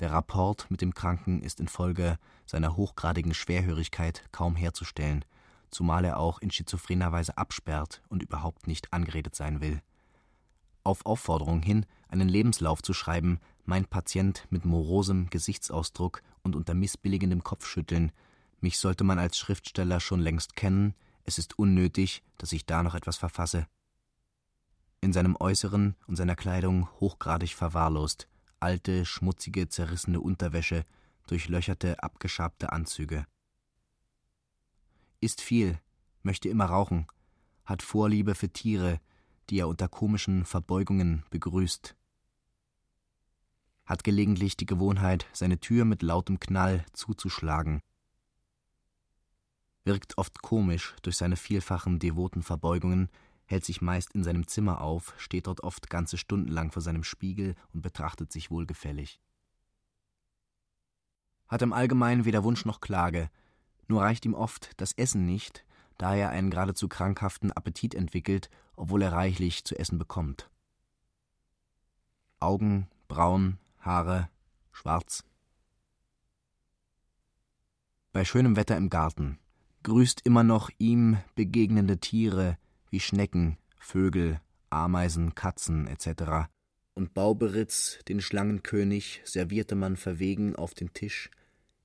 Der 0.00 0.12
Rapport 0.12 0.70
mit 0.70 0.82
dem 0.82 0.94
Kranken 0.94 1.42
ist 1.42 1.60
infolge 1.60 2.18
seiner 2.44 2.76
hochgradigen 2.76 3.34
Schwerhörigkeit 3.34 4.24
kaum 4.30 4.54
herzustellen, 4.56 5.24
zumal 5.70 6.04
er 6.04 6.18
auch 6.18 6.38
in 6.38 6.50
schizophrener 6.50 7.12
Weise 7.12 7.36
absperrt 7.38 8.02
und 8.08 8.22
überhaupt 8.22 8.66
nicht 8.66 8.92
angeredet 8.92 9.34
sein 9.34 9.60
will. 9.60 9.80
Auf 10.84 11.04
Aufforderung 11.06 11.62
hin, 11.62 11.86
einen 12.08 12.28
Lebenslauf 12.28 12.82
zu 12.82 12.92
schreiben, 12.92 13.40
meint 13.64 13.90
Patient 13.90 14.46
mit 14.50 14.64
morosem 14.64 15.28
Gesichtsausdruck 15.30 16.22
und 16.42 16.54
unter 16.54 16.74
missbilligendem 16.74 17.42
Kopfschütteln, 17.42 18.12
mich 18.60 18.78
sollte 18.78 19.04
man 19.04 19.18
als 19.18 19.38
Schriftsteller 19.38 20.00
schon 20.00 20.20
längst 20.20 20.56
kennen, 20.56 20.94
es 21.24 21.38
ist 21.38 21.58
unnötig, 21.58 22.22
dass 22.38 22.52
ich 22.52 22.66
da 22.66 22.82
noch 22.82 22.94
etwas 22.94 23.16
verfasse 23.16 23.66
in 25.06 25.12
seinem 25.12 25.36
Äußeren 25.38 25.94
und 26.08 26.16
seiner 26.16 26.34
Kleidung 26.34 26.88
hochgradig 26.98 27.54
verwahrlost, 27.54 28.28
alte, 28.58 29.04
schmutzige, 29.04 29.68
zerrissene 29.68 30.20
Unterwäsche, 30.20 30.84
durchlöcherte, 31.28 32.02
abgeschabte 32.02 32.72
Anzüge. 32.72 33.24
Isst 35.20 35.40
viel, 35.40 35.78
möchte 36.24 36.48
immer 36.48 36.64
rauchen, 36.64 37.06
hat 37.64 37.82
Vorliebe 37.82 38.34
für 38.34 38.48
Tiere, 38.48 39.00
die 39.48 39.60
er 39.60 39.68
unter 39.68 39.88
komischen 39.88 40.44
Verbeugungen 40.44 41.22
begrüßt, 41.30 41.94
hat 43.84 44.02
gelegentlich 44.02 44.56
die 44.56 44.66
Gewohnheit, 44.66 45.28
seine 45.32 45.60
Tür 45.60 45.84
mit 45.84 46.02
lautem 46.02 46.40
Knall 46.40 46.84
zuzuschlagen, 46.92 47.80
wirkt 49.84 50.18
oft 50.18 50.42
komisch 50.42 50.96
durch 51.02 51.16
seine 51.16 51.36
vielfachen 51.36 52.00
devoten 52.00 52.42
Verbeugungen, 52.42 53.08
hält 53.46 53.64
sich 53.64 53.80
meist 53.80 54.12
in 54.14 54.22
seinem 54.22 54.46
Zimmer 54.46 54.80
auf, 54.80 55.14
steht 55.16 55.46
dort 55.46 55.62
oft 55.62 55.88
ganze 55.88 56.18
Stunden 56.18 56.50
lang 56.50 56.70
vor 56.70 56.82
seinem 56.82 57.04
Spiegel 57.04 57.54
und 57.72 57.82
betrachtet 57.82 58.30
sich 58.32 58.50
wohlgefällig. 58.50 59.20
Hat 61.48 61.62
im 61.62 61.72
Allgemeinen 61.72 62.24
weder 62.24 62.44
Wunsch 62.44 62.64
noch 62.64 62.80
Klage, 62.80 63.30
nur 63.88 64.02
reicht 64.02 64.24
ihm 64.24 64.34
oft 64.34 64.70
das 64.80 64.92
Essen 64.92 65.26
nicht, 65.26 65.64
da 65.96 66.14
er 66.14 66.30
einen 66.30 66.50
geradezu 66.50 66.88
krankhaften 66.88 67.52
Appetit 67.52 67.94
entwickelt, 67.94 68.50
obwohl 68.74 69.02
er 69.02 69.12
reichlich 69.12 69.64
zu 69.64 69.78
essen 69.78 69.98
bekommt. 69.98 70.50
Augen, 72.40 72.88
braun, 73.08 73.58
Haare, 73.78 74.28
schwarz. 74.72 75.24
Bei 78.12 78.24
schönem 78.24 78.56
Wetter 78.56 78.76
im 78.76 78.90
Garten 78.90 79.38
grüßt 79.84 80.22
immer 80.22 80.42
noch 80.42 80.70
ihm 80.78 81.18
begegnende 81.36 81.98
Tiere, 81.98 82.58
wie 82.90 83.00
Schnecken, 83.00 83.56
Vögel, 83.78 84.40
Ameisen, 84.70 85.34
Katzen 85.34 85.86
etc. 85.86 86.48
Und 86.94 87.14
Bauberitz, 87.14 87.98
den 88.08 88.20
Schlangenkönig, 88.20 89.22
servierte 89.24 89.74
man 89.74 89.96
verwegen 89.96 90.56
auf 90.56 90.74
den 90.74 90.92
Tisch. 90.92 91.30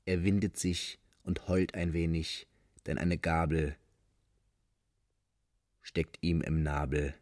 Er 0.06 0.24
windet 0.24 0.58
sich 0.58 1.00
und 1.24 1.48
heult 1.48 1.76
ein 1.76 1.94
wenig, 1.94 2.48
denn 2.86 2.98
eine 2.98 3.18
Gabel 3.18 3.76
steckt 5.82 6.18
ihm 6.22 6.42
im 6.42 6.64
Nabel. 6.64 7.14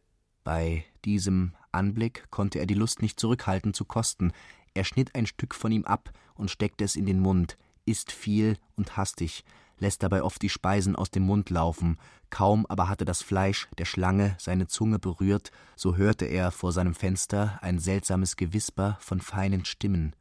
Bei 0.43 0.85
diesem 1.05 1.53
Anblick 1.71 2.29
konnte 2.29 2.59
er 2.59 2.65
die 2.65 2.73
Lust 2.73 3.01
nicht 3.01 3.19
zurückhalten 3.19 3.73
zu 3.73 3.85
kosten. 3.85 4.31
Er 4.73 4.83
schnitt 4.83 5.15
ein 5.15 5.25
Stück 5.25 5.55
von 5.55 5.71
ihm 5.71 5.85
ab 5.85 6.11
und 6.35 6.51
steckte 6.51 6.83
es 6.83 6.95
in 6.95 7.05
den 7.05 7.19
Mund, 7.19 7.57
isst 7.85 8.11
viel 8.11 8.57
und 8.75 8.97
hastig, 8.97 9.43
lässt 9.79 10.03
dabei 10.03 10.23
oft 10.23 10.41
die 10.41 10.49
Speisen 10.49 10.95
aus 10.95 11.09
dem 11.09 11.23
Mund 11.23 11.49
laufen, 11.49 11.97
kaum 12.29 12.65
aber 12.67 12.89
hatte 12.89 13.05
das 13.05 13.21
Fleisch 13.21 13.67
der 13.77 13.85
Schlange 13.85 14.35
seine 14.37 14.67
Zunge 14.67 14.99
berührt, 14.99 15.51
so 15.75 15.95
hörte 15.95 16.25
er 16.25 16.51
vor 16.51 16.71
seinem 16.71 16.93
Fenster 16.93 17.59
ein 17.61 17.79
seltsames 17.79 18.35
Gewisper 18.35 18.97
von 18.99 19.21
feinen 19.21 19.65
Stimmen. 19.65 20.15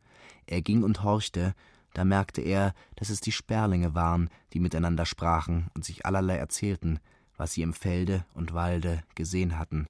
Er 0.46 0.62
ging 0.62 0.82
und 0.82 1.02
horchte, 1.02 1.54
da 1.94 2.04
merkte 2.04 2.40
er, 2.40 2.74
dass 2.96 3.10
es 3.10 3.20
die 3.20 3.32
Sperlinge 3.32 3.94
waren, 3.94 4.30
die 4.52 4.60
miteinander 4.60 5.06
sprachen 5.06 5.68
und 5.74 5.84
sich 5.84 6.06
allerlei 6.06 6.36
erzählten, 6.36 7.00
was 7.36 7.52
sie 7.52 7.62
im 7.62 7.72
Felde 7.72 8.24
und 8.34 8.54
Walde 8.54 9.02
gesehen 9.14 9.58
hatten. 9.58 9.86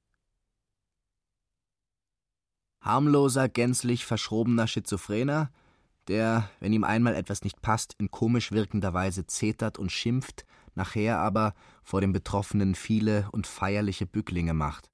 Harmloser, 2.81 3.49
gänzlich 3.49 4.07
verschrobener 4.07 4.67
Schizophrener, 4.67 5.51
der, 6.09 6.51
wenn 6.61 6.73
ihm 6.73 6.85
einmal 6.85 7.15
etwas 7.15 7.43
nicht 7.45 7.61
passt, 7.63 7.95
in 7.99 8.11
komisch 8.11 8.53
wirkender 8.53 8.95
Weise 8.95 9.27
zetert 9.27 9.79
und 9.79 9.93
schimpft, 9.93 10.45
nachher 10.75 11.19
aber 11.19 11.55
vor 11.83 12.01
dem 12.01 12.13
Betroffenen 12.13 12.75
viele 12.75 13.29
und 13.33 13.47
feierliche 13.47 14.07
Bücklinge 14.07 14.55
macht. 14.55 14.91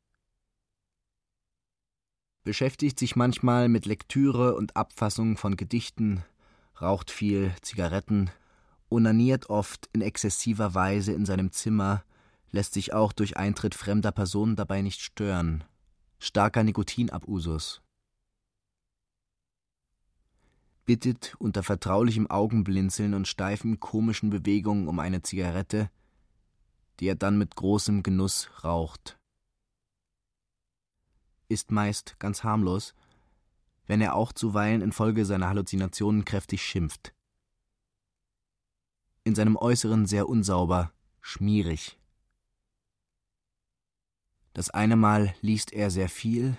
Beschäftigt 2.43 2.99
sich 2.99 3.17
manchmal 3.17 3.69
mit 3.69 3.87
Lektüre 3.87 4.55
und 4.57 4.77
Abfassung 4.77 5.37
von 5.37 5.57
Gedichten, 5.57 6.23
raucht 6.81 7.11
viel 7.11 7.55
Zigaretten, 7.63 8.31
onaniert 8.91 9.49
oft 9.49 9.89
in 9.93 10.03
exzessiver 10.03 10.75
Weise 10.75 11.13
in 11.13 11.25
seinem 11.25 11.53
Zimmer, 11.53 12.05
lässt 12.51 12.75
sich 12.75 12.93
auch 12.93 13.13
durch 13.13 13.37
Eintritt 13.37 13.75
fremder 13.75 14.13
Personen 14.13 14.57
dabei 14.57 14.83
nicht 14.83 15.01
stören. 15.01 15.65
Starker 16.19 16.63
Nikotinabusus. 16.63 17.84
Bittet 20.85 21.35
unter 21.39 21.63
vertraulichem 21.63 22.31
Augenblinzeln 22.31 23.15
und 23.15 23.27
steifen 23.27 23.81
komischen 23.81 24.31
Bewegungen 24.31 24.87
um 24.87 24.99
eine 24.99 25.23
Zigarette, 25.23 25.91
die 27.01 27.07
er 27.07 27.15
dann 27.15 27.39
mit 27.39 27.57
großem 27.57 28.03
Genuss 28.03 28.51
raucht. 28.63 29.19
Ist 31.49 31.71
meist 31.71 32.19
ganz 32.19 32.45
harmlos, 32.45 32.95
wenn 33.87 34.01
er 34.01 34.15
auch 34.15 34.33
zuweilen 34.33 34.83
infolge 34.83 35.25
seiner 35.25 35.49
Halluzinationen 35.49 36.25
kräftig 36.25 36.63
schimpft. 36.63 37.15
In 39.25 39.35
seinem 39.35 39.57
Äußeren 39.57 40.07
sehr 40.07 40.29
unsauber, 40.29 40.93
schmierig. 41.21 41.99
Das 44.53 44.71
eine 44.71 44.97
Mal 44.97 45.35
liest 45.41 45.73
er 45.73 45.91
sehr 45.91 46.09
viel, 46.09 46.57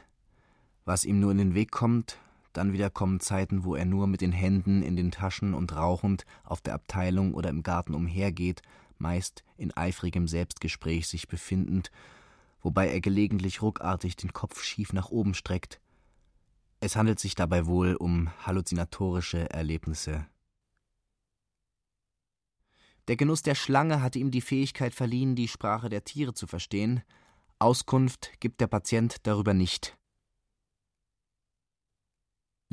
was 0.83 1.05
ihm 1.05 1.19
nur 1.19 1.31
in 1.31 1.37
den 1.37 1.53
Weg 1.53 1.71
kommt, 1.71 2.19
dann 2.57 2.73
wieder 2.73 2.89
kommen 2.89 3.19
Zeiten, 3.19 3.63
wo 3.63 3.75
er 3.75 3.85
nur 3.85 4.07
mit 4.07 4.21
den 4.21 4.31
Händen 4.31 4.81
in 4.81 4.95
den 4.95 5.11
Taschen 5.11 5.53
und 5.53 5.75
rauchend 5.75 6.25
auf 6.43 6.61
der 6.61 6.73
Abteilung 6.73 7.33
oder 7.33 7.49
im 7.49 7.63
Garten 7.63 7.93
umhergeht, 7.93 8.61
meist 8.97 9.43
in 9.57 9.75
eifrigem 9.75 10.27
Selbstgespräch 10.27 11.07
sich 11.07 11.27
befindend, 11.27 11.91
wobei 12.61 12.89
er 12.89 13.01
gelegentlich 13.01 13.61
ruckartig 13.61 14.15
den 14.15 14.33
Kopf 14.33 14.63
schief 14.63 14.93
nach 14.93 15.09
oben 15.09 15.33
streckt, 15.33 15.79
es 16.85 16.95
handelt 16.95 17.19
sich 17.19 17.35
dabei 17.35 17.65
wohl 17.65 17.95
um 17.95 18.29
halluzinatorische 18.45 19.49
Erlebnisse. 19.49 20.27
Der 23.07 23.15
Genuss 23.15 23.41
der 23.41 23.55
Schlange 23.55 24.01
hatte 24.01 24.19
ihm 24.19 24.31
die 24.31 24.41
Fähigkeit 24.41 24.93
verliehen, 24.93 25.35
die 25.35 25.47
Sprache 25.47 25.89
der 25.89 26.03
Tiere 26.03 26.33
zu 26.33 26.47
verstehen. 26.47 27.03
Auskunft 27.59 28.31
gibt 28.39 28.61
der 28.61 28.67
Patient 28.67 29.17
darüber 29.23 29.53
nicht. 29.53 29.97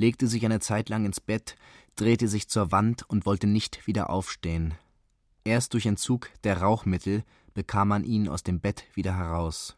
Legte 0.02 0.26
sich 0.26 0.44
eine 0.44 0.58
Zeit 0.58 0.88
lang 0.88 1.04
ins 1.04 1.20
Bett, 1.20 1.54
drehte 1.94 2.26
sich 2.26 2.48
zur 2.48 2.72
Wand 2.72 3.08
und 3.08 3.24
wollte 3.24 3.46
nicht 3.46 3.86
wieder 3.86 4.10
aufstehen. 4.10 4.74
Erst 5.44 5.74
durch 5.74 5.86
Entzug 5.86 6.28
der 6.42 6.60
Rauchmittel 6.60 7.22
bekam 7.54 7.86
man 7.86 8.02
ihn 8.02 8.26
aus 8.28 8.42
dem 8.42 8.58
Bett 8.58 8.84
wieder 8.94 9.16
heraus. 9.16 9.76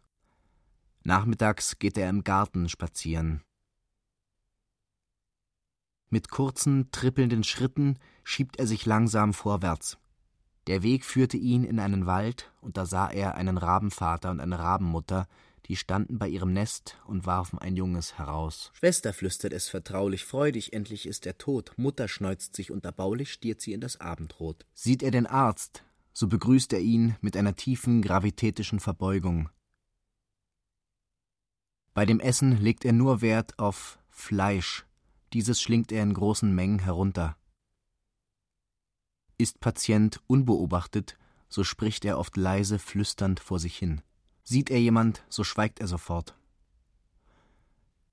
Nachmittags 1.02 1.78
geht 1.78 1.98
er 1.98 2.08
im 2.08 2.24
Garten 2.24 2.70
spazieren. 2.70 3.42
Mit 6.08 6.30
kurzen, 6.30 6.90
trippelnden 6.90 7.44
Schritten 7.44 7.98
schiebt 8.22 8.58
er 8.58 8.66
sich 8.66 8.86
langsam 8.86 9.34
vorwärts. 9.34 9.98
Der 10.68 10.82
Weg 10.82 11.04
führte 11.04 11.36
ihn 11.36 11.64
in 11.64 11.78
einen 11.78 12.06
Wald, 12.06 12.50
und 12.62 12.78
da 12.78 12.86
sah 12.86 13.10
er 13.10 13.34
einen 13.34 13.58
Rabenvater 13.58 14.30
und 14.30 14.40
eine 14.40 14.58
Rabenmutter, 14.58 15.28
die 15.66 15.76
standen 15.76 16.18
bei 16.18 16.28
ihrem 16.28 16.52
Nest 16.52 16.98
und 17.06 17.26
warfen 17.26 17.58
ein 17.58 17.76
Junges 17.76 18.18
heraus. 18.18 18.70
Schwester 18.74 19.12
flüstert 19.12 19.52
es 19.52 19.68
vertraulich, 19.68 20.24
freudig, 20.24 20.72
endlich 20.72 21.06
ist 21.06 21.26
er 21.26 21.38
tot. 21.38 21.72
Mutter 21.76 22.08
schneuzt 22.08 22.54
sich 22.54 22.70
und 22.70 22.84
erbaulich 22.84 23.32
stiert 23.32 23.60
sie 23.60 23.72
in 23.72 23.80
das 23.80 24.00
Abendrot. 24.00 24.66
Sieht 24.74 25.02
er 25.02 25.10
den 25.10 25.26
Arzt, 25.26 25.84
so 26.12 26.28
begrüßt 26.28 26.72
er 26.74 26.80
ihn 26.80 27.16
mit 27.20 27.36
einer 27.36 27.56
tiefen 27.56 28.02
gravitätischen 28.02 28.80
Verbeugung. 28.80 29.48
Bei 31.94 32.04
dem 32.04 32.20
Essen 32.20 32.58
legt 32.58 32.84
er 32.84 32.92
nur 32.92 33.22
Wert 33.22 33.58
auf 33.58 33.98
Fleisch, 34.10 34.84
dieses 35.32 35.62
schlingt 35.62 35.92
er 35.92 36.02
in 36.02 36.12
großen 36.12 36.54
Mengen 36.54 36.80
herunter. 36.80 37.36
Ist 39.38 39.60
Patient 39.60 40.20
unbeobachtet, 40.26 41.16
so 41.48 41.64
spricht 41.64 42.04
er 42.04 42.18
oft 42.18 42.36
leise 42.36 42.78
flüsternd 42.78 43.40
vor 43.40 43.58
sich 43.58 43.76
hin. 43.76 44.02
Sieht 44.44 44.70
er 44.70 44.78
jemand, 44.78 45.24
so 45.30 45.42
schweigt 45.42 45.80
er 45.80 45.86
sofort. 45.86 46.36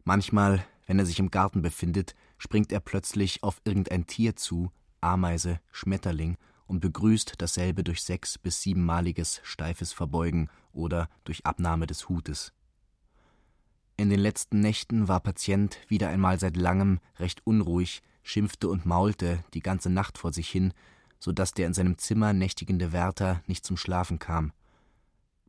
Manchmal, 0.06 0.66
wenn 0.88 0.98
er 0.98 1.06
sich 1.06 1.20
im 1.20 1.30
Garten 1.30 1.62
befindet, 1.62 2.16
springt 2.38 2.72
er 2.72 2.80
plötzlich 2.80 3.44
auf 3.44 3.62
irgendein 3.66 4.08
Tier 4.08 4.36
zu, 4.36 4.72
Ameise, 5.02 5.60
Schmetterling, 5.72 6.38
und 6.68 6.80
begrüßt 6.80 7.34
dasselbe 7.38 7.84
durch 7.84 8.02
sechs- 8.02 8.38
bis 8.38 8.62
siebenmaliges 8.62 9.42
steifes 9.44 9.92
Verbeugen 9.92 10.50
oder 10.72 11.10
durch 11.26 11.46
Abnahme 11.46 11.86
des 11.86 12.08
Hutes. 12.08 12.54
In 13.98 14.10
den 14.10 14.22
letzten 14.22 14.62
Nächten 14.62 15.10
war 15.10 15.20
Patient 15.20 15.78
wieder 15.90 16.08
einmal 16.08 16.40
seit 16.40 16.56
langem 16.56 17.02
recht 17.20 17.46
unruhig, 17.46 18.02
schimpfte 18.24 18.70
und 18.70 18.86
maulte 18.86 19.44
die 19.54 19.60
ganze 19.60 19.90
Nacht 19.90 20.18
vor 20.18 20.32
sich 20.32 20.50
hin, 20.50 20.74
so 21.20 21.34
dass 21.34 21.52
der 21.52 21.68
in 21.68 21.74
seinem 21.74 21.98
Zimmer 21.98 22.32
nächtigende 22.32 22.94
Wärter 22.94 23.44
nicht 23.48 23.66
zum 23.66 23.76
Schlafen 23.76 24.18
kam. 24.18 24.54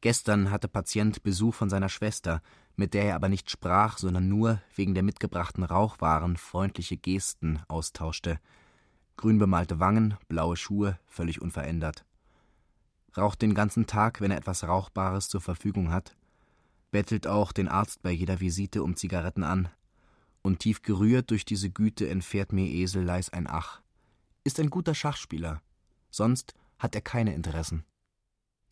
Gestern 0.02 0.50
hatte 0.50 0.66
Patient 0.66 1.22
Besuch 1.22 1.54
von 1.54 1.70
seiner 1.70 1.88
Schwester, 1.88 2.42
mit 2.74 2.92
der 2.92 3.04
er 3.04 3.14
aber 3.14 3.28
nicht 3.28 3.50
sprach, 3.52 3.98
sondern 3.98 4.28
nur 4.28 4.60
wegen 4.74 4.94
der 4.94 5.04
mitgebrachten 5.04 5.62
Rauchwaren 5.62 6.36
freundliche 6.36 6.96
Gesten 6.96 7.60
austauschte. 7.68 8.40
Grün 9.16 9.38
bemalte 9.38 9.78
Wangen, 9.78 10.16
blaue 10.26 10.56
Schuhe, 10.56 10.98
völlig 11.06 11.40
unverändert. 11.40 12.04
Raucht 13.16 13.42
den 13.42 13.54
ganzen 13.54 13.86
Tag, 13.86 14.20
wenn 14.20 14.32
er 14.32 14.38
etwas 14.38 14.64
Rauchbares 14.64 15.28
zur 15.28 15.40
Verfügung 15.40 15.92
hat, 15.92 16.16
bettelt 16.90 17.28
auch 17.28 17.52
den 17.52 17.68
Arzt 17.68 18.02
bei 18.02 18.10
jeder 18.10 18.40
Visite 18.40 18.82
um 18.82 18.96
Zigaretten 18.96 19.44
an. 19.44 19.68
Und 20.42 20.58
tief 20.58 20.82
gerührt 20.82 21.30
durch 21.30 21.44
diese 21.44 21.70
Güte 21.70 22.08
entfährt 22.08 22.52
mir 22.52 22.66
Esel 22.66 23.04
leis 23.04 23.32
ein 23.32 23.46
Ach. 23.48 23.80
Ist 24.42 24.58
ein 24.58 24.70
guter 24.70 24.96
Schachspieler. 24.96 25.62
Sonst 26.10 26.54
hat 26.80 26.96
er 26.96 27.02
keine 27.02 27.34
Interessen. 27.34 27.84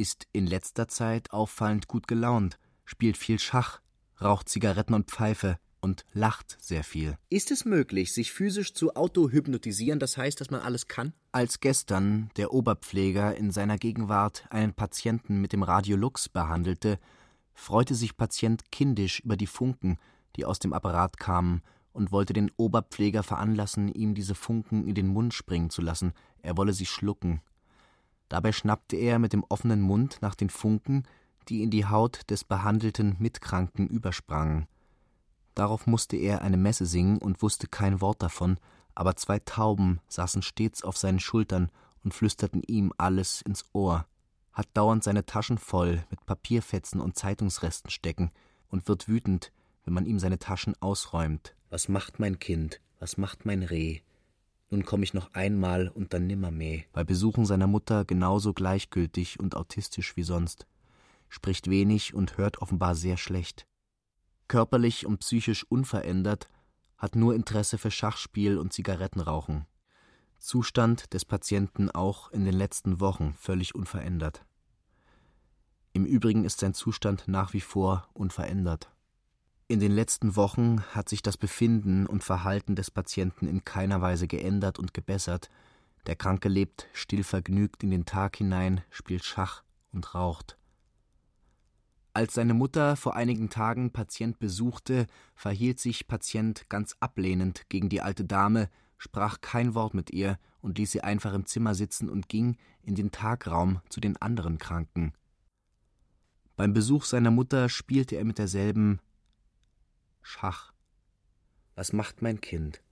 Ist 0.00 0.26
in 0.32 0.46
letzter 0.46 0.88
Zeit 0.88 1.30
auffallend 1.30 1.86
gut 1.86 2.08
gelaunt, 2.08 2.58
spielt 2.86 3.18
viel 3.18 3.38
Schach, 3.38 3.82
raucht 4.18 4.48
Zigaretten 4.48 4.94
und 4.94 5.10
Pfeife 5.10 5.58
und 5.82 6.06
lacht 6.14 6.56
sehr 6.58 6.84
viel. 6.84 7.18
Ist 7.28 7.50
es 7.50 7.66
möglich, 7.66 8.14
sich 8.14 8.32
physisch 8.32 8.72
zu 8.72 8.94
autohypnotisieren, 8.94 9.98
das 9.98 10.16
heißt, 10.16 10.40
dass 10.40 10.50
man 10.50 10.62
alles 10.62 10.88
kann? 10.88 11.12
Als 11.32 11.60
gestern 11.60 12.30
der 12.38 12.54
Oberpfleger 12.54 13.36
in 13.36 13.50
seiner 13.50 13.76
Gegenwart 13.76 14.46
einen 14.48 14.72
Patienten 14.72 15.42
mit 15.42 15.52
dem 15.52 15.62
Radiolux 15.62 16.30
behandelte, 16.30 16.98
freute 17.52 17.94
sich 17.94 18.16
Patient 18.16 18.72
kindisch 18.72 19.20
über 19.20 19.36
die 19.36 19.46
Funken, 19.46 19.98
die 20.36 20.46
aus 20.46 20.60
dem 20.60 20.72
Apparat 20.72 21.18
kamen, 21.18 21.60
und 21.92 22.10
wollte 22.10 22.32
den 22.32 22.50
Oberpfleger 22.56 23.22
veranlassen, 23.22 23.88
ihm 23.88 24.14
diese 24.14 24.34
Funken 24.34 24.86
in 24.86 24.94
den 24.94 25.08
Mund 25.08 25.34
springen 25.34 25.68
zu 25.68 25.82
lassen, 25.82 26.14
er 26.40 26.56
wolle 26.56 26.72
sie 26.72 26.86
schlucken. 26.86 27.42
Dabei 28.30 28.52
schnappte 28.52 28.96
er 28.96 29.18
mit 29.18 29.34
dem 29.34 29.44
offenen 29.50 29.82
Mund 29.82 30.16
nach 30.22 30.34
den 30.34 30.48
Funken, 30.48 31.02
die 31.50 31.62
in 31.62 31.70
die 31.70 31.84
Haut 31.84 32.22
des 32.30 32.44
behandelten 32.44 33.16
Mitkranken 33.18 33.88
übersprangen. 33.88 34.66
Darauf 35.54 35.86
musste 35.86 36.16
er 36.16 36.40
eine 36.40 36.56
Messe 36.56 36.86
singen 36.86 37.18
und 37.18 37.42
wusste 37.42 37.66
kein 37.66 38.00
Wort 38.00 38.22
davon, 38.22 38.56
aber 38.94 39.16
zwei 39.16 39.38
Tauben 39.40 40.00
saßen 40.08 40.40
stets 40.40 40.82
auf 40.82 40.96
seinen 40.96 41.20
Schultern 41.20 41.70
und 42.02 42.14
flüsterten 42.14 42.62
ihm 42.66 42.94
alles 42.96 43.42
ins 43.42 43.66
Ohr 43.74 44.06
hat 44.52 44.68
dauernd 44.74 45.04
seine 45.04 45.24
Taschen 45.24 45.58
voll 45.58 46.04
mit 46.10 46.26
Papierfetzen 46.26 47.00
und 47.00 47.16
Zeitungsresten 47.16 47.90
stecken 47.90 48.30
und 48.68 48.88
wird 48.88 49.08
wütend, 49.08 49.52
wenn 49.84 49.94
man 49.94 50.06
ihm 50.06 50.18
seine 50.18 50.38
Taschen 50.38 50.74
ausräumt. 50.80 51.54
Was 51.70 51.88
macht 51.88 52.18
mein 52.18 52.38
Kind? 52.38 52.80
Was 52.98 53.16
macht 53.16 53.46
mein 53.46 53.62
Reh? 53.62 54.00
Nun 54.70 54.84
komm 54.84 55.02
ich 55.02 55.14
noch 55.14 55.34
einmal 55.34 55.88
und 55.88 56.14
dann 56.14 56.28
nimmermehr. 56.28 56.84
Bei 56.92 57.02
Besuchen 57.02 57.44
seiner 57.44 57.66
Mutter 57.66 58.04
genauso 58.04 58.52
gleichgültig 58.52 59.40
und 59.40 59.56
autistisch 59.56 60.16
wie 60.16 60.22
sonst. 60.22 60.66
Spricht 61.28 61.68
wenig 61.68 62.14
und 62.14 62.38
hört 62.38 62.62
offenbar 62.62 62.94
sehr 62.94 63.16
schlecht. 63.16 63.66
Körperlich 64.46 65.06
und 65.06 65.18
psychisch 65.18 65.64
unverändert, 65.68 66.48
hat 66.96 67.16
nur 67.16 67.34
Interesse 67.34 67.78
für 67.78 67.90
Schachspiel 67.90 68.58
und 68.58 68.72
Zigarettenrauchen. 68.72 69.66
Zustand 70.38 71.12
des 71.12 71.24
Patienten 71.24 71.90
auch 71.90 72.30
in 72.30 72.44
den 72.44 72.54
letzten 72.54 73.00
Wochen 73.00 73.34
völlig 73.38 73.74
unverändert. 73.74 74.44
Im 75.92 76.04
Übrigen 76.04 76.44
ist 76.44 76.60
sein 76.60 76.74
Zustand 76.74 77.24
nach 77.26 77.52
wie 77.52 77.60
vor 77.60 78.08
unverändert. 78.12 78.90
In 79.70 79.78
den 79.78 79.92
letzten 79.92 80.34
Wochen 80.34 80.82
hat 80.96 81.08
sich 81.08 81.22
das 81.22 81.36
Befinden 81.36 82.08
und 82.08 82.24
Verhalten 82.24 82.74
des 82.74 82.90
Patienten 82.90 83.46
in 83.46 83.64
keiner 83.64 84.00
Weise 84.02 84.26
geändert 84.26 84.80
und 84.80 84.92
gebessert. 84.92 85.48
Der 86.08 86.16
Kranke 86.16 86.48
lebt 86.48 86.88
stillvergnügt 86.92 87.84
in 87.84 87.92
den 87.92 88.04
Tag 88.04 88.34
hinein, 88.34 88.80
spielt 88.90 89.24
Schach 89.24 89.62
und 89.92 90.12
raucht. 90.12 90.58
Als 92.14 92.34
seine 92.34 92.52
Mutter 92.52 92.96
vor 92.96 93.14
einigen 93.14 93.48
Tagen 93.48 93.92
Patient 93.92 94.40
besuchte, 94.40 95.06
verhielt 95.36 95.78
sich 95.78 96.08
Patient 96.08 96.68
ganz 96.68 96.96
ablehnend 96.98 97.68
gegen 97.68 97.88
die 97.88 98.02
alte 98.02 98.24
Dame 98.24 98.68
sprach 98.98 99.40
kein 99.40 99.76
Wort 99.76 99.94
mit 99.94 100.10
ihr 100.10 100.40
und 100.60 100.78
ließ 100.78 100.90
sie 100.90 101.02
einfach 101.02 101.32
im 101.32 101.46
Zimmer 101.46 101.76
sitzen 101.76 102.08
und 102.08 102.28
ging 102.28 102.56
in 102.82 102.96
den 102.96 103.12
Tagraum 103.12 103.80
zu 103.88 104.00
den 104.00 104.16
anderen 104.16 104.58
Kranken. 104.58 105.12
Beim 106.56 106.72
Besuch 106.72 107.04
seiner 107.04 107.30
Mutter 107.30 107.68
spielte 107.68 108.16
er 108.16 108.24
mit 108.24 108.38
derselben 108.38 108.98
Schach. 110.22 110.72
Was 111.74 111.92
macht 111.92 112.22
mein 112.22 112.40
Kind? 112.40 112.82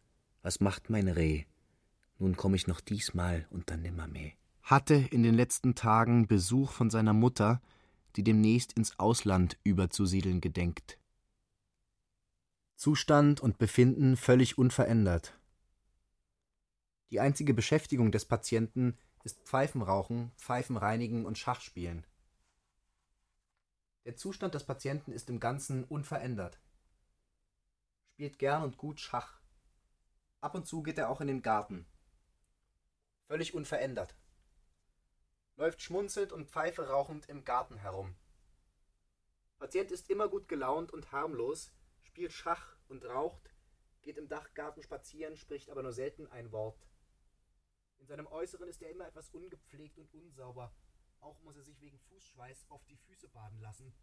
Was 0.43 0.61
macht 0.61 0.91
mein 0.91 1.09
Reh? 1.09 1.45
Nun 2.19 2.37
komme 2.37 2.57
ich 2.57 2.67
noch 2.67 2.81
diesmal 2.81 3.47
und 3.51 3.71
dann 3.71 3.83
nimmermehr. 3.83 4.33
Hatte 4.63 4.95
in 4.95 5.23
den 5.23 5.35
letzten 5.35 5.75
Tagen 5.75 6.27
Besuch 6.27 6.73
von 6.73 6.91
seiner 6.91 7.13
Mutter, 7.13 7.61
die 8.17 8.25
demnächst 8.25 8.73
ins 8.73 8.99
Ausland 8.99 9.57
überzusiedeln 9.63 10.41
gedenkt. 10.41 10.99
Zustand 12.77 13.41
und 13.41 13.59
Befinden 13.59 14.17
völlig 14.17 14.59
unverändert. 14.59 15.39
Die 17.11 17.21
einzige 17.21 17.55
Beschäftigung 17.55 18.13
des 18.13 18.25
Patienten 18.25 18.97
ist 19.25 19.41
Pfeifenrauchen, 19.45 20.33
Pfeifenreinigen 20.37 21.27
und 21.27 21.39
Schachspielen. 21.39 22.07
Der 24.05 24.17
Zustand 24.17 24.55
des 24.55 24.65
Patienten 24.65 25.13
ist 25.13 25.29
im 25.29 25.41
Ganzen 25.41 25.85
unverändert. 25.85 26.61
Spielt 28.19 28.41
gern 28.41 28.65
und 28.65 28.79
gut 28.79 28.99
Schach. 28.99 29.41
Ab 30.41 30.57
und 30.57 30.67
zu 30.67 30.83
geht 30.83 30.99
er 30.99 31.09
auch 31.09 31.21
in 31.21 31.29
den 31.29 31.41
Garten. 31.41 31.87
Völlig 33.29 33.55
unverändert. 33.55 34.17
Läuft 35.55 35.81
schmunzelnd 35.81 36.33
und 36.33 36.51
Pfeife 36.51 36.89
rauchend 36.89 37.29
im 37.29 37.45
Garten 37.45 37.77
herum. 37.77 38.17
Patient 39.61 39.93
ist 39.93 40.11
immer 40.11 40.29
gut 40.29 40.49
gelaunt 40.49 40.93
und 40.93 41.13
harmlos, 41.13 41.71
spielt 42.01 42.33
Schach 42.33 42.77
und 42.89 43.05
raucht, 43.05 43.55
geht 44.03 44.19
im 44.19 44.27
Dachgarten 44.27 44.83
spazieren, 44.83 45.37
spricht 45.37 45.71
aber 45.71 45.85
nur 45.85 45.93
selten 45.93 46.27
ein 46.27 46.51
Wort. 46.51 46.89
In 47.99 48.09
seinem 48.09 48.27
Äußeren 48.27 48.69
ist 48.69 48.83
er 48.83 48.91
immer 48.91 49.07
etwas 49.07 49.31
ungepflegt 49.31 49.97
und 49.97 50.13
unsauber. 50.13 50.75
Auch 51.21 51.41
muss 51.43 51.57
er 51.57 51.63
sich 51.63 51.81
wegen 51.81 52.01
Fußschweiß 52.01 52.67
auf 52.69 52.85
die 52.87 52.97
Füße 52.97 53.29
baden 53.29 53.61
lassen, 53.61 53.95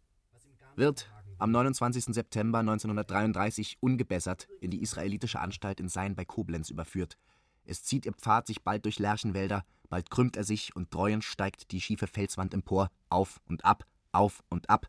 Wird 0.74 1.10
am 1.38 1.50
29. 1.50 2.14
September 2.14 2.60
1933 2.60 3.78
ungebessert 3.80 4.48
in 4.60 4.70
die 4.70 4.82
israelitische 4.82 5.40
Anstalt 5.40 5.80
in 5.80 5.88
Sein 5.88 6.14
bei 6.14 6.24
Koblenz 6.24 6.70
überführt. 6.70 7.18
Es 7.64 7.82
zieht 7.82 8.06
ihr 8.06 8.12
Pfad 8.12 8.46
sich 8.46 8.62
bald 8.62 8.84
durch 8.84 8.98
Lärchenwälder, 8.98 9.64
bald 9.88 10.10
krümmt 10.10 10.36
er 10.36 10.44
sich 10.44 10.74
und 10.76 10.94
dreuend 10.94 11.24
steigt 11.24 11.72
die 11.72 11.80
schiefe 11.80 12.06
Felswand 12.06 12.54
empor, 12.54 12.90
auf 13.10 13.40
und 13.48 13.64
ab, 13.64 13.84
auf 14.12 14.42
und 14.48 14.70
ab. 14.70 14.86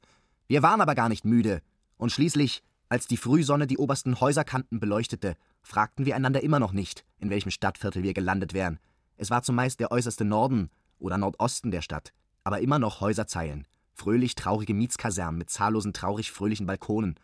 Wir 0.48 0.64
waren 0.64 0.82
aber 0.82 0.96
gar 0.96 1.10
nicht 1.10 1.26
müde. 1.26 1.62
Und 1.98 2.12
schließlich, 2.12 2.64
als 2.90 3.08
die 3.08 3.18
Frühsonne 3.18 3.68
die 3.68 3.78
obersten 3.78 4.20
Häuserkanten 4.22 4.80
beleuchtete, 4.80 5.36
fragten 5.62 6.06
wir 6.06 6.16
einander 6.16 6.44
immer 6.44 6.60
noch 6.60 6.72
nicht, 6.72 7.04
in 7.20 7.30
welchem 7.30 7.52
Stadtviertel 7.52 8.04
wir 8.04 8.14
gelandet 8.14 8.54
wären. 8.54 8.80
Es 9.18 9.30
war 9.30 9.42
zumeist 9.42 9.80
der 9.80 9.92
äußerste 9.92 10.24
Norden 10.24 10.70
oder 11.00 11.18
Nordosten 11.18 11.72
der 11.72 11.82
Stadt, 11.82 12.14
aber 12.44 12.62
immer 12.62 12.80
noch 12.80 13.02
Häuserzeilen, 13.02 13.68
fröhlich 13.98 14.36
traurige 14.36 14.76
Mietskasernen 14.76 15.40
mit 15.40 15.50
zahllosen 15.50 15.92
traurig 15.92 16.32
fröhlichen 16.32 16.68
Balkonen 16.68 17.20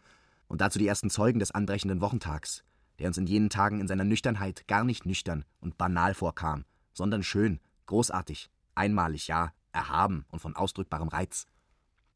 und 0.47 0.59
dazu 0.59 0.79
die 0.79 0.87
ersten 0.87 1.09
Zeugen 1.09 1.39
des 1.39 1.51
anbrechenden 1.51 2.01
Wochentags, 2.01 2.63
der 2.99 3.07
uns 3.07 3.17
in 3.17 3.27
jenen 3.27 3.49
Tagen 3.49 3.79
in 3.79 3.87
seiner 3.87 4.03
Nüchternheit 4.03 4.67
gar 4.67 4.83
nicht 4.83 5.05
nüchtern 5.05 5.45
und 5.61 5.77
banal 5.77 6.15
vorkam, 6.15 6.65
sondern 6.91 7.23
schön, 7.23 7.59
großartig, 7.85 8.49
einmalig, 8.73 9.27
ja, 9.27 9.53
erhaben 9.71 10.25
und 10.29 10.39
von 10.39 10.55
ausdrückbarem 10.55 11.09
Reiz. 11.09 11.45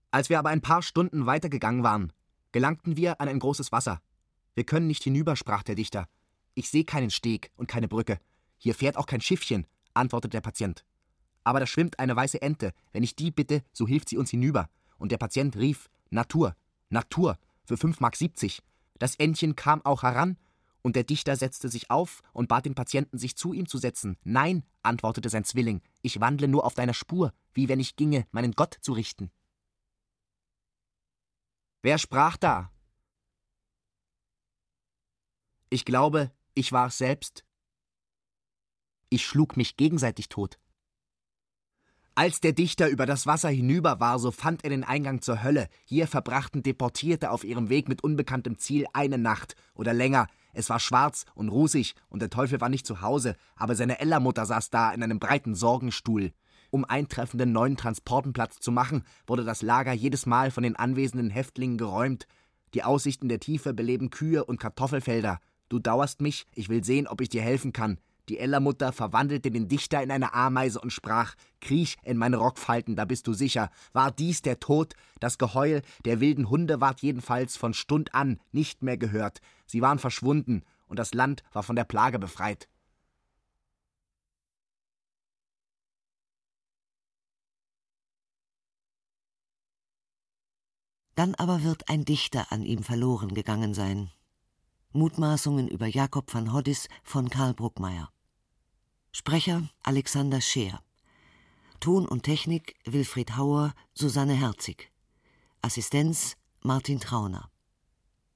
Als 0.10 0.30
wir 0.30 0.40
aber 0.40 0.50
ein 0.50 0.62
paar 0.62 0.82
Stunden 0.82 1.26
weitergegangen 1.28 1.84
waren, 1.84 2.12
gelangten 2.52 2.98
wir 2.98 3.22
an 3.22 3.28
ein 3.28 3.40
großes 3.40 3.72
Wasser. 3.72 4.02
Wir 4.56 4.64
können 4.64 4.88
nicht 4.88 5.04
hinüber, 5.04 5.36
sprach 5.36 5.62
der 5.62 5.76
Dichter. 5.76 6.08
Ich 6.56 6.70
sehe 6.70 6.84
keinen 6.84 7.12
Steg 7.12 7.52
und 7.58 7.68
keine 7.68 7.88
Brücke. 7.88 8.20
Hier 8.58 8.74
fährt 8.74 8.98
auch 8.98 9.06
kein 9.06 9.22
Schiffchen, 9.22 9.68
antwortet 9.94 10.34
der 10.34 10.42
Patient. 10.42 10.84
Aber 11.48 11.62
da 11.62 11.66
schwimmt 11.66 11.98
eine 11.98 12.14
weiße 12.14 12.42
Ente. 12.42 12.74
Wenn 12.92 13.04
ich 13.04 13.16
die 13.16 13.32
bitte, 13.32 13.64
so 13.72 13.88
hilft 13.88 14.10
sie 14.10 14.18
uns 14.18 14.30
hinüber. 14.30 14.70
Und 14.98 15.14
der 15.14 15.18
Patient 15.18 15.56
rief: 15.56 15.90
Natur, 16.10 16.58
Natur, 16.90 17.40
für 17.64 17.78
fünf 17.78 18.02
Mark 18.02 18.18
siebzig. 18.18 18.62
Das 19.00 19.16
Entchen 19.16 19.56
kam 19.56 19.82
auch 19.86 20.04
heran, 20.04 20.38
und 20.82 20.98
der 20.98 21.06
Dichter 21.06 21.38
setzte 21.38 21.70
sich 21.70 21.90
auf 21.90 22.22
und 22.34 22.50
bat 22.50 22.66
den 22.66 22.76
Patienten, 22.76 23.18
sich 23.18 23.38
zu 23.38 23.54
ihm 23.54 23.66
zu 23.66 23.78
setzen. 23.78 24.18
Nein, 24.26 24.66
antwortete 24.84 25.30
sein 25.30 25.46
Zwilling, 25.46 25.82
ich 26.02 26.20
wandle 26.20 26.50
nur 26.50 26.66
auf 26.66 26.74
deiner 26.74 26.94
Spur, 26.94 27.32
wie 27.54 27.70
wenn 27.70 27.80
ich 27.80 27.96
ginge, 27.96 28.28
meinen 28.32 28.52
Gott 28.52 28.78
zu 28.82 28.92
richten. 28.92 29.32
Wer 31.82 31.98
sprach 31.98 32.36
da? 32.36 32.74
Ich 35.70 35.86
glaube, 35.86 36.30
ich 36.56 36.74
war 36.74 36.88
es 36.88 36.98
selbst, 36.98 37.46
ich 39.10 39.26
schlug 39.26 39.56
mich 39.56 39.78
gegenseitig 39.78 40.28
tot. 40.28 40.60
Als 42.18 42.42
der 42.42 42.52
Dichter 42.52 42.90
über 42.90 43.06
das 43.06 43.28
Wasser 43.28 43.50
hinüber 43.50 44.00
war, 44.00 44.18
so 44.18 44.32
fand 44.32 44.64
er 44.64 44.72
den 44.72 44.84
Eingang 44.84 45.22
zur 45.22 45.44
Hölle. 45.44 45.68
Hier 45.86 46.08
verbrachten 46.08 46.64
Deportierte 46.64 47.30
auf 47.30 47.44
ihrem 47.44 47.70
Weg 47.70 47.88
mit 47.88 48.04
unbekanntem 48.04 48.58
Ziel 48.58 48.88
eine 48.92 49.20
Nacht 49.20 49.54
oder 49.76 49.94
länger. 49.94 50.26
Es 50.52 50.68
war 50.72 50.80
schwarz 50.80 51.26
und 51.36 51.50
rußig 51.50 51.94
und 52.10 52.24
der 52.24 52.32
Teufel 52.32 52.60
war 52.60 52.70
nicht 52.70 52.88
zu 52.88 53.02
Hause, 53.02 53.36
aber 53.56 53.76
seine 53.76 54.00
Ellermutter 54.00 54.48
saß 54.48 54.72
da 54.72 54.92
in 54.94 55.04
einem 55.04 55.20
breiten 55.20 55.54
Sorgenstuhl. 55.54 56.32
Um 56.72 56.86
eintreffenden 56.86 57.52
neuen 57.52 57.78
Transporten 57.78 58.34
Platz 58.34 58.60
zu 58.60 58.72
machen, 58.72 59.04
wurde 59.28 59.44
das 59.44 59.62
Lager 59.62 59.94
jedes 59.94 60.26
Mal 60.26 60.50
von 60.50 60.64
den 60.64 60.76
anwesenden 60.76 61.30
Häftlingen 61.30 61.78
geräumt. 61.78 62.26
Die 62.74 62.84
Aussichten 62.84 63.30
der 63.30 63.40
Tiefe 63.40 63.76
beleben 63.76 64.10
Kühe 64.10 64.44
und 64.44 64.60
Kartoffelfelder. 64.60 65.40
Du 65.70 65.78
dauerst 65.78 66.22
mich, 66.22 66.48
ich 66.56 66.68
will 66.68 66.84
sehen, 66.84 67.06
ob 67.06 67.22
ich 67.22 67.30
dir 67.30 67.44
helfen 67.44 67.74
kann. 67.74 68.00
Die 68.30 68.40
Ellermutter 68.40 68.92
verwandelte 68.92 69.52
den 69.52 69.70
Dichter 69.70 70.04
in 70.04 70.12
eine 70.12 70.34
Ameise 70.34 70.82
und 70.82 70.92
sprach: 70.92 71.36
Kriech 71.62 71.96
in 72.04 72.18
meine 72.18 72.38
Rockfalten, 72.38 72.96
da 72.96 73.06
bist 73.06 73.26
du 73.28 73.34
sicher. 73.34 73.70
War 73.94 74.12
dies 74.12 74.42
der 74.42 74.60
Tod? 74.60 74.96
Das 75.20 75.38
Geheul 75.38 75.82
der 76.04 76.20
wilden 76.20 76.50
Hunde 76.50 76.82
ward 76.82 77.02
jedenfalls 77.02 77.56
von 77.56 77.74
Stund 77.74 78.14
an 78.14 78.40
nicht 78.52 78.84
mehr 78.84 78.98
gehört. 78.98 79.40
Sie 79.66 79.82
waren 79.82 80.00
verschwunden 80.00 80.64
und 80.88 81.00
das 81.00 81.14
Land 81.14 81.44
war 81.54 81.64
von 81.64 81.76
der 81.76 81.86
Plage 81.86 82.20
befreit. 82.20 82.68
Dann 91.16 91.34
aber 91.34 91.64
wird 91.64 91.90
ein 91.90 92.06
Dichter 92.06 92.52
an 92.52 92.62
ihm 92.62 92.84
verloren 92.84 93.34
gegangen 93.34 93.74
sein. 93.74 94.12
Mutmaßungen 94.92 95.68
über 95.68 95.88
Jakob 95.88 96.32
van 96.32 96.54
Hoddis 96.54 96.88
von 97.04 97.30
Karl 97.30 97.56
Bruckmeier. 97.56 98.12
Sprecher 99.20 99.68
Alexander 99.82 100.40
Scheer. 100.42 100.80
Ton 101.80 102.08
und 102.08 102.22
Technik 102.22 102.76
Wilfried 102.86 103.36
Hauer, 103.36 103.74
Susanne 103.96 104.36
Herzig. 104.36 104.92
Assistenz 105.64 106.38
Martin 106.62 107.00
Trauner. 107.00 107.50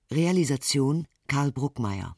Realisation 0.09 1.07
Karl 1.27 1.51
Bruckmeier. 1.51 2.17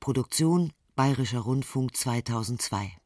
Produktion 0.00 0.72
Bayerischer 0.96 1.40
Rundfunk 1.40 1.94
2002 1.94 2.97